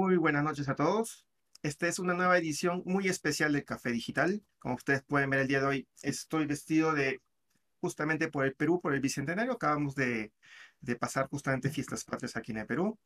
Muy 0.00 0.16
buenas 0.16 0.44
noches 0.44 0.68
a 0.68 0.76
todos. 0.76 1.26
Esta 1.64 1.88
es 1.88 1.98
una 1.98 2.14
nueva 2.14 2.38
edición 2.38 2.84
muy 2.86 3.08
especial 3.08 3.52
del 3.52 3.64
Café 3.64 3.90
Digital. 3.90 4.44
Como 4.60 4.76
ustedes 4.76 5.02
pueden 5.02 5.28
ver 5.28 5.40
el 5.40 5.48
día 5.48 5.58
de 5.58 5.66
hoy, 5.66 5.88
estoy 6.02 6.46
vestido 6.46 6.94
de 6.94 7.20
justamente 7.80 8.28
por 8.28 8.44
el 8.44 8.54
Perú, 8.54 8.80
por 8.80 8.94
el 8.94 9.00
Bicentenario. 9.00 9.54
Acabamos 9.54 9.96
de, 9.96 10.30
pasar 11.00 11.26
justamente 11.28 11.68
fiestas 11.68 12.04
patrias 12.04 12.36
aquí 12.36 12.52
en 12.52 12.58
el 12.58 12.66
Perú. 12.66 12.96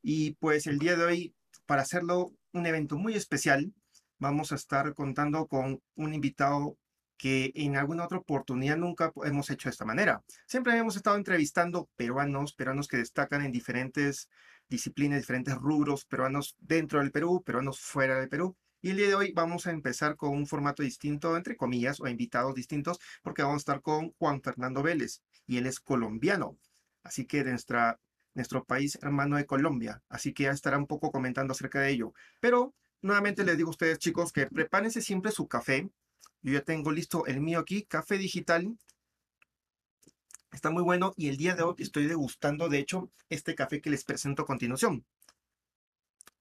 Y 0.00 0.30
pues 0.36 0.66
el 0.66 0.78
día 0.78 0.96
de 0.96 1.04
hoy, 1.04 1.34
para 1.66 1.82
hacerlo 1.82 2.32
un 2.54 2.64
evento 2.64 2.96
muy 2.96 3.12
especial, 3.16 3.74
vamos 4.18 4.50
a 4.52 4.54
estar 4.54 4.94
contando 4.94 5.46
con 5.46 5.82
un 5.94 6.14
invitado 6.14 6.78
que 7.18 7.52
en 7.54 7.76
alguna 7.76 8.04
otra 8.04 8.16
oportunidad 8.16 8.78
nunca 8.78 9.12
hemos 9.24 9.50
hecho 9.50 9.68
de 9.68 9.72
esta 9.72 9.84
manera. 9.84 10.22
Siempre 10.46 10.74
hemos 10.78 10.96
estado 10.96 11.16
entrevistando 11.16 11.90
peruanos, 11.96 12.54
peruanos 12.54 12.88
que 12.88 12.96
destacan 12.96 13.44
en 13.44 13.52
diferentes 13.52 14.30
disciplinas, 14.70 15.20
diferentes 15.20 15.56
rubros, 15.56 16.06
peruanos 16.06 16.56
dentro 16.60 17.00
del 17.00 17.10
Perú, 17.10 17.42
peruanos 17.44 17.80
fuera 17.80 18.18
del 18.18 18.28
Perú. 18.28 18.56
Y 18.80 18.90
el 18.90 18.96
día 18.96 19.08
de 19.08 19.14
hoy 19.14 19.32
vamos 19.32 19.66
a 19.66 19.72
empezar 19.72 20.16
con 20.16 20.30
un 20.30 20.46
formato 20.46 20.82
distinto, 20.82 21.36
entre 21.36 21.56
comillas, 21.56 22.00
o 22.00 22.08
invitados 22.08 22.54
distintos, 22.54 22.98
porque 23.22 23.42
vamos 23.42 23.56
a 23.56 23.58
estar 23.58 23.82
con 23.82 24.12
Juan 24.12 24.40
Fernando 24.40 24.82
Vélez, 24.82 25.22
y 25.46 25.58
él 25.58 25.66
es 25.66 25.80
colombiano. 25.80 26.56
Así 27.02 27.26
que 27.26 27.44
de 27.44 27.50
nuestra, 27.50 28.00
nuestro 28.34 28.64
país 28.64 28.98
hermano 29.02 29.36
de 29.36 29.44
Colombia. 29.44 30.02
Así 30.08 30.32
que 30.32 30.44
ya 30.44 30.52
estará 30.52 30.78
un 30.78 30.86
poco 30.86 31.10
comentando 31.10 31.52
acerca 31.52 31.80
de 31.80 31.90
ello. 31.90 32.14
Pero 32.40 32.74
nuevamente 33.02 33.44
les 33.44 33.56
digo 33.56 33.68
a 33.68 33.72
ustedes, 33.72 33.98
chicos, 33.98 34.32
que 34.32 34.46
prepárense 34.46 35.02
siempre 35.02 35.32
su 35.32 35.46
café. 35.46 35.90
Yo 36.40 36.54
ya 36.54 36.62
tengo 36.62 36.90
listo 36.90 37.26
el 37.26 37.40
mío 37.40 37.58
aquí, 37.58 37.82
café 37.82 38.16
digital. 38.16 38.78
Está 40.52 40.70
muy 40.70 40.82
bueno 40.82 41.14
y 41.16 41.28
el 41.28 41.36
día 41.36 41.54
de 41.54 41.62
hoy 41.62 41.76
estoy 41.78 42.06
degustando, 42.06 42.68
de 42.68 42.78
hecho, 42.78 43.10
este 43.28 43.54
café 43.54 43.80
que 43.80 43.90
les 43.90 44.04
presento 44.04 44.42
a 44.42 44.46
continuación. 44.46 45.04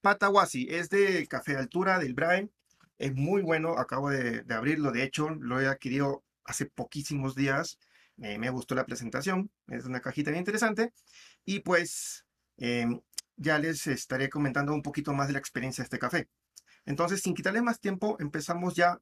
Pataguasi, 0.01 0.67
es 0.69 0.89
de 0.89 1.27
café 1.27 1.53
de 1.53 1.59
altura 1.59 1.99
del 1.99 2.13
Brain. 2.15 2.51
Es 2.97 3.13
muy 3.13 3.41
bueno, 3.41 3.77
acabo 3.77 4.09
de, 4.09 4.43
abrirlo, 4.49 4.91
de 4.91 5.03
hecho, 5.03 5.29
lo 5.29 5.61
he 5.61 5.67
adquirido 5.67 6.23
hace 6.43 6.65
poquísimos 6.65 7.35
días. 7.35 7.79
me 8.17 8.49
gustó 8.49 8.75
la 8.75 8.85
presentación, 8.85 9.51
es 9.67 9.85
una 9.85 10.01
cajita 10.01 10.31
bien 10.31 10.41
interesante. 10.41 10.91
Y 11.45 11.59
pues 11.59 12.25
em, 12.57 13.01
ya 13.37 13.59
les 13.59 13.87
estaré 13.87 14.29
comentando 14.29 14.73
un 14.73 14.81
poquito 14.81 15.13
más 15.13 15.27
de 15.27 15.33
la 15.33 15.39
experiencia 15.39 15.83
de 15.83 15.85
este 15.85 15.99
café. 15.99 16.29
Entonces, 16.85 17.21
sin 17.21 17.35
quitarle 17.35 17.61
más 17.61 17.79
tiempo, 17.79 18.17
empezamos 18.19 18.75
ya, 18.75 18.99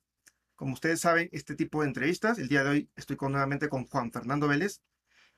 como 0.55 0.73
ustedes 0.73 1.00
saben, 1.00 1.30
este 1.31 1.55
tipo 1.55 1.81
de 1.81 1.88
entrevistas. 1.88 2.38
El 2.39 2.50
día 2.50 2.63
de 2.63 2.69
hoy 2.69 2.89
estoy 2.95 3.16
con, 3.16 3.31
nuevamente 3.31 3.69
con 3.69 3.85
Juan 3.88 4.11
Fernando 4.11 4.47
Vélez. 4.47 4.81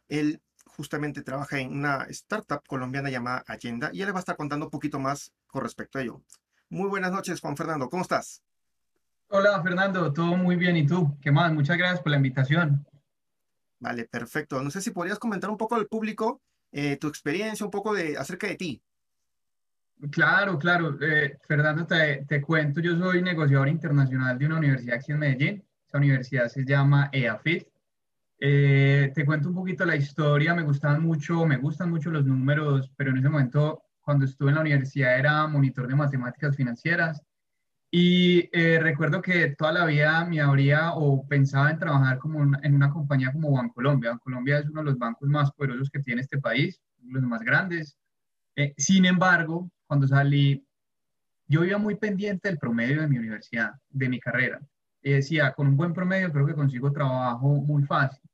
Él 0.09 0.41
justamente 0.65 1.21
trabaja 1.21 1.59
en 1.59 1.71
una 1.71 2.03
startup 2.09 2.61
colombiana 2.67 3.09
llamada 3.09 3.43
Allenda 3.47 3.89
y 3.93 4.01
él 4.01 4.07
les 4.07 4.13
va 4.13 4.19
a 4.19 4.21
estar 4.21 4.37
contando 4.37 4.65
un 4.65 4.71
poquito 4.71 4.99
más 4.99 5.31
con 5.47 5.63
respecto 5.63 5.97
a 5.97 6.01
ello. 6.01 6.21
Muy 6.69 6.89
buenas 6.89 7.11
noches, 7.11 7.39
Juan 7.39 7.57
Fernando, 7.57 7.89
¿cómo 7.89 8.03
estás? 8.03 8.43
Hola, 9.31 9.61
Fernando, 9.61 10.11
todo 10.11 10.35
muy 10.37 10.55
bien. 10.55 10.75
¿Y 10.75 10.87
tú? 10.87 11.15
¿Qué 11.21 11.31
más? 11.31 11.53
Muchas 11.53 11.77
gracias 11.77 12.01
por 12.01 12.09
la 12.09 12.17
invitación. 12.17 12.85
Vale, 13.79 14.05
perfecto. 14.05 14.61
No 14.63 14.71
sé 14.71 14.81
si 14.81 14.91
podrías 14.91 15.19
comentar 15.19 15.49
un 15.51 15.57
poco 15.57 15.75
al 15.75 15.87
público 15.87 16.41
eh, 16.71 16.97
tu 16.97 17.07
experiencia, 17.07 17.65
un 17.65 17.71
poco 17.71 17.93
de, 17.93 18.17
acerca 18.17 18.47
de 18.47 18.55
ti. 18.55 18.81
Claro, 20.11 20.57
claro. 20.57 20.97
Eh, 21.01 21.37
Fernando, 21.47 21.85
te, 21.85 22.25
te, 22.25 22.41
cuento, 22.41 22.81
yo 22.81 22.97
soy 22.97 23.21
negociador 23.21 23.67
internacional 23.67 24.37
de 24.37 24.45
una 24.47 24.57
universidad 24.57 24.95
aquí 24.95 25.11
en 25.11 25.19
Medellín. 25.19 25.63
Esa 25.85 25.97
universidad 25.97 26.47
se 26.47 26.65
llama 26.65 27.09
EAFIT. 27.11 27.67
Eh, 28.41 29.11
te 29.13 29.25
cuento 29.25 29.49
un 29.49 29.55
poquito 29.55 29.85
la 29.85 29.95
historia. 29.95 30.53
Me 30.53 30.63
gustan 30.63 31.01
mucho, 31.01 31.45
me 31.45 31.57
gustan 31.57 31.89
mucho 31.89 32.09
los 32.09 32.25
números, 32.25 32.91
pero 32.95 33.11
en 33.11 33.17
ese 33.17 33.29
momento, 33.29 33.83
cuando 34.01 34.25
estuve 34.25 34.49
en 34.49 34.55
la 34.55 34.61
universidad, 34.61 35.19
era 35.19 35.47
monitor 35.47 35.87
de 35.87 35.95
matemáticas 35.95 36.55
financieras. 36.55 37.21
Y 37.91 38.49
eh, 38.53 38.79
recuerdo 38.79 39.21
que 39.21 39.55
toda 39.57 39.71
la 39.73 39.85
vida 39.85 40.23
me 40.25 40.41
habría 40.41 40.93
o 40.93 41.27
pensaba 41.27 41.71
en 41.71 41.79
trabajar 41.79 42.19
como 42.19 42.43
en 42.61 42.75
una 42.75 42.91
compañía 42.91 43.31
como 43.31 43.51
Bancolombia. 43.51 44.11
Bancolombia 44.11 44.59
es 44.59 44.69
uno 44.69 44.81
de 44.81 44.85
los 44.85 44.97
bancos 44.97 45.27
más 45.27 45.51
poderosos 45.51 45.89
que 45.89 45.99
tiene 45.99 46.21
este 46.21 46.39
país, 46.39 46.79
los 47.03 47.23
más 47.23 47.41
grandes. 47.41 47.97
sin 48.77 49.05
embargo, 49.05 49.71
cuando 49.87 50.07
salí, 50.07 50.65
yo 51.47 51.63
iba 51.65 51.77
muy 51.79 51.95
pendiente 51.95 52.49
del 52.49 52.59
promedio 52.59 53.01
de 53.01 53.07
mi 53.07 53.17
universidad, 53.17 53.73
de 53.89 54.09
mi 54.09 54.19
carrera. 54.19 54.59
Y 55.01 55.13
decía, 55.13 55.53
con 55.53 55.67
un 55.67 55.77
buen 55.77 55.93
promedio 55.93 56.31
creo 56.31 56.45
que 56.45 56.53
consigo 56.53 56.91
trabajo 56.91 57.47
muy 57.61 57.83
fácil. 57.83 58.28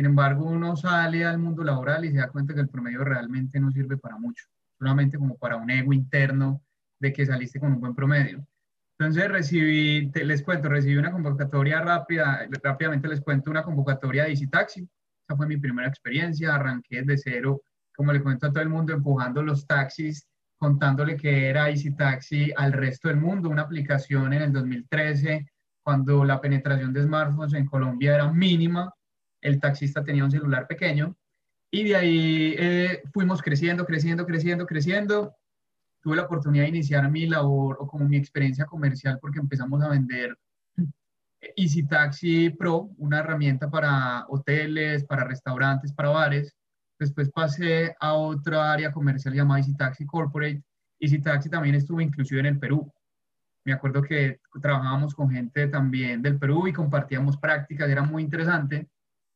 Sin 0.00 0.06
embargo, 0.06 0.46
uno 0.46 0.76
sale 0.76 1.26
al 1.26 1.38
mundo 1.38 1.62
laboral 1.62 2.06
y 2.06 2.10
se 2.10 2.16
da 2.16 2.30
cuenta 2.30 2.54
que 2.54 2.60
el 2.60 2.70
promedio 2.70 3.04
realmente 3.04 3.60
no 3.60 3.70
sirve 3.70 3.98
para 3.98 4.16
mucho, 4.16 4.46
solamente 4.78 5.18
como 5.18 5.36
para 5.36 5.56
un 5.56 5.68
ego 5.68 5.92
interno 5.92 6.62
de 6.98 7.12
que 7.12 7.26
saliste 7.26 7.60
con 7.60 7.74
un 7.74 7.80
buen 7.80 7.94
promedio. 7.94 8.42
Entonces 8.98 9.30
recibí, 9.30 10.10
les 10.10 10.42
cuento, 10.42 10.70
recibí 10.70 10.96
una 10.96 11.12
convocatoria 11.12 11.82
rápida, 11.82 12.48
rápidamente 12.62 13.08
les 13.08 13.20
cuento 13.20 13.50
una 13.50 13.62
convocatoria 13.62 14.24
de 14.24 14.30
Easy 14.30 14.46
Taxi. 14.46 14.88
Esa 15.28 15.36
fue 15.36 15.46
mi 15.46 15.58
primera 15.58 15.86
experiencia, 15.86 16.54
arranqué 16.54 17.02
desde 17.02 17.18
cero, 17.18 17.60
como 17.94 18.14
le 18.14 18.22
cuento 18.22 18.46
a 18.46 18.50
todo 18.50 18.62
el 18.62 18.70
mundo, 18.70 18.94
empujando 18.94 19.42
los 19.42 19.66
taxis 19.66 20.26
contándole 20.56 21.14
que 21.14 21.46
era 21.46 21.68
Easy 21.68 21.94
Taxi 21.94 22.50
al 22.56 22.72
resto 22.72 23.08
del 23.08 23.18
mundo, 23.18 23.50
una 23.50 23.62
aplicación 23.64 24.32
en 24.32 24.40
el 24.40 24.52
2013, 24.54 25.46
cuando 25.82 26.24
la 26.24 26.40
penetración 26.40 26.90
de 26.94 27.02
smartphones 27.02 27.52
en 27.52 27.66
Colombia 27.66 28.14
era 28.14 28.32
mínima, 28.32 28.90
el 29.40 29.60
taxista 29.60 30.04
tenía 30.04 30.24
un 30.24 30.30
celular 30.30 30.66
pequeño, 30.66 31.16
y 31.70 31.84
de 31.84 31.96
ahí 31.96 32.54
eh, 32.58 33.02
fuimos 33.12 33.40
creciendo, 33.42 33.86
creciendo, 33.86 34.26
creciendo, 34.26 34.66
creciendo. 34.66 35.36
Tuve 36.02 36.16
la 36.16 36.22
oportunidad 36.22 36.64
de 36.64 36.70
iniciar 36.70 37.08
mi 37.10 37.26
labor 37.26 37.76
o 37.78 37.86
como 37.86 38.08
mi 38.08 38.16
experiencia 38.16 38.64
comercial 38.64 39.18
porque 39.20 39.38
empezamos 39.38 39.82
a 39.82 39.88
vender 39.88 40.36
Easy 41.56 41.86
Taxi 41.86 42.50
Pro, 42.50 42.90
una 42.98 43.20
herramienta 43.20 43.70
para 43.70 44.26
hoteles, 44.28 45.04
para 45.04 45.24
restaurantes, 45.24 45.92
para 45.92 46.10
bares. 46.10 46.56
Después 46.98 47.30
pasé 47.30 47.94
a 48.00 48.14
otra 48.14 48.72
área 48.72 48.92
comercial 48.92 49.34
llamada 49.34 49.60
Easy 49.60 49.76
Taxi 49.76 50.04
Corporate. 50.06 50.62
Easy 50.98 51.20
Taxi 51.20 51.48
también 51.48 51.76
estuvo 51.76 52.00
inclusive 52.00 52.40
en 52.40 52.46
el 52.46 52.58
Perú. 52.58 52.92
Me 53.64 53.72
acuerdo 53.72 54.02
que 54.02 54.40
trabajábamos 54.60 55.14
con 55.14 55.30
gente 55.30 55.68
también 55.68 56.20
del 56.20 56.38
Perú 56.38 56.66
y 56.66 56.72
compartíamos 56.72 57.36
prácticas, 57.36 57.88
era 57.88 58.02
muy 58.02 58.22
interesante. 58.22 58.88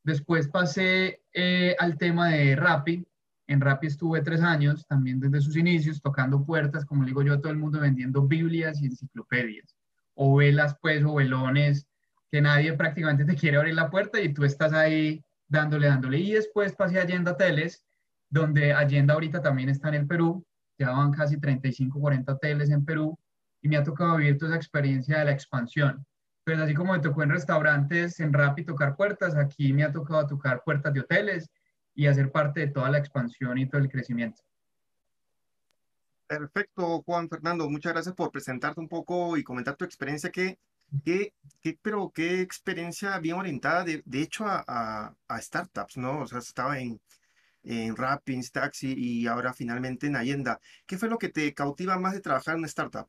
Después 0.04 0.48
pasé 0.48 1.22
eh, 1.32 1.74
al 1.78 1.96
tema 1.96 2.28
de 2.28 2.54
Rappi. 2.54 3.06
En 3.46 3.60
Rappi 3.60 3.86
estuve 3.86 4.20
tres 4.20 4.42
años, 4.42 4.86
también 4.86 5.18
desde 5.18 5.40
sus 5.40 5.56
inicios, 5.56 6.00
tocando 6.00 6.44
puertas, 6.44 6.84
como 6.84 7.04
digo 7.04 7.22
yo 7.22 7.34
a 7.34 7.40
todo 7.40 7.50
el 7.50 7.58
mundo, 7.58 7.80
vendiendo 7.80 8.26
Biblias 8.26 8.80
y 8.82 8.86
enciclopedias. 8.86 9.74
O 10.14 10.36
velas, 10.36 10.76
pues, 10.80 11.02
o 11.04 11.14
velones, 11.14 11.86
que 12.30 12.40
nadie 12.40 12.74
prácticamente 12.74 13.24
te 13.24 13.34
quiere 13.34 13.56
abrir 13.56 13.74
la 13.74 13.90
puerta 13.90 14.20
y 14.20 14.32
tú 14.32 14.44
estás 14.44 14.72
ahí 14.72 15.24
dándole, 15.48 15.88
dándole. 15.88 16.18
Y 16.18 16.32
después 16.32 16.74
pasé 16.74 16.98
a 16.98 17.02
Allenda 17.02 17.36
Teles, 17.36 17.84
donde 18.28 18.72
Allenda 18.72 19.14
ahorita 19.14 19.40
también 19.40 19.70
está 19.70 19.88
en 19.88 19.94
el 19.94 20.06
Perú, 20.06 20.44
ya 20.78 20.90
van 20.90 21.12
casi 21.12 21.38
35, 21.38 21.98
40 21.98 22.32
hoteles 22.32 22.70
en 22.70 22.84
Perú, 22.84 23.18
y 23.62 23.68
me 23.68 23.78
ha 23.78 23.82
tocado 23.82 24.16
vivir 24.16 24.36
toda 24.36 24.50
esa 24.50 24.56
experiencia 24.56 25.18
de 25.18 25.24
la 25.24 25.32
expansión. 25.32 26.04
Pues 26.44 26.58
así 26.58 26.74
como 26.74 26.92
me 26.92 27.00
tocó 27.00 27.22
en 27.22 27.30
restaurantes, 27.30 28.20
en 28.20 28.32
Rappi 28.32 28.64
tocar 28.64 28.96
puertas, 28.96 29.34
aquí 29.34 29.72
me 29.72 29.84
ha 29.84 29.92
tocado 29.92 30.26
tocar 30.26 30.62
puertas 30.62 30.92
de 30.92 31.00
hoteles 31.00 31.50
y 31.94 32.06
hacer 32.06 32.30
parte 32.30 32.60
de 32.60 32.66
toda 32.68 32.90
la 32.90 32.98
expansión 32.98 33.56
y 33.58 33.66
todo 33.66 33.80
el 33.80 33.88
crecimiento. 33.88 34.42
Perfecto, 36.26 37.02
Juan 37.02 37.28
Fernando. 37.28 37.68
Muchas 37.70 37.92
gracias 37.92 38.14
por 38.14 38.30
presentarte 38.30 38.80
un 38.80 38.88
poco 38.88 39.36
y 39.36 39.44
comentar 39.44 39.76
tu 39.76 39.84
experiencia 39.84 40.30
que 40.30 40.58
Qué, 41.04 41.32
qué, 41.60 41.78
pero 41.82 42.12
qué 42.14 42.40
experiencia 42.40 43.18
bien 43.18 43.36
orientada, 43.36 43.84
de, 43.84 44.02
de 44.04 44.22
hecho, 44.22 44.44
a, 44.46 45.14
a, 45.28 45.40
startups, 45.40 45.96
¿no? 45.96 46.20
O 46.20 46.26
sea, 46.26 46.38
estaba 46.38 46.78
en, 46.78 47.00
en 47.64 47.96
Rappi, 47.96 48.40
Taxi 48.50 48.94
y 48.96 49.26
ahora 49.26 49.52
finalmente 49.52 50.06
en 50.06 50.16
Allenda. 50.16 50.60
¿Qué 50.86 50.96
fue 50.96 51.08
lo 51.08 51.18
que 51.18 51.30
te 51.30 51.52
cautiva 51.52 51.98
más 51.98 52.12
de 52.12 52.20
trabajar 52.20 52.54
en 52.54 52.60
una 52.60 52.68
startup? 52.68 53.08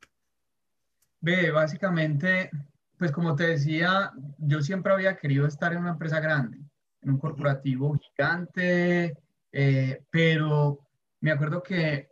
Ve, 1.20 1.50
básicamente, 1.50 2.50
pues 2.98 3.12
como 3.12 3.34
te 3.34 3.48
decía, 3.48 4.12
yo 4.38 4.62
siempre 4.62 4.92
había 4.92 5.16
querido 5.16 5.46
estar 5.46 5.72
en 5.72 5.80
una 5.80 5.90
empresa 5.90 6.20
grande, 6.20 6.58
en 7.02 7.10
un 7.10 7.18
corporativo 7.18 7.96
gigante, 7.98 9.16
eh, 9.52 10.02
pero 10.10 10.80
me 11.20 11.30
acuerdo 11.30 11.62
que 11.62 12.10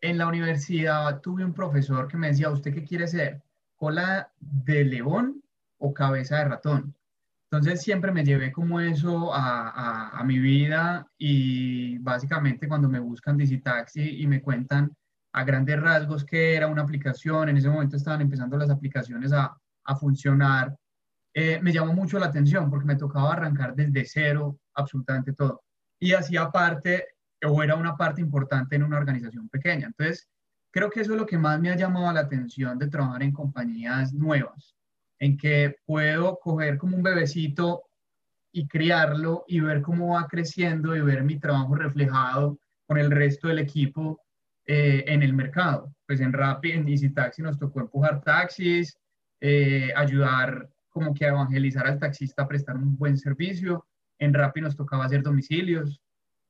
en 0.00 0.18
la 0.18 0.26
universidad 0.26 1.20
tuve 1.20 1.44
un 1.44 1.54
profesor 1.54 2.08
que 2.08 2.16
me 2.16 2.28
decía, 2.28 2.50
¿usted 2.50 2.72
qué 2.72 2.84
quiere 2.84 3.06
ser? 3.06 3.42
cola 3.76 4.30
de 4.40 4.84
león 4.84 5.42
o 5.78 5.92
cabeza 5.92 6.38
de 6.38 6.44
ratón. 6.46 6.94
Entonces 7.50 7.82
siempre 7.82 8.10
me 8.10 8.24
llevé 8.24 8.50
como 8.50 8.80
eso 8.80 9.32
a, 9.32 10.08
a, 10.18 10.24
mi 10.24 10.38
vida 10.40 11.06
y 11.16 11.96
básicamente 11.98 12.66
cuando 12.66 12.88
me 12.88 12.98
buscan 12.98 13.38
Taxi 13.62 14.22
y 14.22 14.26
me 14.26 14.42
cuentan 14.42 14.96
a 15.32 15.44
grandes 15.44 15.80
rasgos 15.80 16.24
que 16.24 16.56
era 16.56 16.66
una 16.66 16.82
aplicación, 16.82 17.48
en 17.48 17.56
ese 17.56 17.68
momento 17.68 17.96
estaban 17.96 18.20
empezando 18.20 18.56
las 18.56 18.70
aplicaciones 18.70 19.32
a, 19.32 19.56
a 19.86 19.96
funcionar, 19.96 20.76
eh, 21.34 21.60
me 21.62 21.72
llamó 21.72 21.92
mucho 21.92 22.18
la 22.18 22.26
atención 22.26 22.70
porque 22.70 22.86
me 22.86 22.96
tocaba 22.96 23.32
arrancar 23.32 23.74
desde 23.74 24.04
cero 24.04 24.58
absolutamente 24.74 25.32
todo. 25.32 25.62
Y 25.98 26.12
hacía 26.12 26.50
parte 26.50 27.08
o 27.44 27.62
era 27.62 27.76
una 27.76 27.96
parte 27.96 28.20
importante 28.20 28.76
en 28.76 28.82
una 28.82 28.98
organización 28.98 29.48
pequeña. 29.48 29.86
Entonces 29.86 30.28
creo 30.70 30.90
que 30.90 31.00
eso 31.00 31.12
es 31.12 31.18
lo 31.18 31.26
que 31.26 31.38
más 31.38 31.60
me 31.60 31.70
ha 31.70 31.76
llamado 31.76 32.12
la 32.12 32.20
atención 32.20 32.78
de 32.78 32.88
trabajar 32.88 33.22
en 33.22 33.32
compañías 33.32 34.12
nuevas, 34.12 34.74
en 35.18 35.36
que 35.36 35.76
puedo 35.84 36.38
coger 36.38 36.78
como 36.78 36.96
un 36.96 37.02
bebecito 37.02 37.84
y 38.52 38.66
criarlo 38.66 39.44
y 39.46 39.60
ver 39.60 39.82
cómo 39.82 40.14
va 40.14 40.26
creciendo 40.26 40.96
y 40.96 41.00
ver 41.00 41.22
mi 41.22 41.38
trabajo 41.38 41.74
reflejado 41.74 42.58
con 42.86 42.98
el 42.98 43.10
resto 43.10 43.48
del 43.48 43.58
equipo 43.58 44.22
eh, 44.66 45.04
en 45.06 45.22
el 45.22 45.34
mercado. 45.34 45.94
Pues 46.06 46.20
en 46.20 46.32
Rappi, 46.32 46.72
en 46.72 46.88
Easy 46.88 47.10
Taxi 47.10 47.42
nos 47.42 47.58
tocó 47.58 47.80
empujar 47.80 48.22
taxis, 48.22 48.98
eh, 49.40 49.92
ayudar 49.94 50.68
como 50.88 51.12
que 51.12 51.26
a 51.26 51.28
evangelizar 51.28 51.86
al 51.86 51.98
taxista 51.98 52.42
a 52.42 52.48
prestar 52.48 52.76
un 52.76 52.96
buen 52.96 53.16
servicio. 53.18 53.86
En 54.18 54.32
Rappi 54.32 54.60
nos 54.60 54.76
tocaba 54.76 55.04
hacer 55.04 55.22
domicilios. 55.22 56.00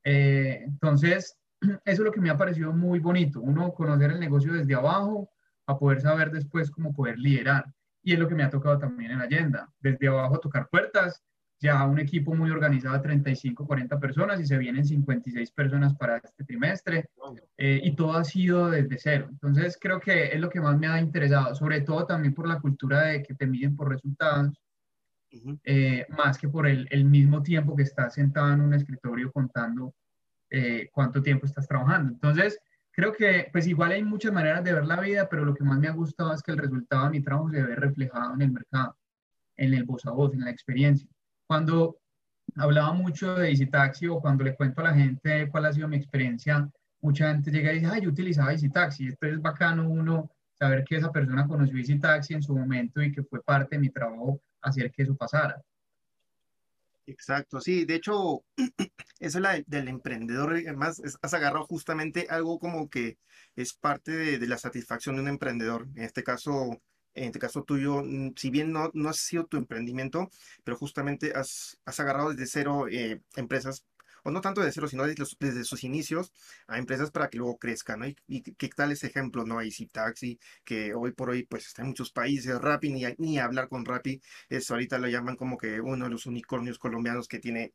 Eh, 0.05 0.63
entonces, 0.65 1.37
eso 1.61 1.79
es 1.85 1.99
lo 1.99 2.13
que 2.13 2.21
me 2.21 2.31
ha 2.31 2.37
parecido 2.37 2.73
muy 2.73 3.01
bonito, 3.01 3.41
uno 3.41 3.73
conocer 3.73 4.13
el 4.13 4.21
negocio 4.21 4.53
desde 4.53 4.75
abajo 4.75 5.31
a 5.67 5.77
poder 5.77 6.01
saber 6.01 6.31
después 6.31 6.71
cómo 6.71 6.93
poder 6.93 7.19
liderar. 7.19 7.65
Y 8.03 8.13
es 8.13 8.19
lo 8.21 8.29
que 8.29 8.37
me 8.37 8.45
ha 8.45 8.51
tocado 8.51 8.79
también 8.79 9.11
en 9.11 9.21
Agenda, 9.21 9.69
desde 9.81 10.07
abajo 10.07 10.39
tocar 10.39 10.69
puertas, 10.69 11.25
ya 11.59 11.87
un 11.87 11.99
equipo 11.99 12.35
muy 12.35 12.51
organizado 12.51 12.95
de 12.97 13.03
35, 13.03 13.67
40 13.67 13.99
personas 13.99 14.41
y 14.41 14.47
se 14.47 14.59
vienen 14.59 14.85
56 14.85 15.51
personas 15.53 15.95
para 15.95 16.19
este 16.19 16.45
trimestre 16.45 17.09
eh, 17.57 17.81
y 17.83 17.97
todo 17.97 18.15
ha 18.15 18.25
sido 18.25 18.71
desde 18.71 18.99
cero. 18.99 19.29
Entonces 19.31 19.79
creo 19.81 19.99
que 19.99 20.27
es 20.27 20.41
lo 20.41 20.51
que 20.51 20.61
más 20.61 20.79
me 20.79 20.87
ha 20.87 21.01
interesado, 21.01 21.55
sobre 21.55 21.81
todo 21.81 22.07
también 22.07 22.35
por 22.35 22.47
la 22.47 22.61
cultura 22.61 23.05
de 23.05 23.23
que 23.23 23.35
te 23.35 23.47
miden 23.47 23.75
por 23.75 23.89
resultados, 23.89 24.53
eh, 25.65 26.07
más 26.11 26.39
que 26.39 26.49
por 26.49 26.67
el, 26.67 26.87
el, 26.91 27.05
mismo 27.05 27.43
tiempo 27.43 27.77
que 27.77 27.83
estás 27.83 28.15
sentado 28.15 28.53
en 28.53 28.61
un 28.61 28.73
escritorio 28.75 29.31
contando 29.33 29.95
eh, 30.49 30.89
cuánto 30.93 31.23
tiempo 31.23 31.47
estás 31.47 31.67
trabajando. 31.67 32.13
Entonces 32.13 32.59
creo 32.93 33.13
que 33.13 33.49
pues 33.53 33.67
igual 33.67 33.93
hay 33.93 34.03
muchas 34.03 34.33
maneras 34.33 34.63
de 34.63 34.73
ver 34.73 34.87
la 34.87 35.01
vida, 35.01 35.29
pero 35.29 35.45
lo 35.45 35.55
que 35.55 35.65
más 35.65 35.79
me 35.79 35.89
ha 35.89 35.93
gustado 35.93 36.33
es 36.33 36.43
que 36.43 36.53
el 36.53 36.59
resultado 36.59 37.05
de 37.05 37.11
mi 37.11 37.23
trabajo 37.23 37.51
se 37.51 37.63
ve 37.63 37.77
reflejado 37.77 38.35
en 38.35 38.43
el 38.43 38.53
mercado, 38.53 38.97
en 39.57 39.75
el 39.75 39.85
voz 39.85 40.07
a 40.07 40.13
voz, 40.13 40.33
en 40.35 40.45
la 40.45 40.51
experiencia. 40.51 41.09
Cuando 41.47 41.99
hablaba 42.57 42.93
mucho 42.93 43.35
de 43.35 43.51
Easy 43.51 43.67
Taxi 43.67 44.07
o 44.07 44.21
cuando 44.21 44.45
le 44.45 44.55
cuento 44.55 44.81
a 44.81 44.85
la 44.85 44.95
gente 44.95 45.49
cuál 45.51 45.67
ha 45.67 45.73
sido 45.73 45.89
mi 45.89 45.97
experiencia, 45.97 46.69
mucha 47.01 47.33
gente 47.33 47.51
llega 47.51 47.73
y 47.73 47.81
dice, 47.81 47.91
ay, 47.93 48.03
yo 48.03 48.11
utilizaba 48.11 48.53
Easy 48.53 48.69
Taxi. 48.69 49.09
Esto 49.09 49.27
es 49.27 49.41
bacano 49.41 49.89
uno 49.89 50.31
saber 50.55 50.85
que 50.85 50.97
esa 50.97 51.13
persona 51.13 51.47
conoció 51.47 51.77
Easy 51.77 51.99
Taxi 51.99 52.35
en 52.35 52.43
su 52.43 52.57
momento 52.57 53.03
y 53.03 53.13
que 53.13 53.23
fue 53.23 53.43
parte 53.43 53.77
de 53.77 53.81
mi 53.81 53.91
trabajo 53.91 54.41
hacer 54.63 54.91
que 54.91 55.03
eso 55.03 55.15
pasara. 55.15 55.63
Exacto, 57.07 57.61
sí, 57.61 57.85
de 57.85 57.95
hecho, 57.95 58.43
eso 59.21 59.39
es 59.39 59.43
la 59.43 59.63
del 59.67 59.87
emprendedor, 59.87 60.55
además 60.55 61.01
has 61.23 61.35
agarrado 61.35 61.65
justamente 61.67 62.27
algo 62.29 62.59
como 62.59 62.91
que 62.91 63.17
es 63.55 63.75
parte 63.75 64.11
de, 64.11 64.39
de 64.39 64.47
la 64.49 64.59
satisfacción 64.59 65.15
de 65.15 65.23
un 65.23 65.29
emprendedor, 65.29 65.87
en 65.95 66.03
este 66.03 66.25
caso 66.25 66.83
en 67.17 67.25
este 67.25 67.39
caso 67.39 67.65
tuyo, 67.65 68.03
mm, 68.05 68.35
si 68.37 68.51
bien 68.51 68.73
no, 68.73 68.91
no 68.95 69.09
ha 69.09 69.13
sido 69.15 69.47
tu 69.47 69.57
emprendimiento, 69.57 70.31
pero 70.65 70.77
justamente 70.77 71.33
has, 71.35 71.79
has 71.85 72.01
agarrado 72.01 72.31
desde 72.31 72.47
cero 72.47 72.87
eh, 72.89 73.21
empresas, 73.37 73.85
o 74.23 74.31
no 74.31 74.41
tanto 74.41 74.61
desde 74.61 74.73
cero, 74.75 74.89
sino 74.89 75.07
desde, 75.07 75.25
desde, 75.41 75.65
sus 75.65 75.85
inicios 75.85 76.33
a 76.67 76.79
empresas 76.79 77.11
para 77.11 77.29
que 77.31 77.39
luego 77.39 77.59
crezcan, 77.59 78.01
¿no? 78.01 78.07
Y, 78.27 78.43
qué 78.43 78.69
tal 78.69 78.93
ese 78.93 79.07
ejemplo, 79.07 79.45
¿no? 79.47 79.61
Easy 79.63 79.87
Taxi, 79.87 80.39
que 80.65 80.95
hoy 80.95 81.13
por 81.13 81.31
hoy 81.31 81.45
pues 81.45 81.67
está 81.67 81.83
en 81.83 81.89
muchos 81.89 82.11
países, 82.13 82.61
Rappi, 82.61 82.93
ni, 82.93 83.05
ni 83.19 83.39
hablar 83.39 83.69
con 83.69 83.85
Rappi, 83.85 84.21
eso 84.49 84.75
ahorita 84.75 84.99
lo 84.99 85.09
llaman 85.09 85.37
como 85.37 85.57
que 85.59 85.81
uno 85.81 86.05
de 86.07 86.11
los 86.11 86.27
unicornios 86.27 86.79
colombianos 86.79 87.29
que 87.29 87.39
tiene 87.39 87.73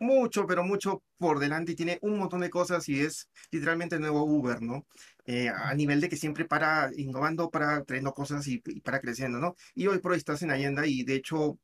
mucho, 0.00 0.46
pero 0.46 0.64
mucho 0.64 1.02
por 1.18 1.38
delante 1.38 1.72
y 1.72 1.76
tiene 1.76 1.98
un 2.02 2.18
montón 2.18 2.40
de 2.40 2.50
cosas 2.50 2.88
y 2.88 3.00
es 3.00 3.28
literalmente 3.50 4.00
nuevo 4.00 4.24
Uber, 4.24 4.60
¿no? 4.62 4.86
Eh, 5.26 5.48
a 5.48 5.72
nivel 5.74 6.00
de 6.00 6.08
que 6.08 6.16
siempre 6.16 6.46
para 6.46 6.90
innovando, 6.96 7.50
para 7.50 7.84
trayendo 7.84 8.12
cosas 8.12 8.46
y, 8.48 8.58
para 8.80 9.00
creciendo, 9.00 9.38
¿no? 9.38 9.54
Y 9.74 9.86
hoy 9.86 9.98
por 9.98 10.12
hoy 10.12 10.18
estás 10.18 10.42
en 10.42 10.50
Allenda 10.50 10.86
y 10.86 11.04
de 11.04 11.14
hecho 11.14 11.58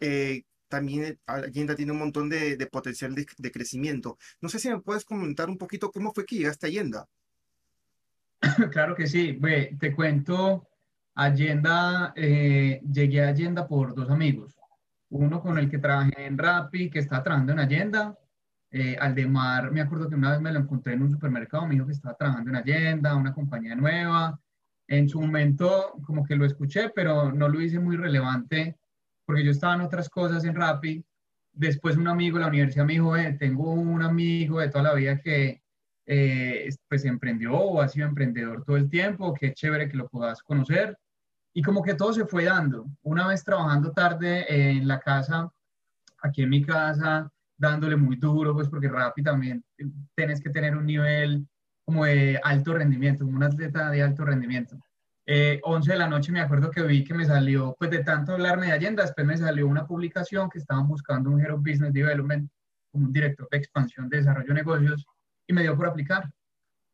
eh, 0.00 0.42
también 0.68 1.20
Allenda 1.26 1.76
tiene 1.76 1.92
un 1.92 1.98
montón 1.98 2.28
de, 2.30 2.56
potencial 2.72 3.14
de, 3.14 3.50
crecimiento. 3.52 4.18
No 4.40 4.48
sé 4.48 4.58
si 4.58 4.70
me 4.70 4.80
puedes 4.80 5.04
comentar 5.04 5.50
un 5.50 5.58
poquito 5.58 5.92
cómo 5.92 6.12
fue 6.12 6.24
que 6.24 6.36
llegaste 6.36 6.66
a 6.66 6.68
Allenda. 6.68 7.06
Claro 8.72 8.96
que 8.96 9.06
sí, 9.06 9.38
te 9.78 9.94
cuento, 9.94 10.66
Allenda, 11.14 12.12
eh, 12.16 12.80
llegué 12.90 13.22
a 13.22 13.28
Allenda 13.28 13.68
por 13.68 13.94
dos 13.94 14.10
amigos 14.10 14.61
uno 15.12 15.40
con 15.40 15.58
el 15.58 15.70
que 15.70 15.78
trabajé 15.78 16.26
en 16.26 16.38
Rappi, 16.38 16.90
que 16.90 17.00
estaba 17.00 17.22
trabajando 17.22 17.52
en 17.52 17.58
Allenda. 17.58 18.18
Eh, 18.70 18.96
Aldemar, 18.98 19.70
me 19.70 19.82
acuerdo 19.82 20.08
que 20.08 20.14
una 20.14 20.32
vez 20.32 20.40
me 20.40 20.50
lo 20.50 20.60
encontré 20.60 20.94
en 20.94 21.02
un 21.02 21.10
supermercado, 21.10 21.66
me 21.66 21.74
dijo 21.74 21.86
que 21.86 21.92
estaba 21.92 22.16
trabajando 22.16 22.50
en 22.50 22.56
Allenda, 22.56 23.14
una 23.14 23.34
compañía 23.34 23.74
nueva. 23.74 24.40
En 24.88 25.08
su 25.08 25.20
momento, 25.20 25.92
como 26.06 26.24
que 26.24 26.34
lo 26.34 26.46
escuché, 26.46 26.90
pero 26.94 27.30
no 27.30 27.48
lo 27.48 27.60
hice 27.60 27.78
muy 27.78 27.96
relevante, 27.96 28.78
porque 29.26 29.44
yo 29.44 29.50
estaba 29.50 29.74
en 29.74 29.82
otras 29.82 30.08
cosas 30.08 30.44
en 30.44 30.54
Rappi. 30.54 31.04
Después 31.52 31.96
un 31.96 32.08
amigo 32.08 32.38
de 32.38 32.44
la 32.44 32.48
universidad 32.48 32.86
me 32.86 32.94
dijo, 32.94 33.14
eh, 33.14 33.36
tengo 33.38 33.70
un 33.72 34.02
amigo 34.02 34.60
de 34.60 34.68
toda 34.68 34.84
la 34.84 34.94
vida 34.94 35.20
que 35.20 35.62
eh, 36.06 36.70
pues 36.88 37.04
emprendió 37.04 37.54
o 37.54 37.82
ha 37.82 37.88
sido 37.88 38.08
emprendedor 38.08 38.64
todo 38.64 38.76
el 38.76 38.88
tiempo, 38.88 39.34
qué 39.34 39.52
chévere 39.52 39.90
que 39.90 39.98
lo 39.98 40.08
puedas 40.08 40.42
conocer. 40.42 40.98
Y 41.54 41.62
como 41.62 41.82
que 41.82 41.94
todo 41.94 42.12
se 42.12 42.24
fue 42.24 42.44
dando. 42.44 42.86
Una 43.02 43.26
vez 43.26 43.44
trabajando 43.44 43.92
tarde 43.92 44.46
en 44.48 44.88
la 44.88 45.00
casa, 45.00 45.50
aquí 46.22 46.42
en 46.42 46.50
mi 46.50 46.62
casa, 46.62 47.30
dándole 47.56 47.96
muy 47.96 48.16
duro, 48.16 48.54
pues 48.54 48.68
porque 48.68 48.88
rápido 48.88 49.30
también 49.30 49.64
tienes 50.14 50.40
que 50.40 50.50
tener 50.50 50.76
un 50.76 50.86
nivel 50.86 51.46
como 51.84 52.04
de 52.04 52.40
alto 52.42 52.74
rendimiento, 52.74 53.24
como 53.24 53.36
un 53.36 53.44
atleta 53.44 53.90
de 53.90 54.02
alto 54.02 54.24
rendimiento. 54.24 54.78
Eh, 55.24 55.60
11 55.62 55.92
de 55.92 55.98
la 55.98 56.08
noche 56.08 56.32
me 56.32 56.40
acuerdo 56.40 56.70
que 56.70 56.82
vi 56.82 57.04
que 57.04 57.14
me 57.14 57.24
salió, 57.24 57.76
pues 57.78 57.90
de 57.90 58.02
tanto 58.02 58.32
hablarme 58.32 58.66
de 58.66 58.72
Allenda, 58.72 59.04
después 59.04 59.26
me 59.26 59.36
salió 59.36 59.68
una 59.68 59.86
publicación 59.86 60.50
que 60.50 60.58
estaban 60.58 60.88
buscando 60.88 61.30
un 61.30 61.40
Head 61.40 61.52
of 61.52 61.60
Business 61.60 61.92
Development, 61.92 62.50
como 62.90 63.06
un 63.06 63.12
director 63.12 63.48
de 63.50 63.58
expansión 63.58 64.08
de 64.08 64.18
desarrollo 64.18 64.48
de 64.48 64.54
negocios, 64.54 65.06
y 65.46 65.52
me 65.52 65.62
dio 65.62 65.76
por 65.76 65.86
aplicar. 65.86 66.28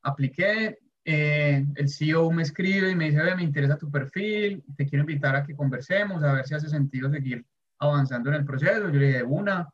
Apliqué, 0.02 0.78
eh, 1.10 1.64
el 1.74 1.88
CEO 1.88 2.30
me 2.30 2.42
escribe 2.42 2.90
y 2.90 2.94
me 2.94 3.06
dice, 3.06 3.34
me 3.34 3.42
interesa 3.42 3.78
tu 3.78 3.90
perfil, 3.90 4.62
te 4.76 4.84
quiero 4.84 5.04
invitar 5.04 5.34
a 5.34 5.42
que 5.42 5.56
conversemos, 5.56 6.22
a 6.22 6.34
ver 6.34 6.46
si 6.46 6.54
hace 6.54 6.68
sentido 6.68 7.10
seguir 7.10 7.46
avanzando 7.78 8.28
en 8.28 8.36
el 8.36 8.44
proceso. 8.44 8.90
Yo 8.90 9.00
le 9.00 9.06
dije, 9.06 9.22
una, 9.22 9.66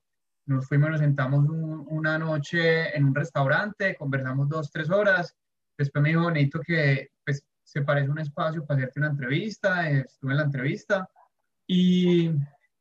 nos 0.47 0.69
fuimos, 0.69 0.91
nos 0.91 1.01
sentamos 1.01 1.45
una 1.49 2.19
noche 2.21 2.97
en 2.97 3.07
un 3.07 3.17
restaurante, 3.17 3.97
conversamos 3.97 4.49
dos, 4.49 4.71
tres 4.71 4.89
horas. 4.91 5.35
Después 5.77 6.01
me 6.05 6.11
dijo, 6.11 6.31
necesito 6.31 6.61
que 6.61 7.09
pues, 7.25 7.45
se 7.65 7.83
parece 7.83 8.11
un 8.11 8.21
espacio 8.21 8.65
para 8.65 8.79
hacerte 8.79 9.01
una 9.01 9.11
entrevista. 9.11 9.91
Estuve 9.91 10.31
en 10.31 10.37
la 10.37 10.45
entrevista 10.45 11.09
y, 11.67 12.31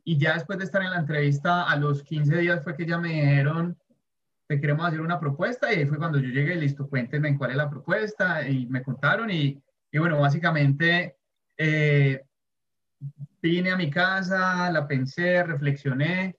y 0.04 0.18
ya 0.20 0.36
después 0.36 0.60
de 0.60 0.66
estar 0.66 0.84
en 0.84 0.92
la 0.92 1.00
entrevista, 1.00 1.64
a 1.64 1.76
los 1.76 2.04
15 2.04 2.38
días 2.38 2.64
fue 2.64 2.76
que 2.78 2.86
ya 2.86 3.00
me 3.00 3.14
dijeron, 3.14 3.76
te 4.48 4.60
queremos 4.60 4.86
hacer 4.86 5.02
una 5.02 5.20
propuesta 5.20 5.74
y 5.74 5.80
ahí 5.80 5.86
fue 5.86 5.98
cuando 5.98 6.20
yo 6.20 6.30
llegué, 6.30 6.56
listo, 6.56 6.88
cuéntenme 6.88 7.38
cuál 7.38 7.52
es 7.52 7.58
la 7.58 7.70
propuesta 7.70 8.48
y 8.48 8.66
me 8.68 8.84
contaron 8.84 9.30
y, 9.32 9.62
y 9.92 9.98
bueno, 9.98 10.20
básicamente 10.20 11.18
eh, 11.58 12.24
vine 13.42 13.72
a 13.72 13.78
mi 13.78 13.90
casa, 13.90 14.72
la 14.72 14.88
pensé, 14.88 15.44
reflexioné, 15.44 16.36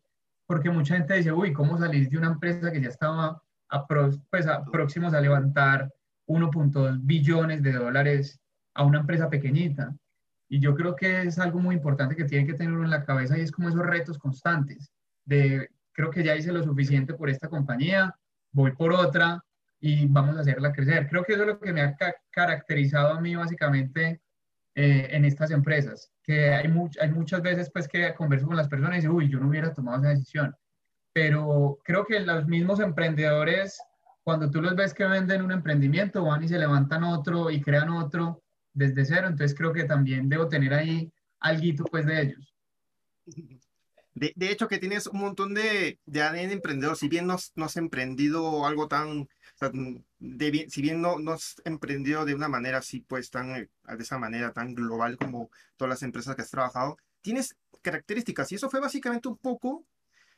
porque 0.46 0.70
mucha 0.70 0.96
gente 0.96 1.14
dice, 1.14 1.32
uy, 1.32 1.52
¿cómo 1.52 1.78
salís 1.78 2.11
de 2.11 2.18
una 2.18 2.28
empresa 2.28 2.73
que 2.73 2.80
ya 2.80 2.88
estaba 2.88 3.42
a, 3.68 3.87
pues, 3.87 4.46
a 4.46 4.64
próximos 4.64 5.14
a 5.14 5.20
levantar 5.20 5.92
1.2 6.26 6.99
billones 7.02 7.62
de 7.62 7.73
dólares 7.73 8.40
a 8.75 8.84
una 8.84 9.00
empresa 9.00 9.28
pequeñita? 9.30 9.94
Y 10.49 10.61
yo 10.61 10.75
creo 10.75 10.94
que 10.94 11.23
es 11.23 11.38
algo 11.38 11.58
muy 11.58 11.75
importante 11.75 12.16
que 12.16 12.25
tiene 12.25 12.46
que 12.46 12.54
tener 12.54 12.73
uno 12.73 12.84
en 12.84 12.90
la 12.90 13.04
cabeza 13.04 13.37
y 13.37 13.40
es 13.40 13.52
como 13.52 13.68
esos 13.68 13.84
retos 13.84 14.18
constantes 14.18 14.92
de 15.25 15.70
creo 15.94 16.10
que 16.10 16.22
ya 16.22 16.36
hice 16.36 16.52
lo 16.52 16.62
suficiente 16.62 17.14
por 17.14 17.30
esta 17.30 17.48
compañía, 17.48 18.14
voy 18.52 18.72
por 18.72 18.92
otra 18.92 19.42
y 19.80 20.06
vamos 20.06 20.36
a 20.36 20.40
hacerla 20.40 20.72
crecer. 20.72 21.08
Creo 21.08 21.24
que 21.24 21.34
eso 21.34 21.42
es 21.42 21.48
lo 21.48 21.60
que 21.60 21.72
me 21.72 21.82
ha 21.82 21.96
caracterizado 22.30 23.14
a 23.14 23.20
mí 23.20 23.34
básicamente 23.34 24.20
eh, 24.74 25.08
en 25.10 25.24
estas 25.24 25.50
empresas, 25.50 26.10
que 26.22 26.52
hay, 26.52 26.72
hay 27.00 27.10
muchas 27.10 27.42
veces 27.42 27.70
pues 27.72 27.86
que 27.86 28.12
converso 28.14 28.46
con 28.46 28.56
las 28.56 28.68
personas 28.68 28.98
y 28.98 29.02
digo, 29.02 29.14
uy, 29.14 29.28
yo 29.28 29.38
no 29.38 29.48
hubiera 29.48 29.72
tomado 29.72 29.98
esa 29.98 30.08
decisión. 30.10 30.54
Pero 31.12 31.78
creo 31.84 32.04
que 32.04 32.18
los 32.20 32.46
mismos 32.46 32.80
emprendedores, 32.80 33.80
cuando 34.24 34.50
tú 34.50 34.60
los 34.60 34.74
ves 34.74 34.92
que 34.92 35.04
venden 35.04 35.42
un 35.42 35.52
emprendimiento, 35.52 36.24
van 36.24 36.42
y 36.42 36.48
se 36.48 36.58
levantan 36.58 37.04
otro 37.04 37.50
y 37.50 37.60
crean 37.60 37.90
otro 37.90 38.42
desde 38.72 39.04
cero. 39.04 39.28
Entonces 39.28 39.56
creo 39.56 39.72
que 39.72 39.84
también 39.84 40.28
debo 40.28 40.48
tener 40.48 40.74
ahí 40.74 41.12
algo 41.38 41.84
pues 41.84 42.04
de 42.06 42.20
ellos. 42.20 42.54
De, 44.14 44.33
de, 44.37 44.50
hecho, 44.52 44.68
que 44.68 44.78
tienes 44.78 45.06
un 45.09 45.21
montón 45.21 45.54
de, 45.54 45.99
de 46.06 46.23
ADN 46.23 46.52
emprendedor, 46.52 46.97
si 46.97 47.09
bien 47.09 47.26
no, 47.26 47.37
no 47.56 47.64
has 47.64 47.76
emprendido 47.76 48.64
algo 48.64 48.87
tan, 48.87 49.28
de, 50.18 50.66
si 50.68 50.83
bien 50.83 51.00
no, 51.00 51.18
no 51.18 51.33
has 51.33 51.56
emprendido 51.64 52.25
de 52.25 52.35
una 52.35 52.49
manera 52.49 52.78
así, 52.78 53.00
pues 53.00 53.30
tan, 53.30 53.56
eh, 53.56 53.68
de 53.88 54.02
esa 54.02 54.18
manera 54.18 54.52
tan 54.52 54.75
global 54.75 55.16
como 55.16 55.50
todas 55.76 55.90
las 55.90 56.02
empresas 56.02 56.37
que 56.37 56.42
has 56.42 56.50
trabajado, 56.50 56.97
tienes 57.23 57.56
características. 57.83 58.52
Y 58.52 58.54
eso 58.56 58.71
fue 58.71 58.80
básicamente 58.80 59.28
un 59.28 59.37
poco 59.37 59.85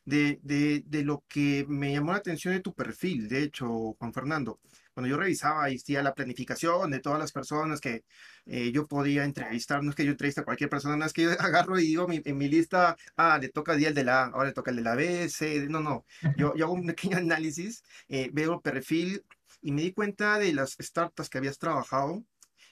de, 0.07 0.41
de, 0.43 0.83
de 0.87 1.05
lo 1.05 1.25
que 1.29 1.67
me 1.69 1.93
llamó 1.93 2.13
la 2.13 2.19
atención 2.19 2.55
de 2.55 2.61
tu 2.61 2.75
perfil, 2.75 3.29
de 3.29 3.43
hecho, 3.43 3.95
Juan 3.99 4.13
Fernando, 4.15 4.59
cuando 4.97 5.11
yo 5.11 5.19
revisaba 5.19 5.69
y 5.69 5.77
hacía 5.77 6.03
la 6.03 6.15
planificación 6.15 6.91
de 6.91 7.01
todas 7.01 7.19
las 7.19 7.31
personas 7.31 7.83
que 7.83 8.07
eh, 8.47 8.73
yo 8.73 8.87
podía 8.87 9.25
entrevistar, 9.25 9.83
no 9.83 9.91
es 9.91 9.97
que 9.97 10.07
yo 10.07 10.13
entrevista 10.13 10.41
a 10.41 10.45
cualquier 10.45 10.71
persona, 10.71 10.97
no 10.97 11.05
es 11.05 11.13
que 11.13 11.25
yo 11.25 11.31
agarro 11.39 11.79
y 11.79 11.83
digo 11.83 12.07
en 12.11 12.39
mi 12.39 12.49
lista, 12.49 12.97
ah, 13.15 13.37
le 13.39 13.51
toca 13.51 13.75
el 13.75 13.79
día 13.79 13.89
el 13.89 13.95
de 13.95 14.05
la 14.05 14.23
A, 14.23 14.27
ahora 14.29 14.47
le 14.49 14.55
toca 14.55 14.71
el 14.71 14.79
de 14.79 14.83
la 14.83 14.95
B, 14.95 15.29
C, 15.29 15.67
no, 15.69 15.81
no, 15.81 16.07
yo, 16.39 16.55
yo 16.57 16.65
hago 16.65 16.73
un 16.73 16.87
pequeño 16.87 17.19
análisis, 17.19 17.85
eh, 18.09 18.31
veo 18.33 18.55
el 18.55 18.61
perfil 18.63 19.23
y 19.61 19.73
me 19.73 19.83
di 19.83 19.93
cuenta 19.93 20.39
de 20.39 20.55
las 20.55 20.79
startups 20.81 21.29
que 21.29 21.37
habías 21.37 21.59
trabajado 21.59 22.25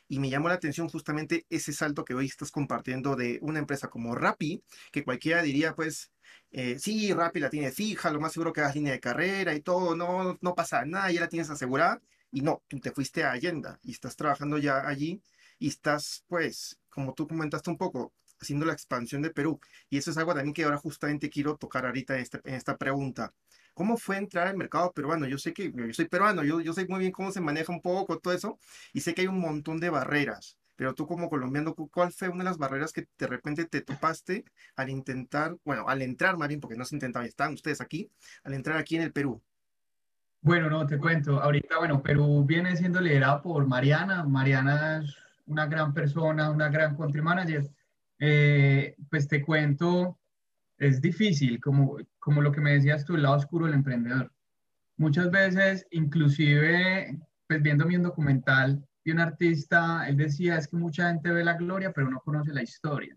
y 0.09 0.19
me 0.19 0.31
llamó 0.31 0.49
la 0.49 0.55
atención 0.55 0.89
justamente 0.89 1.45
ese 1.51 1.75
salto 1.75 2.07
que 2.07 2.15
hoy 2.15 2.25
estás 2.25 2.51
compartiendo 2.51 3.17
de 3.17 3.39
una 3.43 3.59
empresa 3.59 3.89
como 3.89 4.15
Rappi, 4.15 4.63
que 4.93 5.05
cualquiera 5.05 5.43
diría, 5.43 5.75
pues, 5.75 6.11
eh, 6.53 6.79
sí, 6.79 7.13
Rappi 7.13 7.41
la 7.41 7.51
tiene 7.51 7.71
fija, 7.71 8.11
lo 8.11 8.21
más 8.21 8.33
seguro 8.33 8.53
que 8.55 8.63
hagas 8.63 8.77
línea 8.77 8.93
de 8.93 9.01
carrera 9.01 9.55
y 9.55 9.61
todo, 9.61 9.95
no, 9.95 10.39
no 10.41 10.55
pasa 10.55 10.87
nada, 10.87 11.11
ya 11.13 11.21
la 11.21 11.29
tienes 11.29 11.51
asegurada. 11.51 12.01
Y 12.35 12.41
no, 12.41 12.65
tú 12.67 12.81
te 12.81 12.91
fuiste 12.91 13.23
a 13.23 13.31
Allenda 13.31 13.79
y 13.81 13.93
estás 13.93 14.17
trabajando 14.17 14.59
ya 14.59 14.89
allí 14.89 15.23
y 15.61 15.69
estás, 15.69 16.25
pues, 16.27 16.81
como 16.89 17.15
tú 17.15 17.29
comentaste 17.29 17.71
un 17.71 17.79
poco, 17.79 18.13
haciendo 18.41 18.67
la 18.67 18.73
expansión 18.73 19.23
de 19.23 19.31
Perú. 19.31 19.61
Y 19.89 19.99
eso 19.99 20.11
es 20.11 20.17
algo 20.19 20.35
también 20.35 20.53
que 20.53 20.65
ahora 20.65 20.77
justamente 20.79 21.31
quiero 21.31 21.57
tocar 21.57 21.87
ahorita 21.87 22.17
en, 22.17 22.23
este, 22.23 22.41
en 22.43 22.55
esta 22.55 22.77
pregunta. 22.77 23.33
¿Cómo 23.73 23.97
fue 23.97 24.17
entrar 24.17 24.49
al 24.49 24.57
mercado 24.57 24.93
peruano? 24.93 25.29
Yo 25.29 25.39
sé 25.39 25.53
que 25.53 25.73
yo 25.73 25.95
soy 25.95 26.09
peruano, 26.09 26.43
yo, 26.43 26.61
yo 26.61 26.73
sé 26.73 26.87
muy 26.89 26.99
bien 26.99 27.13
cómo 27.13 27.31
se 27.31 27.41
maneja 27.41 27.73
un 27.73 27.81
poco 27.81 28.19
todo 28.19 28.35
eso 28.35 28.59
y 28.93 29.03
sé 29.03 29.15
que 29.15 29.23
hay 29.23 29.29
un 29.29 29.39
montón 29.39 29.79
de 29.79 29.91
barreras, 29.91 30.59
pero 30.75 30.93
tú 30.93 31.07
como 31.07 31.31
colombiano, 31.31 31.75
¿cuál 31.75 32.13
fue 32.13 32.31
una 32.31 32.43
de 32.43 32.51
las 32.51 32.59
barreras 32.59 32.93
que 32.93 33.07
de 33.17 33.27
repente 33.29 33.65
te 33.65 33.81
topaste 33.81 34.45
al 34.75 34.91
intentar, 34.91 35.57
bueno, 35.65 35.89
al 35.89 36.03
entrar 36.03 36.37
más 36.37 36.49
bien, 36.49 36.61
porque 36.61 36.77
no 36.77 36.85
se 36.85 36.97
intentaba, 36.97 37.27
están 37.27 37.55
ustedes 37.55 37.81
aquí, 37.81 38.11
al 38.43 38.55
entrar 38.55 38.77
aquí 38.79 38.97
en 38.97 39.03
el 39.03 39.13
Perú? 39.13 39.41
Bueno, 40.45 40.69
no, 40.69 40.87
te 40.87 40.99
cuento. 40.99 41.41
Ahorita, 41.41 41.79
bueno, 41.79 42.03
Perú 42.03 42.45
viene 42.45 42.77
siendo 42.77 43.01
liderado 43.01 43.41
por 43.41 43.67
Mariana. 43.67 44.25
Mariana 44.25 44.99
es 44.99 45.17
una 45.47 45.65
gran 45.67 45.95
persona, 45.95 46.51
una 46.51 46.69
gran 46.69 46.95
country 46.99 47.23
manager. 47.23 47.67
Eh, 48.19 48.95
pues 49.09 49.27
te 49.27 49.41
cuento, 49.41 50.19
es 50.77 51.01
difícil, 51.01 51.59
como, 51.61 51.97
como 52.19 52.43
lo 52.43 52.53
que 52.53 52.61
me 52.61 52.75
decías 52.75 53.07
tú, 53.07 53.15
el 53.15 53.23
lado 53.23 53.37
oscuro 53.37 53.65
del 53.65 53.77
emprendedor. 53.77 54.31
Muchas 54.99 55.31
veces, 55.31 55.87
inclusive, 55.93 57.19
pues 57.49 57.63
viéndome 57.63 57.97
un 57.97 58.03
documental 58.03 58.87
de 59.03 59.13
un 59.13 59.21
artista, 59.21 60.07
él 60.07 60.19
decía, 60.19 60.59
es 60.59 60.69
que 60.69 60.77
mucha 60.77 61.09
gente 61.09 61.31
ve 61.31 61.43
la 61.43 61.55
gloria, 61.55 61.91
pero 61.95 62.11
no 62.11 62.21
conoce 62.21 62.53
la 62.53 62.63
historia. 62.63 63.17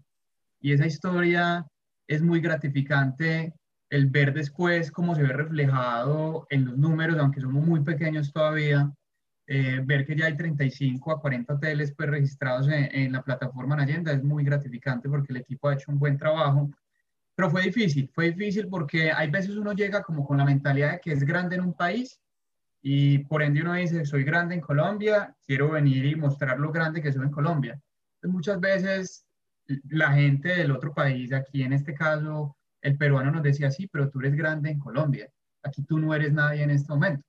Y 0.61 0.71
esa 0.71 0.85
historia 0.85 1.67
es 2.07 2.21
muy 2.21 2.39
gratificante 2.39 3.53
el 3.89 4.07
ver 4.07 4.33
después 4.33 4.91
cómo 4.91 5.15
se 5.15 5.23
ve 5.23 5.29
reflejado 5.29 6.45
en 6.49 6.65
los 6.65 6.77
números, 6.77 7.17
aunque 7.17 7.41
somos 7.41 7.65
muy 7.65 7.81
pequeños 7.81 8.33
todavía, 8.33 8.91
eh, 9.47 9.81
ver 9.83 10.05
que 10.05 10.15
ya 10.15 10.25
hay 10.25 10.35
35 10.35 11.11
a 11.11 11.21
40 11.21 11.53
hoteles 11.53 11.93
pues, 11.95 12.09
registrados 12.09 12.67
en, 12.67 12.89
en 12.93 13.11
la 13.13 13.23
plataforma 13.23 13.77
Nayenda 13.77 14.11
es 14.11 14.21
muy 14.21 14.43
gratificante 14.43 15.07
porque 15.07 15.31
el 15.31 15.37
equipo 15.37 15.69
ha 15.69 15.73
hecho 15.73 15.89
un 15.89 15.99
buen 15.99 16.17
trabajo 16.17 16.69
pero 17.37 17.51
fue 17.51 17.61
difícil, 17.61 18.09
fue 18.15 18.31
difícil 18.31 18.67
porque 18.67 19.11
hay 19.11 19.29
veces 19.29 19.57
uno 19.57 19.71
llega 19.73 20.01
como 20.01 20.25
con 20.25 20.39
la 20.39 20.43
mentalidad 20.43 20.93
de 20.93 20.99
que 20.99 21.11
es 21.11 21.23
grande 21.23 21.55
en 21.55 21.61
un 21.61 21.75
país 21.75 22.19
y 22.81 23.19
por 23.19 23.43
ende 23.43 23.61
uno 23.61 23.75
dice, 23.75 24.05
soy 24.05 24.23
grande 24.23 24.55
en 24.55 24.61
Colombia, 24.61 25.35
quiero 25.45 25.69
venir 25.69 26.03
y 26.05 26.15
mostrar 26.15 26.59
lo 26.59 26.71
grande 26.71 26.99
que 26.99 27.13
soy 27.13 27.25
en 27.25 27.31
Colombia. 27.31 27.79
muchas 28.23 28.59
veces 28.59 29.27
la 29.89 30.13
gente 30.13 30.49
del 30.49 30.71
otro 30.71 30.95
país, 30.95 31.31
aquí 31.31 31.61
en 31.61 31.73
este 31.73 31.93
caso 31.93 32.56
el 32.87 32.97
peruano 32.97 33.31
nos 33.31 33.43
decía, 33.43 33.69
sí, 33.69 33.87
pero 33.87 34.09
tú 34.09 34.19
eres 34.19 34.35
grande 34.35 34.71
en 34.71 34.79
Colombia, 34.79 35.29
aquí 35.63 35.83
tú 35.83 35.99
no 35.99 36.13
eres 36.13 36.31
nadie 36.31 36.63
en 36.63 36.71
este 36.71 36.91
momento. 36.91 37.23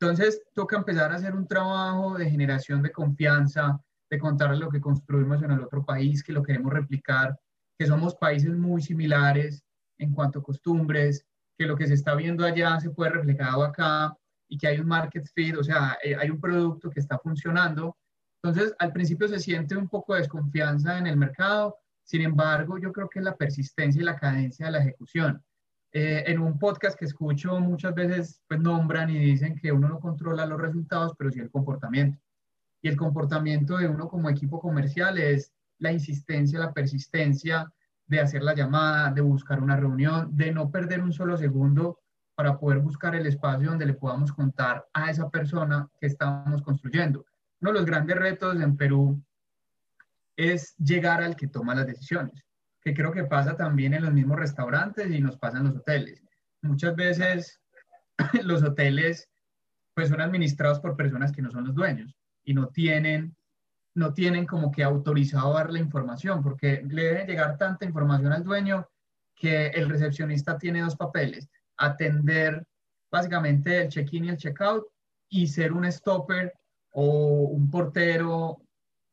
Entonces 0.00 0.42
toca 0.54 0.76
empezar 0.76 1.12
a 1.12 1.16
hacer 1.16 1.34
un 1.34 1.46
trabajo 1.46 2.16
de 2.16 2.30
generación 2.30 2.80
de 2.82 2.92
confianza, 2.92 3.78
de 4.10 4.18
contar 4.18 4.56
lo 4.56 4.70
que 4.70 4.80
construimos 4.80 5.42
en 5.42 5.50
el 5.50 5.60
otro 5.60 5.84
país, 5.84 6.22
que 6.22 6.32
lo 6.32 6.42
queremos 6.42 6.72
replicar 6.72 7.36
que 7.78 7.86
somos 7.86 8.14
países 8.14 8.54
muy 8.56 8.82
similares 8.82 9.62
en 9.98 10.12
cuanto 10.12 10.38
a 10.38 10.42
costumbres, 10.42 11.24
que 11.58 11.64
lo 11.66 11.76
que 11.76 11.86
se 11.86 11.94
está 11.94 12.14
viendo 12.14 12.44
allá 12.44 12.78
se 12.78 12.90
puede 12.90 13.10
reflejado 13.10 13.64
acá 13.64 14.14
y 14.48 14.58
que 14.58 14.66
hay 14.66 14.80
un 14.80 14.86
market 14.86 15.26
fit, 15.34 15.56
o 15.56 15.64
sea, 15.64 15.96
eh, 16.02 16.14
hay 16.14 16.28
un 16.28 16.40
producto 16.40 16.90
que 16.90 17.00
está 17.00 17.18
funcionando. 17.18 17.96
Entonces, 18.42 18.74
al 18.78 18.92
principio 18.92 19.28
se 19.28 19.38
siente 19.38 19.76
un 19.76 19.88
poco 19.88 20.12
de 20.12 20.20
desconfianza 20.20 20.98
en 20.98 21.06
el 21.06 21.16
mercado, 21.16 21.76
sin 22.10 22.22
embargo, 22.22 22.76
yo 22.76 22.90
creo 22.90 23.08
que 23.08 23.20
la 23.20 23.36
persistencia 23.36 24.02
y 24.02 24.04
la 24.04 24.16
cadencia 24.16 24.66
de 24.66 24.72
la 24.72 24.80
ejecución. 24.80 25.40
Eh, 25.92 26.24
en 26.26 26.40
un 26.40 26.58
podcast 26.58 26.98
que 26.98 27.04
escucho 27.04 27.60
muchas 27.60 27.94
veces, 27.94 28.42
pues 28.48 28.58
nombran 28.58 29.10
y 29.10 29.18
dicen 29.20 29.54
que 29.54 29.70
uno 29.70 29.88
no 29.88 30.00
controla 30.00 30.44
los 30.44 30.60
resultados, 30.60 31.12
pero 31.16 31.30
sí 31.30 31.38
el 31.38 31.52
comportamiento. 31.52 32.18
Y 32.82 32.88
el 32.88 32.96
comportamiento 32.96 33.76
de 33.76 33.86
uno 33.86 34.08
como 34.08 34.28
equipo 34.28 34.58
comercial 34.58 35.18
es 35.18 35.52
la 35.78 35.92
insistencia, 35.92 36.58
la 36.58 36.72
persistencia 36.72 37.72
de 38.08 38.18
hacer 38.18 38.42
la 38.42 38.56
llamada, 38.56 39.12
de 39.12 39.20
buscar 39.20 39.62
una 39.62 39.76
reunión, 39.76 40.36
de 40.36 40.50
no 40.50 40.68
perder 40.68 41.04
un 41.04 41.12
solo 41.12 41.36
segundo 41.36 42.00
para 42.34 42.58
poder 42.58 42.80
buscar 42.80 43.14
el 43.14 43.26
espacio 43.26 43.70
donde 43.70 43.86
le 43.86 43.94
podamos 43.94 44.32
contar 44.32 44.84
a 44.92 45.12
esa 45.12 45.30
persona 45.30 45.88
que 46.00 46.08
estamos 46.08 46.60
construyendo. 46.62 47.24
Uno 47.60 47.70
de 47.70 47.78
los 47.78 47.86
grandes 47.86 48.16
retos 48.16 48.60
en 48.60 48.76
Perú 48.76 49.22
es 50.40 50.74
llegar 50.76 51.22
al 51.22 51.36
que 51.36 51.48
toma 51.48 51.74
las 51.74 51.86
decisiones, 51.86 52.44
que 52.80 52.94
creo 52.94 53.12
que 53.12 53.24
pasa 53.24 53.56
también 53.56 53.94
en 53.94 54.02
los 54.02 54.12
mismos 54.12 54.38
restaurantes 54.38 55.10
y 55.10 55.20
nos 55.20 55.36
pasa 55.36 55.58
en 55.58 55.64
los 55.64 55.76
hoteles. 55.76 56.22
Muchas 56.62 56.96
veces 56.96 57.60
los 58.44 58.62
hoteles 58.62 59.28
pues 59.94 60.08
son 60.08 60.20
administrados 60.20 60.80
por 60.80 60.96
personas 60.96 61.32
que 61.32 61.42
no 61.42 61.50
son 61.50 61.66
los 61.66 61.74
dueños 61.74 62.16
y 62.44 62.54
no 62.54 62.68
tienen 62.68 63.36
no 63.94 64.14
tienen 64.14 64.46
como 64.46 64.70
que 64.70 64.84
autorizado 64.84 65.52
dar 65.54 65.70
la 65.70 65.80
información, 65.80 66.42
porque 66.42 66.82
le 66.88 67.04
debe 67.04 67.26
llegar 67.26 67.58
tanta 67.58 67.84
información 67.84 68.32
al 68.32 68.44
dueño 68.44 68.88
que 69.34 69.66
el 69.68 69.88
recepcionista 69.88 70.58
tiene 70.58 70.80
dos 70.80 70.96
papeles, 70.96 71.48
atender 71.76 72.64
básicamente 73.10 73.82
el 73.82 73.88
check-in 73.88 74.26
y 74.26 74.28
el 74.30 74.36
check-out 74.36 74.86
y 75.28 75.46
ser 75.48 75.72
un 75.72 75.90
stopper 75.90 76.52
o 76.92 77.48
un 77.48 77.70
portero. 77.70 78.62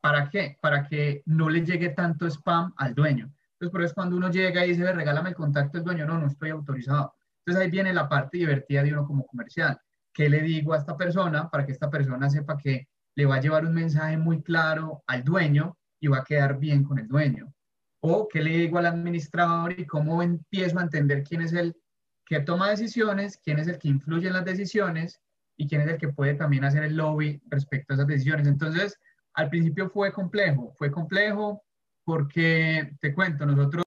¿Para 0.08 0.30
qué? 0.30 0.56
Para 0.62 0.88
que 0.88 1.22
no 1.26 1.50
le 1.50 1.62
llegue 1.66 1.90
tanto 1.90 2.26
spam 2.26 2.72
al 2.78 2.94
dueño. 2.94 3.30
Entonces, 3.52 3.70
por 3.70 3.82
eso 3.82 3.94
cuando 3.94 4.16
uno 4.16 4.30
llega 4.30 4.64
y 4.64 4.70
dice, 4.70 4.90
regálame 4.90 5.28
el 5.28 5.34
contacto 5.34 5.76
del 5.76 5.84
dueño, 5.84 6.06
no, 6.06 6.18
no 6.18 6.28
estoy 6.28 6.48
autorizado. 6.48 7.12
Entonces 7.44 7.62
ahí 7.62 7.70
viene 7.70 7.92
la 7.92 8.08
parte 8.08 8.38
divertida 8.38 8.82
de 8.82 8.94
uno 8.94 9.06
como 9.06 9.26
comercial. 9.26 9.78
¿Qué 10.10 10.30
le 10.30 10.40
digo 10.40 10.72
a 10.72 10.78
esta 10.78 10.96
persona 10.96 11.50
para 11.50 11.66
que 11.66 11.72
esta 11.72 11.90
persona 11.90 12.30
sepa 12.30 12.56
que 12.56 12.88
le 13.16 13.26
va 13.26 13.34
a 13.34 13.40
llevar 13.42 13.66
un 13.66 13.74
mensaje 13.74 14.16
muy 14.16 14.42
claro 14.42 15.04
al 15.06 15.24
dueño 15.24 15.76
y 16.00 16.06
va 16.06 16.20
a 16.20 16.24
quedar 16.24 16.58
bien 16.58 16.84
con 16.84 16.98
el 16.98 17.06
dueño. 17.06 17.52
O 18.00 18.28
qué 18.28 18.40
le 18.40 18.52
digo 18.52 18.78
al 18.78 18.86
administrador 18.86 19.78
y 19.78 19.84
cómo 19.84 20.22
empiezo 20.22 20.78
a 20.78 20.84
entender 20.84 21.22
quién 21.22 21.42
es 21.42 21.52
el 21.52 21.76
que 22.24 22.40
toma 22.40 22.70
decisiones, 22.70 23.38
quién 23.44 23.58
es 23.58 23.68
el 23.68 23.78
que 23.78 23.88
influye 23.88 24.28
en 24.28 24.32
las 24.32 24.46
decisiones 24.46 25.20
y 25.58 25.68
quién 25.68 25.82
es 25.82 25.88
el 25.88 25.98
que 25.98 26.08
puede 26.08 26.32
también 26.32 26.64
hacer 26.64 26.82
el 26.82 26.96
lobby 26.96 27.42
respecto 27.50 27.92
a 27.92 27.96
esas 27.96 28.06
decisiones. 28.06 28.46
Entonces, 28.46 28.98
al 29.38 29.50
principio 29.50 29.88
fue 29.88 30.12
complejo, 30.12 30.72
fue 30.76 30.90
complejo 30.90 31.62
porque, 32.04 32.90
te 33.00 33.14
cuento, 33.14 33.46
nosotros, 33.46 33.84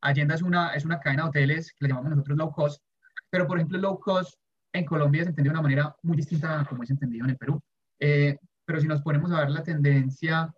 Allenda 0.00 0.36
es 0.36 0.42
una, 0.42 0.74
es 0.74 0.84
una 0.84 1.00
cadena 1.00 1.24
de 1.24 1.28
hoteles 1.30 1.72
que 1.72 1.78
le 1.80 1.88
llamamos 1.88 2.10
nosotros 2.10 2.38
low 2.38 2.52
cost, 2.52 2.80
pero 3.28 3.48
por 3.48 3.58
ejemplo, 3.58 3.78
low 3.78 3.98
cost 3.98 4.34
en 4.72 4.84
Colombia 4.84 5.24
se 5.24 5.30
entendió 5.30 5.50
de 5.50 5.58
una 5.58 5.62
manera 5.62 5.96
muy 6.04 6.16
distinta 6.16 6.60
a 6.60 6.64
como 6.64 6.84
es 6.84 6.90
entendido 6.90 7.24
en 7.24 7.30
el 7.30 7.36
Perú. 7.36 7.60
Eh, 7.98 8.38
pero 8.64 8.80
si 8.80 8.86
nos 8.86 9.02
ponemos 9.02 9.32
a 9.32 9.40
ver 9.40 9.50
la 9.50 9.64
tendencia, 9.64 10.54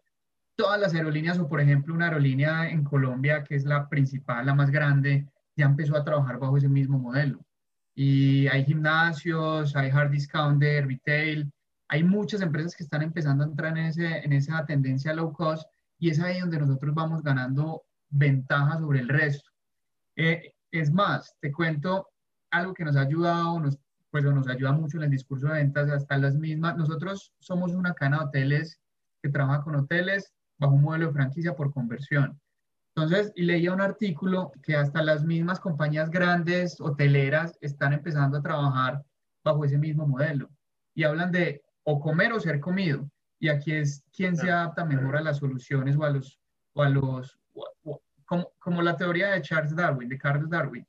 todas 0.57 0.79
las 0.79 0.93
aerolíneas, 0.93 1.39
o 1.39 1.49
por 1.49 1.63
ejemplo 1.63 1.95
una 1.95 2.09
aerolínea 2.09 2.69
en 2.69 2.85
Colombia, 2.85 3.45
que 3.45 3.55
es 3.55 3.65
la 3.65 3.89
principal, 3.89 4.45
la 4.45 4.55
más 4.55 4.71
grande, 4.71 5.27
ya 5.57 5.65
empezó 5.65 5.97
a 5.97 6.05
trabajar 6.05 6.39
bajo 6.39 6.59
ese 6.59 6.69
mismo 6.69 6.99
modelo. 6.99 7.41
Y 7.95 8.47
hay 8.49 8.67
gimnasios, 8.67 9.75
hay 9.75 9.89
hard 9.89 10.11
discounter, 10.11 10.87
retail, 10.87 11.51
hay 11.95 12.03
muchas 12.03 12.41
empresas 12.41 12.75
que 12.75 12.83
están 12.83 13.03
empezando 13.03 13.45
a 13.45 13.47
entrar 13.47 13.79
en, 13.79 13.85
ese, 13.85 14.19
en 14.19 14.33
esa 14.33 14.67
tendencia 14.67 15.15
low 15.15 15.33
cost 15.33 15.65
y 15.97 16.11
es 16.11 16.19
ahí 16.19 16.41
donde 16.41 16.59
nosotros 16.59 16.93
vamos 16.93 17.23
ganando 17.23 17.85
ventaja 18.11 18.79
sobre 18.79 18.99
el 18.99 19.09
resto. 19.09 19.49
Eh, 20.17 20.55
es 20.73 20.93
más, 20.93 21.37
te 21.41 21.53
cuento 21.53 22.09
algo 22.51 22.75
que 22.75 22.85
nos 22.85 22.97
ha 22.97 23.03
ayudado, 23.03 23.61
nos 23.61 23.79
pues 24.11 24.25
nos 24.25 24.49
ayuda 24.49 24.73
mucho 24.73 24.97
en 24.97 25.05
el 25.05 25.11
discurso 25.11 25.47
de 25.47 25.55
ventas, 25.55 25.89
hasta 25.89 26.19
las 26.19 26.35
mismas. 26.35 26.77
Nosotros 26.77 27.33
somos 27.39 27.73
una 27.75 27.95
cadena 27.95 28.19
de 28.19 28.25
hoteles 28.25 28.81
que 29.23 29.29
trabaja 29.29 29.63
con 29.63 29.77
hoteles 29.77 30.33
bajo 30.59 30.75
un 30.75 30.83
modelo 30.83 31.07
de 31.07 31.13
franquicia 31.13 31.55
por 31.55 31.73
conversión. 31.73 32.41
Entonces, 32.97 33.33
leía 33.37 33.73
un 33.73 33.81
artículo 33.81 34.51
que 34.65 34.75
hasta 34.75 35.01
las 35.03 35.25
mismas 35.25 35.61
compañías 35.61 36.11
grandes 36.11 36.81
hoteleras 36.81 37.57
están 37.61 37.93
empezando 37.93 38.39
a 38.39 38.43
trabajar 38.43 39.05
bajo 39.45 39.65
ese 39.65 39.79
mismo 39.79 40.09
modelo 40.09 40.49
y 40.95 41.05
hablan 41.05 41.33
de 41.33 41.64
o 41.85 42.01
comer 42.01 42.33
o 42.33 42.41
ser 42.41 42.61
comido. 42.61 43.09
Y 43.39 43.49
aquí 43.49 43.73
es 43.73 44.05
quien 44.13 44.37
se 44.37 44.51
adapta 44.51 44.85
mejor 44.85 45.17
a 45.17 45.23
las 45.23 45.39
soluciones 45.39 45.97
o 45.97 46.05
a 46.05 46.11
los, 46.11 46.41
o 46.73 46.83
a 46.83 46.89
los 46.89 47.39
como, 48.25 48.53
como 48.59 48.83
la 48.83 48.97
teoría 48.97 49.31
de 49.31 49.43
Charles 49.43 49.77
Darwin, 49.77 50.09
de 50.09 50.19
Carlos 50.19 50.49
Darwin 50.49 50.87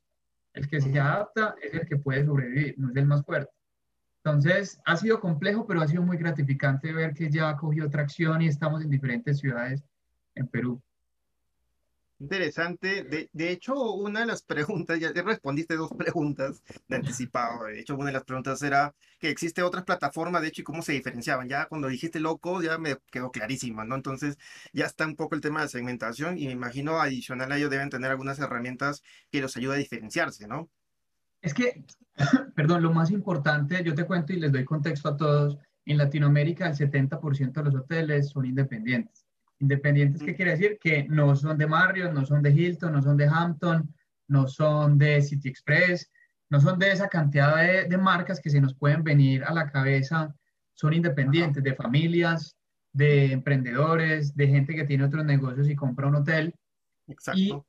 el 0.56 0.68
que 0.68 0.80
se 0.80 0.98
adapta 0.98 1.54
es 1.62 1.74
el 1.74 1.86
que 1.86 1.98
puede 1.98 2.24
sobrevivir, 2.24 2.74
no 2.78 2.90
es 2.90 2.96
el 2.96 3.06
más 3.06 3.24
fuerte. 3.24 3.52
Entonces, 4.24 4.80
ha 4.86 4.96
sido 4.96 5.20
complejo, 5.20 5.66
pero 5.66 5.82
ha 5.82 5.86
sido 5.86 6.02
muy 6.02 6.16
gratificante 6.16 6.92
ver 6.92 7.12
que 7.12 7.30
ya 7.30 7.50
ha 7.50 7.56
cogido 7.56 7.88
tracción 7.90 8.42
y 8.42 8.48
estamos 8.48 8.82
en 8.82 8.90
diferentes 8.90 9.38
ciudades 9.38 9.84
en 10.34 10.48
Perú. 10.48 10.82
Interesante. 12.18 13.04
De, 13.04 13.28
de, 13.32 13.50
hecho, 13.50 13.74
una 13.92 14.20
de 14.20 14.26
las 14.26 14.42
preguntas, 14.42 14.98
ya 14.98 15.12
respondiste 15.12 15.76
dos 15.76 15.90
preguntas 15.98 16.62
de 16.88 16.96
anticipado. 16.96 17.64
De 17.64 17.80
hecho, 17.80 17.94
una 17.94 18.06
de 18.06 18.12
las 18.12 18.24
preguntas 18.24 18.62
era 18.62 18.94
que 19.18 19.28
existe 19.28 19.62
otras 19.62 19.84
plataformas, 19.84 20.40
de 20.42 20.48
hecho, 20.48 20.62
y 20.62 20.64
cómo 20.64 20.82
se 20.82 20.92
diferenciaban. 20.92 21.48
Ya 21.48 21.66
cuando 21.66 21.88
dijiste 21.88 22.18
loco, 22.20 22.62
ya 22.62 22.78
me 22.78 22.96
quedó 23.10 23.30
clarísima, 23.30 23.84
¿no? 23.84 23.96
Entonces, 23.96 24.38
ya 24.72 24.86
está 24.86 25.06
un 25.06 25.16
poco 25.16 25.34
el 25.34 25.42
tema 25.42 25.60
de 25.62 25.68
segmentación 25.68 26.38
y 26.38 26.46
me 26.46 26.52
imagino 26.52 27.00
adicional 27.00 27.52
a 27.52 27.58
ello 27.58 27.68
deben 27.68 27.90
tener 27.90 28.10
algunas 28.10 28.38
herramientas 28.38 29.02
que 29.30 29.42
los 29.42 29.56
ayuden 29.56 29.76
a 29.76 29.80
diferenciarse, 29.80 30.48
¿no? 30.48 30.70
Es 31.42 31.52
que, 31.52 31.84
perdón, 32.56 32.82
lo 32.82 32.92
más 32.92 33.10
importante, 33.10 33.82
yo 33.84 33.94
te 33.94 34.06
cuento 34.06 34.32
y 34.32 34.40
les 34.40 34.52
doy 34.52 34.64
contexto 34.64 35.10
a 35.10 35.16
todos, 35.16 35.58
en 35.84 35.98
Latinoamérica 35.98 36.66
el 36.66 36.74
70% 36.74 37.52
de 37.52 37.62
los 37.62 37.74
hoteles 37.74 38.30
son 38.30 38.46
independientes. 38.46 39.25
Independientes, 39.58 40.22
¿qué 40.22 40.34
quiere 40.34 40.52
decir? 40.52 40.78
Que 40.78 41.06
no 41.08 41.34
son 41.34 41.56
de 41.56 41.66
Marriott, 41.66 42.12
no 42.12 42.26
son 42.26 42.42
de 42.42 42.50
Hilton, 42.50 42.92
no 42.92 43.02
son 43.02 43.16
de 43.16 43.26
Hampton, 43.26 43.94
no 44.28 44.46
son 44.46 44.98
de 44.98 45.22
City 45.22 45.48
Express, 45.48 46.10
no 46.50 46.60
son 46.60 46.78
de 46.78 46.92
esa 46.92 47.08
cantidad 47.08 47.56
de, 47.88 47.98
marcas 47.98 48.40
que 48.40 48.50
se 48.50 48.60
nos 48.60 48.74
pueden 48.74 49.02
venir 49.02 49.44
a 49.44 49.52
la 49.52 49.70
cabeza. 49.70 50.34
Son 50.74 50.92
independientes, 50.92 51.62
de 51.62 51.74
familias, 51.74 52.56
de 52.92 53.32
emprendedores, 53.32 54.36
de 54.36 54.48
gente 54.48 54.74
que 54.74 54.84
tiene 54.84 55.04
otros 55.04 55.24
negocios 55.24 55.68
y 55.68 55.74
compra 55.74 56.06
un 56.06 56.16
hotel. 56.16 56.54
Exacto. 57.06 57.40
Y 57.40 57.62